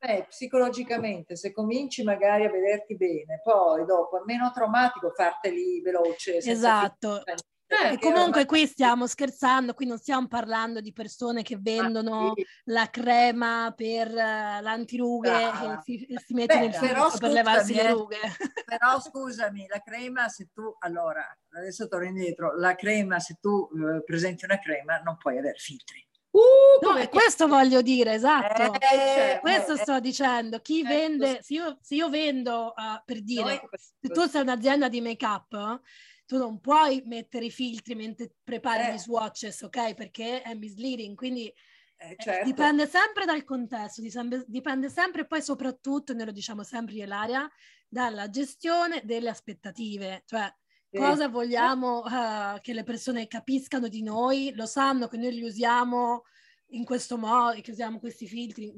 Me, 0.00 0.26
psicologicamente, 0.28 1.36
se 1.36 1.52
cominci 1.52 2.02
magari 2.02 2.46
a 2.46 2.50
vederti 2.50 2.96
bene, 2.96 3.40
poi 3.44 3.84
dopo 3.84 4.18
è 4.18 4.22
meno 4.24 4.50
traumatico 4.52 5.12
farteli 5.14 5.80
veloce. 5.82 6.38
Esatto. 6.38 7.22
Eh, 7.68 7.94
e 7.94 7.98
comunque 7.98 8.44
qui 8.44 8.64
stiamo 8.66 9.08
scherzando, 9.08 9.74
qui 9.74 9.86
non 9.86 9.98
stiamo 9.98 10.28
parlando 10.28 10.80
di 10.80 10.92
persone 10.92 11.42
che 11.42 11.58
vendono 11.60 12.30
ah, 12.30 12.32
sì. 12.36 12.46
la 12.66 12.88
crema 12.90 13.72
per 13.76 14.08
uh, 14.08 14.62
l'antirughe 14.62 15.30
ah. 15.30 15.72
e 15.72 15.82
si, 15.82 16.16
si 16.24 16.34
mettono 16.34 16.70
filtro 16.70 17.10
per 17.18 17.30
levarsi 17.30 17.74
le 17.74 17.90
rughe. 17.90 18.18
Però 18.64 19.00
scusami, 19.02 19.66
la 19.68 19.80
crema 19.80 20.28
se 20.28 20.50
tu, 20.52 20.76
allora, 20.78 21.24
adesso 21.56 21.88
torno 21.88 22.06
indietro, 22.06 22.56
la 22.56 22.76
crema 22.76 23.18
se 23.18 23.38
tu 23.40 23.50
uh, 23.50 24.04
presenti 24.04 24.44
una 24.44 24.60
crema 24.60 24.98
non 24.98 25.16
puoi 25.16 25.38
avere 25.38 25.58
filtri. 25.58 26.06
Uh, 26.36 26.84
no, 26.84 27.08
questo 27.08 27.48
voglio 27.48 27.80
dire, 27.80 28.12
esatto. 28.12 28.74
Eh, 28.74 28.78
cioè, 28.78 29.38
questo 29.40 29.72
eh, 29.72 29.78
sto 29.78 30.00
dicendo. 30.00 30.60
Chi 30.60 30.82
eh, 30.82 30.86
vende, 30.86 31.38
se 31.40 31.54
io, 31.54 31.78
se 31.80 31.94
io 31.94 32.10
vendo, 32.10 32.74
uh, 32.76 33.02
per 33.04 33.22
dire, 33.22 33.68
se 33.72 34.08
tu 34.08 34.26
sei 34.26 34.42
un'azienda 34.42 34.88
di 34.88 35.00
make-up, 35.00 35.80
tu 36.26 36.36
non 36.36 36.60
puoi 36.60 37.02
mettere 37.06 37.46
i 37.46 37.50
filtri 37.50 37.94
mentre 37.94 38.34
prepari 38.42 38.88
eh. 38.88 38.94
gli 38.94 38.98
swatches, 38.98 39.62
ok? 39.62 39.94
Perché 39.94 40.42
è 40.42 40.54
misleading, 40.54 41.16
quindi 41.16 41.46
eh, 41.46 42.10
eh 42.10 42.16
certo. 42.18 42.44
dipende 42.44 42.86
sempre 42.86 43.24
dal 43.24 43.44
contesto, 43.44 44.02
dipende 44.46 44.90
sempre 44.90 45.22
e 45.22 45.26
poi 45.26 45.40
soprattutto, 45.40 46.12
noi 46.12 46.26
lo 46.26 46.32
diciamo 46.32 46.62
sempre 46.62 46.94
nell'area, 46.96 47.48
dalla 47.88 48.28
gestione 48.28 49.02
delle 49.04 49.30
aspettative, 49.30 50.22
cioè 50.26 50.52
sì. 50.90 50.98
cosa 50.98 51.28
vogliamo 51.28 52.02
uh, 52.04 52.60
che 52.60 52.72
le 52.72 52.82
persone 52.82 53.28
capiscano 53.28 53.88
di 53.88 54.02
noi, 54.02 54.52
lo 54.54 54.66
sanno 54.66 55.08
che 55.08 55.16
noi 55.16 55.32
li 55.32 55.44
usiamo 55.44 56.22
in 56.70 56.84
questo 56.84 57.16
modo, 57.16 57.60
che 57.60 57.70
usiamo 57.70 57.98
questi 57.98 58.26
filtri, 58.26 58.72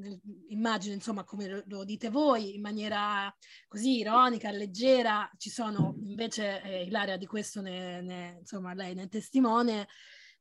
immagino 0.49 0.93
insomma 0.93 1.23
come 1.23 1.63
lo, 1.65 1.83
dite 1.83 2.09
voi, 2.09 2.55
in 2.55 2.61
maniera 2.61 3.33
così 3.67 3.97
ironica, 3.97 4.51
leggera, 4.51 5.29
ci 5.37 5.49
sono 5.49 5.95
invece, 6.03 6.61
eh, 6.61 6.83
Ilaria 6.83 7.17
di 7.17 7.25
questo 7.25 7.61
ne, 7.61 8.01
ne, 8.01 8.37
insomma 8.39 8.73
lei 8.73 8.93
ne 8.93 9.03
è 9.03 9.07
testimone, 9.07 9.87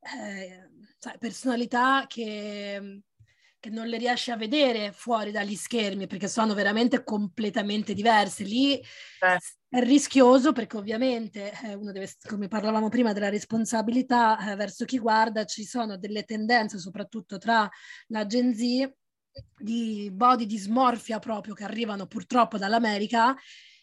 eh, 0.01 0.71
personalità 1.19 2.07
che 2.07 3.03
che 3.61 3.71
non 3.71 3.89
le 3.89 3.99
riesci 3.99 4.31
a 4.31 4.37
vedere 4.37 4.93
fuori 4.93 5.33
dagli 5.33 5.57
schermi 5.57 6.07
perché 6.07 6.29
sono 6.29 6.55
veramente 6.55 7.03
completamente 7.03 7.93
diverse. 7.93 8.45
Lì 8.45 8.79
eh. 8.79 9.39
È 9.71 9.81
rischioso 9.81 10.53
perché 10.53 10.77
ovviamente 10.79 11.53
eh, 11.65 11.75
uno 11.75 11.93
deve, 11.93 12.11
come 12.27 12.49
parlavamo 12.49 12.89
prima 12.89 13.13
della 13.13 13.29
responsabilità 13.29 14.51
eh, 14.51 14.57
verso 14.57 14.85
chi 14.85 14.99
guarda, 14.99 15.45
ci 15.45 15.65
sono 15.65 15.99
delle 15.99 16.25
tendenze 16.25 16.79
soprattutto 16.79 17.39
tra 17.39 17.69
la 18.09 18.27
Gen 18.27 18.55
Z 18.55 18.91
di 19.57 20.11
body 20.13 20.47
dismorfia 20.47 21.19
proprio 21.19 21.55
che 21.55 21.65
arrivano 21.65 22.07
purtroppo 22.07 22.59
dall'America 22.59 23.37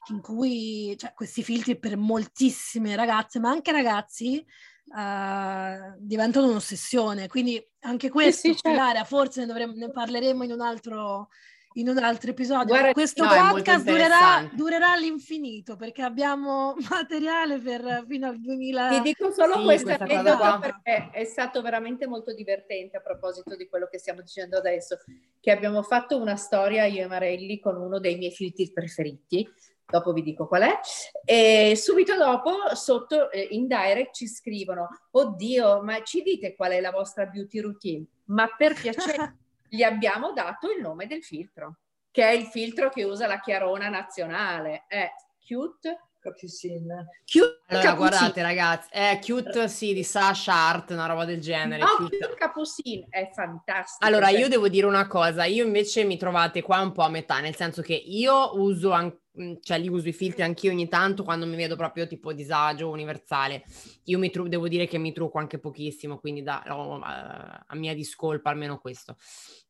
in 0.09 0.21
cui 0.21 0.95
cioè, 0.97 1.13
questi 1.13 1.43
filtri 1.43 1.79
per 1.79 1.97
moltissime 1.97 2.95
ragazze, 2.95 3.39
ma 3.39 3.49
anche 3.49 3.71
ragazzi, 3.71 4.43
uh, 4.85 5.95
diventano 5.97 6.47
un'ossessione. 6.47 7.27
Quindi 7.27 7.63
anche 7.81 8.09
questo, 8.09 8.49
sì, 8.49 8.53
sì, 8.53 8.59
certo. 8.61 9.03
forse 9.05 9.41
ne, 9.41 9.45
dovremmo, 9.47 9.73
ne 9.73 9.89
parleremo 9.89 10.43
in 10.43 10.51
un 10.51 10.61
altro 10.61 11.29
in 11.77 11.89
un 11.89 11.97
altro 11.97 12.31
episodio. 12.31 12.67
Guarda, 12.67 12.91
questo 12.91 13.23
no, 13.23 13.29
podcast 13.29 13.85
durerà, 13.85 14.49
durerà, 14.53 14.91
all'infinito 14.91 15.75
perché 15.75 16.01
abbiamo 16.01 16.75
materiale 16.89 17.59
per 17.59 18.05
fino 18.07 18.27
al 18.27 18.39
2000. 18.39 18.89
Ti 18.89 19.01
dico 19.01 19.31
solo 19.31 19.57
sì, 19.57 19.63
questo 19.63 19.95
aneddoto 19.99 20.59
perché 20.59 21.09
è 21.11 21.23
stato 21.25 21.61
veramente 21.61 22.07
molto 22.07 22.33
divertente 22.33 22.97
a 22.97 23.01
proposito 23.01 23.55
di 23.55 23.67
quello 23.67 23.87
che 23.89 23.97
stiamo 23.97 24.21
dicendo 24.21 24.57
adesso, 24.57 24.99
che 25.39 25.51
abbiamo 25.51 25.81
fatto 25.81 26.17
una 26.17 26.35
storia 26.35 26.85
io 26.85 27.03
e 27.03 27.07
Marelli 27.07 27.59
con 27.59 27.75
uno 27.75 27.99
dei 27.99 28.17
miei 28.17 28.31
filtri 28.31 28.71
preferiti 28.71 29.47
dopo 29.87 30.13
vi 30.13 30.23
dico 30.23 30.47
qual 30.47 30.63
è, 30.63 30.79
e 31.23 31.75
subito 31.75 32.17
dopo 32.17 32.73
sotto 32.73 33.29
eh, 33.29 33.49
in 33.51 33.67
direct 33.67 34.15
ci 34.15 34.27
scrivono, 34.27 34.87
oddio, 35.11 35.83
ma 35.83 36.01
ci 36.01 36.23
dite 36.23 36.55
qual 36.55 36.71
è 36.71 36.81
la 36.81 36.89
vostra 36.89 37.25
beauty 37.25 37.59
routine? 37.59 38.05
Ma 38.25 38.47
per 38.57 38.73
piacere 38.81 39.37
gli 39.75 39.83
abbiamo 39.83 40.31
dato 40.31 40.71
il 40.71 40.81
nome 40.81 41.05
del 41.05 41.23
filtro, 41.23 41.79
che 42.09 42.23
è 42.23 42.31
il 42.31 42.45
filtro 42.45 42.89
che 42.89 43.03
usa 43.03 43.27
la 43.27 43.39
Chiarona 43.39 43.89
nazionale, 43.89 44.85
è 44.87 45.11
Cute 45.45 46.04
Capucine. 46.29 47.07
Cute 47.25 47.63
allora, 47.67 47.85
Capucine. 47.85 47.95
guardate 47.95 48.41
ragazzi, 48.41 48.89
è 48.91 49.19
cute 49.23 49.67
sì 49.67 49.93
di 49.93 50.03
Sasha 50.03 50.53
Art, 50.53 50.91
una 50.91 51.05
roba 51.05 51.25
del 51.25 51.39
genere. 51.39 51.81
No, 51.81 51.95
cute, 51.97 52.17
cute 52.17 52.35
Capucine 52.35 53.07
è 53.09 53.29
fantastico. 53.33 54.05
Allora, 54.05 54.29
cioè... 54.29 54.39
io 54.39 54.47
devo 54.47 54.67
dire 54.67 54.85
una 54.85 55.07
cosa, 55.07 55.45
io 55.45 55.65
invece 55.65 56.03
mi 56.03 56.17
trovate 56.17 56.61
qua 56.61 56.79
un 56.79 56.91
po' 56.91 57.03
a 57.03 57.09
metà, 57.09 57.39
nel 57.39 57.55
senso 57.55 57.81
che 57.81 57.93
io 57.93 58.59
uso 58.59 58.91
anche 58.91 59.23
Mm, 59.41 59.55
cioè 59.61 59.77
li 59.79 59.89
uso 59.89 60.07
i 60.07 60.13
filtri 60.13 60.43
anch'io 60.43 60.71
ogni 60.71 60.87
tanto 60.87 61.23
quando 61.23 61.45
mi 61.45 61.57
vedo 61.57 61.75
proprio 61.75 62.07
tipo 62.07 62.31
disagio 62.31 62.89
universale. 62.89 63.63
Io 64.05 64.17
mi 64.17 64.29
tru- 64.29 64.47
devo 64.47 64.67
dire 64.67 64.87
che 64.87 64.97
mi 64.97 65.11
trucco 65.11 65.39
anche 65.39 65.59
pochissimo, 65.59 66.19
quindi 66.19 66.41
da, 66.41 66.63
oh, 66.69 66.99
a 67.01 67.75
mia 67.75 67.93
discolpa 67.93 68.49
almeno 68.49 68.79
questo. 68.79 69.17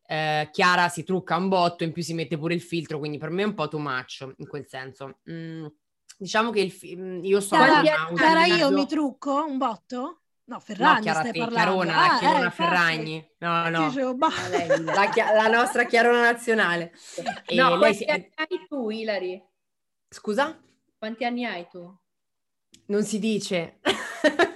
Eh, 0.07 0.49
Chiara 0.51 0.87
si 0.89 1.03
trucca 1.03 1.35
un 1.35 1.47
botto, 1.49 1.83
in 1.83 1.91
più 1.91 2.03
si 2.03 2.13
mette 2.13 2.37
pure 2.37 2.53
il 2.53 2.61
filtro, 2.61 2.99
quindi 2.99 3.17
per 3.17 3.31
me 3.31 3.41
è 3.41 3.45
un 3.45 3.55
po' 3.55 3.67
too 3.67 3.79
much 3.79 4.27
in 4.37 4.47
quel 4.47 4.67
senso. 4.67 5.19
Mm, 5.29 5.65
diciamo 6.17 6.51
che 6.51 6.61
il 6.61 6.71
fi- 6.71 6.95
mm, 6.95 7.23
io 7.23 7.39
so... 7.39 7.55
Chiara, 7.55 7.81
Chiara 8.13 8.45
io 8.45 8.71
mi 8.71 8.87
trucco 8.87 9.43
un 9.45 9.57
botto? 9.57 10.21
No, 10.47 10.59
Ferragni 10.59 10.95
no, 10.95 11.01
Chiara, 11.01 11.19
stai 11.21 11.31
parlando. 11.31 11.81
Chiarona, 11.81 12.13
ah, 12.13 12.19
Chiarona 12.19 12.47
eh, 12.47 12.51
Ferragni. 12.51 13.31
No, 13.39 13.69
no. 13.69 13.87
Dicevo, 13.87 14.15
la, 14.17 15.33
la, 15.33 15.47
nostra 15.47 15.85
Chiarona 15.85 16.21
nazionale. 16.21 16.91
E 17.45 17.55
no, 17.55 17.75
lei 17.77 17.95
si... 17.95 18.03
hai 18.03 18.65
tu, 18.67 18.89
Ilari? 18.91 19.43
Scusa? 20.07 20.55
Quanti 20.97 21.25
anni 21.25 21.45
hai 21.45 21.67
tu? 21.67 21.91
Non 22.87 23.03
si 23.03 23.17
dice. 23.17 23.79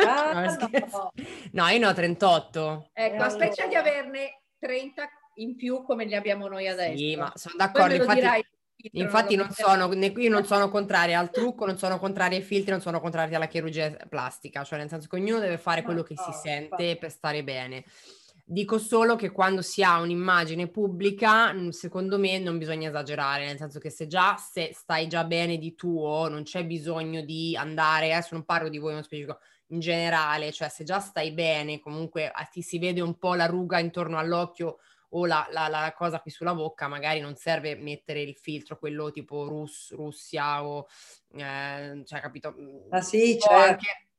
Ah, 0.06 0.44
no, 0.56 1.12
no. 1.52 1.68
io 1.68 1.80
ne 1.80 1.86
ho 1.88 1.94
38. 1.94 2.90
Ecco, 2.94 3.24
aspetta 3.24 3.66
di 3.66 3.76
averne 3.76 4.44
30 4.60 5.10
in 5.36 5.56
più 5.56 5.84
come 5.84 6.06
li 6.06 6.16
abbiamo 6.16 6.48
noi 6.48 6.68
adesso. 6.68 6.98
Sì, 6.98 7.16
ma 7.16 7.32
sono 7.36 7.56
d'accordo. 7.58 7.96
Infatti, 7.96 8.20
dirai, 8.20 8.46
infatti 8.94 9.36
non 9.36 9.52
sono, 9.52 9.92
io 9.94 10.30
non 10.30 10.46
sono 10.46 10.70
contraria 10.72 11.20
al 11.20 11.32
trucco, 11.32 11.66
non 11.66 11.78
sono 11.78 12.00
contraria 12.00 12.38
ai 12.38 12.44
filtri, 12.44 12.72
non 12.72 12.82
sono 12.82 13.00
contraria 13.00 13.38
alla 13.38 13.48
chirurgia 13.48 13.96
plastica, 14.08 14.64
cioè 14.64 14.80
nel 14.80 14.90
senso 14.90 15.08
che 15.08 15.18
ognuno 15.18 15.40
deve 15.40 15.58
fare 15.58 15.82
quello 15.82 16.04
che 16.04 16.16
si 16.16 16.32
sente 16.32 16.98
per 16.98 17.12
stare 17.12 17.44
bene. 17.44 17.84
Dico 18.52 18.80
solo 18.80 19.16
che 19.16 19.30
quando 19.30 19.62
si 19.62 19.84
ha 19.84 20.00
un'immagine 20.00 20.70
pubblica, 20.70 21.54
secondo 21.70 22.18
me 22.18 22.40
non 22.40 22.58
bisogna 22.58 22.90
esagerare, 22.90 23.46
nel 23.46 23.58
senso 23.58 23.78
che 23.78 23.92
se 23.92 24.08
già 24.08 24.38
se 24.38 24.72
stai 24.74 25.08
già 25.08 25.24
bene 25.24 25.60
di 25.60 25.76
tuo, 25.76 26.28
non 26.30 26.42
c'è 26.42 26.66
bisogno 26.66 27.22
di 27.22 27.56
andare, 27.56 28.12
adesso 28.12 28.34
non 28.34 28.46
parlo 28.46 28.70
di 28.70 28.80
voi 28.80 28.94
nello 28.94 29.04
specifico, 29.04 29.38
in 29.68 29.80
generale, 29.80 30.52
cioè 30.52 30.68
se 30.70 30.84
già 30.84 31.00
stai 31.00 31.32
bene, 31.32 31.80
comunque 31.80 32.28
ah, 32.28 32.44
ti 32.46 32.64
si 32.64 32.80
vede 32.80 33.02
un 33.02 33.20
po' 33.20 33.36
la 33.36 33.46
ruga 33.46 33.78
intorno 33.78 34.18
all'occhio 34.18 34.80
o 35.10 35.26
la, 35.26 35.48
la, 35.52 35.68
la, 35.68 35.94
cosa 35.96 36.20
qui 36.20 36.32
sulla 36.32 36.54
bocca, 36.54 36.88
magari 36.88 37.20
non 37.20 37.36
serve 37.36 37.76
mettere 37.76 38.22
il 38.22 38.36
filtro, 38.36 38.78
quello 38.78 39.12
tipo 39.12 39.48
Rus, 39.48 39.94
Russia 39.94 40.66
o, 40.66 40.88
eh, 41.36 42.02
cioè 42.06 42.20
capito? 42.20 42.56
Ah 42.90 43.02
sì, 43.02 43.38
certo. 43.40 43.56
Anche, 43.56 44.10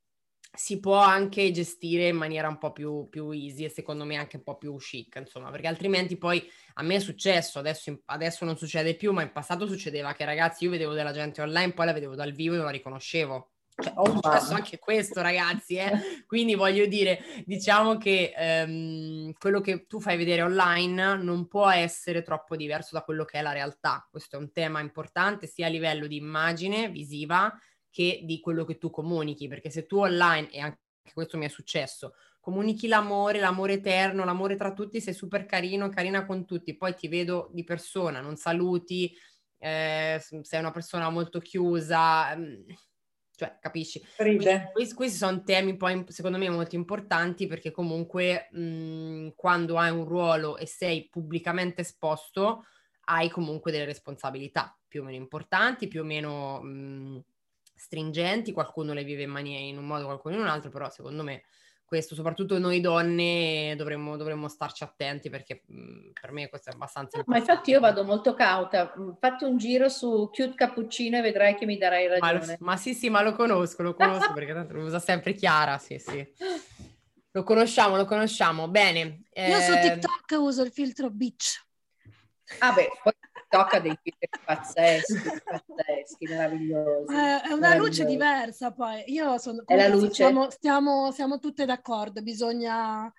si 0.53 0.80
può 0.80 0.97
anche 0.97 1.51
gestire 1.53 2.09
in 2.09 2.16
maniera 2.16 2.49
un 2.49 2.59
po' 2.59 2.72
più, 2.72 3.09
più, 3.09 3.30
easy 3.30 3.64
e 3.64 3.68
secondo 3.68 4.05
me 4.05 4.16
anche 4.16 4.36
un 4.36 4.43
po' 4.43 4.57
più 4.57 4.76
chic, 4.76 5.16
insomma, 5.16 5.51
perché 5.51 5.68
altrimenti 5.68 6.16
poi 6.16 6.45
a 6.74 6.82
me 6.82 6.97
è 6.97 7.01
successo, 7.01 7.61
adesso, 7.61 8.01
adesso 8.07 8.45
non 8.45 8.57
succede 8.57 8.97
più, 8.97 9.12
ma 9.12 9.22
in 9.22 9.32
passato 9.32 9.66
succedeva 9.66 10.12
che 10.12 10.24
ragazzi 10.24 10.64
io 10.64 10.70
vedevo 10.70 10.93
della 10.93 11.12
gente 11.12 11.41
online, 11.41 11.72
poi 11.72 11.86
la 11.86 11.93
vedevo 11.93 12.16
dal 12.16 12.32
vivo 12.32 12.55
e 12.55 12.57
non 12.57 12.66
la 12.66 12.72
riconoscevo. 12.72 13.51
Cioè, 13.81 13.93
oh, 13.97 14.11
successo 14.12 14.55
anche 14.55 14.78
questo, 14.78 15.22
ragazzi. 15.22 15.76
Eh? 15.76 15.91
Quindi 16.26 16.55
voglio 16.55 16.87
dire, 16.87 17.20
diciamo 17.45 17.97
che 17.97 18.33
ehm, 18.37 19.33
quello 19.39 19.61
che 19.61 19.87
tu 19.87 20.01
fai 20.01 20.16
vedere 20.16 20.43
online 20.43 21.16
non 21.16 21.49
può 21.49 21.68
essere 21.70 22.22
troppo 22.22 22.57
diverso 22.57 22.95
da 22.95 23.03
quello 23.03 23.24
che 23.24 23.39
è 23.39 23.43
la 23.43 23.53
realtà. 23.53 24.07
Questo 24.11 24.37
è 24.37 24.39
un 24.39 24.53
tema 24.53 24.81
importante 24.81 25.47
sia 25.47 25.66
a 25.66 25.70
livello 25.70 26.07
di 26.07 26.16
immagine 26.16 26.89
visiva 26.89 27.53
che 27.91 28.20
di 28.24 28.41
quello 28.41 28.64
che 28.64 28.78
tu 28.78 28.91
comunichi, 28.91 29.49
perché 29.49 29.70
se 29.70 29.87
tu 29.87 29.99
online, 29.99 30.51
e 30.51 30.61
anche 30.61 30.81
questo 31.12 31.37
mi 31.37 31.47
è 31.47 31.49
successo, 31.49 32.14
comunichi 32.39 32.87
l'amore, 32.87 33.41
l'amore 33.41 33.74
eterno, 33.74 34.24
l'amore 34.24 34.57
tra 34.57 34.72
tutti, 34.72 35.01
sei 35.01 35.12
super 35.12 35.45
carino, 35.45 35.89
carina 35.89 36.24
con 36.24 36.47
tutti, 36.47 36.76
poi 36.76 36.95
ti 36.95 37.09
vedo 37.09 37.51
di 37.53 37.64
persona, 37.64 38.20
non 38.20 38.37
saluti, 38.37 39.12
eh, 39.59 40.22
sei 40.43 40.59
una 40.59 40.70
persona 40.70 41.11
molto 41.11 41.39
chiusa. 41.39 42.35
Mh, 42.35 42.43
mm, 42.43 42.68
cioè, 43.41 43.57
capisci? 43.59 44.05
Questi, 44.70 44.95
questi, 44.95 45.16
sono 45.16 45.43
temi 45.43 45.76
poi, 45.78 46.05
secondo 46.09 46.36
me, 46.36 46.51
molto 46.51 46.74
importanti 46.74 47.47
perché 47.47 47.70
comunque 47.70 48.49
mh, 48.53 48.61
mhmm, 48.61 49.32
quando 49.34 49.78
hai 49.78 49.91
un 49.91 50.05
ruolo 50.05 50.59
e 50.59 50.66
sei 50.66 51.09
pubblicamente 51.09 51.80
esposto, 51.80 52.66
hai 53.07 53.30
comunque 53.30 53.72
delle 53.72 53.86
responsabilità 53.86 54.78
più 54.86 55.01
o 55.01 55.05
meno 55.05 55.16
importanti, 55.16 55.88
più 55.88 56.03
o 56.03 56.05
meno 56.05 56.61
mh, 56.61 56.68
mhmm, 56.68 57.20
stringenti, 57.74 58.53
qualcuno 58.53 58.93
le 58.93 59.05
vive 59.05 59.22
in, 59.22 59.30
maniera, 59.30 59.64
in 59.64 59.78
un 59.78 59.86
modo, 59.86 60.05
qualcuno 60.05 60.34
in 60.34 60.43
un 60.43 60.49
altro, 60.49 60.68
però 60.68 60.91
secondo 60.91 61.22
me 61.22 61.45
questo, 61.91 62.14
soprattutto 62.14 62.57
noi 62.61 62.80
donne, 62.80 63.74
dovremmo, 63.76 64.16
dovremmo 64.16 64.47
starci 64.47 64.84
attenti 64.84 65.28
perché 65.28 65.64
mh, 65.66 65.74
mhmm, 65.74 66.12
per 66.20 66.30
me 66.30 66.49
questo 66.49 66.70
è 66.70 66.72
abbastanza 66.72 67.18
no, 67.18 67.24
Ma 67.26 67.38
infatti 67.38 67.70
io 67.70 67.80
vado 67.80 68.05
molto 68.05 68.32
cauta, 68.34 68.95
mhmm, 68.97 69.16
fatti 69.18 69.43
un 69.43 69.57
giro 69.57 69.88
su 69.88 70.30
Cute 70.32 70.55
Cappuccino 70.55 71.16
e 71.18 71.20
vedrai 71.20 71.57
che 71.57 71.66
mi 71.66 71.76
darai 71.78 72.07
ragione. 72.07 72.59
Ma, 72.61 72.70
ma 72.70 72.76
sì, 72.76 72.95
sì, 72.95 73.11
ma 73.11 73.22
lo 73.22 73.32
conosco, 73.32 73.82
lo 73.82 73.95
conosco 73.95 74.32
perché 74.32 74.53
tanto 74.53 74.74
lo 74.74 74.84
usa 74.84 75.01
sempre 75.01 75.34
Chiara, 75.34 75.78
sì, 75.78 75.99
sì. 75.99 76.24
Lo 77.32 77.43
conosciamo, 77.43 77.97
lo 77.97 78.05
conosciamo, 78.05 78.68
bene. 78.68 79.22
Io 79.34 79.61
su 79.61 79.72
ehm 79.72 79.80
TikTok 79.80 80.38
uso 80.41 80.62
il 80.62 80.70
filtro 80.70 81.11
Beach. 81.11 81.66
Ah 82.61 82.72
beh, 82.72 82.88
poi 83.03 83.12
tocca 83.51 83.81
dei 83.81 83.99
film 84.01 84.17
pazzeschi, 84.45 85.43
pazzeschi, 85.45 86.27
meravigliosi. 86.27 87.13
Eh, 87.13 87.41
è 87.43 87.53
una 87.53 87.75
luce 87.75 88.05
diversa 88.05 88.73
poi. 88.73 89.03
Io 89.07 89.37
sono... 89.39 89.63
È 89.67 89.77
la 89.77 89.89
luce. 89.89 90.13
Stiamo, 90.13 90.49
stiamo, 90.51 91.11
siamo 91.11 91.39
tutte 91.39 91.67
d'accordo, 91.67 92.23
bisogna... 92.23 93.13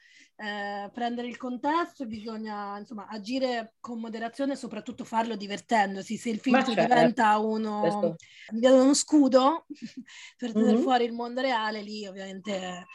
Eh, 0.43 0.89
prendere 0.91 1.27
il 1.27 1.37
contesto, 1.37 2.07
bisogna 2.07 2.75
insomma 2.79 3.05
agire 3.07 3.75
con 3.79 3.99
moderazione 3.99 4.53
e 4.53 4.55
soprattutto 4.55 5.03
farlo 5.03 5.35
divertendosi. 5.35 6.17
Se 6.17 6.31
il 6.31 6.39
filtro 6.39 6.73
certo. 6.73 6.81
diventa 6.81 7.37
uno, 7.37 8.17
uno, 8.49 8.93
scudo 8.95 9.67
per 10.37 10.51
tenere 10.51 10.71
mm-hmm. 10.71 10.81
fuori 10.81 11.03
il 11.03 11.13
mondo 11.13 11.41
reale, 11.41 11.83
lì 11.83 12.07
ovviamente 12.07 12.87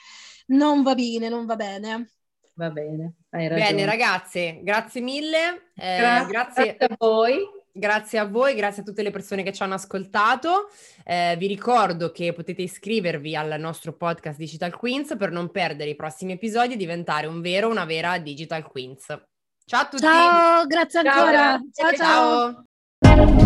non 0.46 0.82
va 0.82 0.96
bene, 0.96 1.28
non 1.28 1.46
va 1.46 1.54
bene. 1.54 2.10
Va 2.56 2.70
bene, 2.70 3.16
hai 3.30 3.48
ragione. 3.48 3.70
Bene, 3.70 3.84
ragazze, 3.84 4.60
grazie 4.62 5.02
mille. 5.02 5.70
Eh, 5.74 5.98
grazie, 5.98 6.26
grazie, 6.26 6.76
a 6.78 6.94
voi. 6.96 7.54
Grazie 7.70 8.18
a 8.18 8.24
voi, 8.24 8.54
grazie 8.54 8.80
a 8.80 8.84
tutte 8.86 9.02
le 9.02 9.10
persone 9.10 9.42
che 9.42 9.52
ci 9.52 9.62
hanno 9.62 9.74
ascoltato. 9.74 10.70
Eh, 11.04 11.36
vi 11.38 11.46
ricordo 11.46 12.10
che 12.10 12.32
potete 12.32 12.62
iscrivervi 12.62 13.36
al 13.36 13.60
nostro 13.60 13.92
podcast 13.92 14.38
Digital 14.38 14.74
Queens 14.74 15.14
per 15.18 15.30
non 15.30 15.50
perdere 15.50 15.90
i 15.90 15.96
prossimi 15.96 16.32
episodi 16.32 16.72
e 16.72 16.76
diventare 16.78 17.26
un 17.26 17.42
vero 17.42 17.68
una 17.68 17.84
vera 17.84 18.16
Digital 18.16 18.66
Queens. 18.66 19.04
Ciao 19.66 19.82
a 19.82 19.88
tutti. 19.88 20.02
Ciao, 20.02 20.66
grazie 20.66 21.00
ancora. 21.00 21.60
ciao. 21.74 21.92
ciao. 21.92 22.66
ciao. 23.02 23.45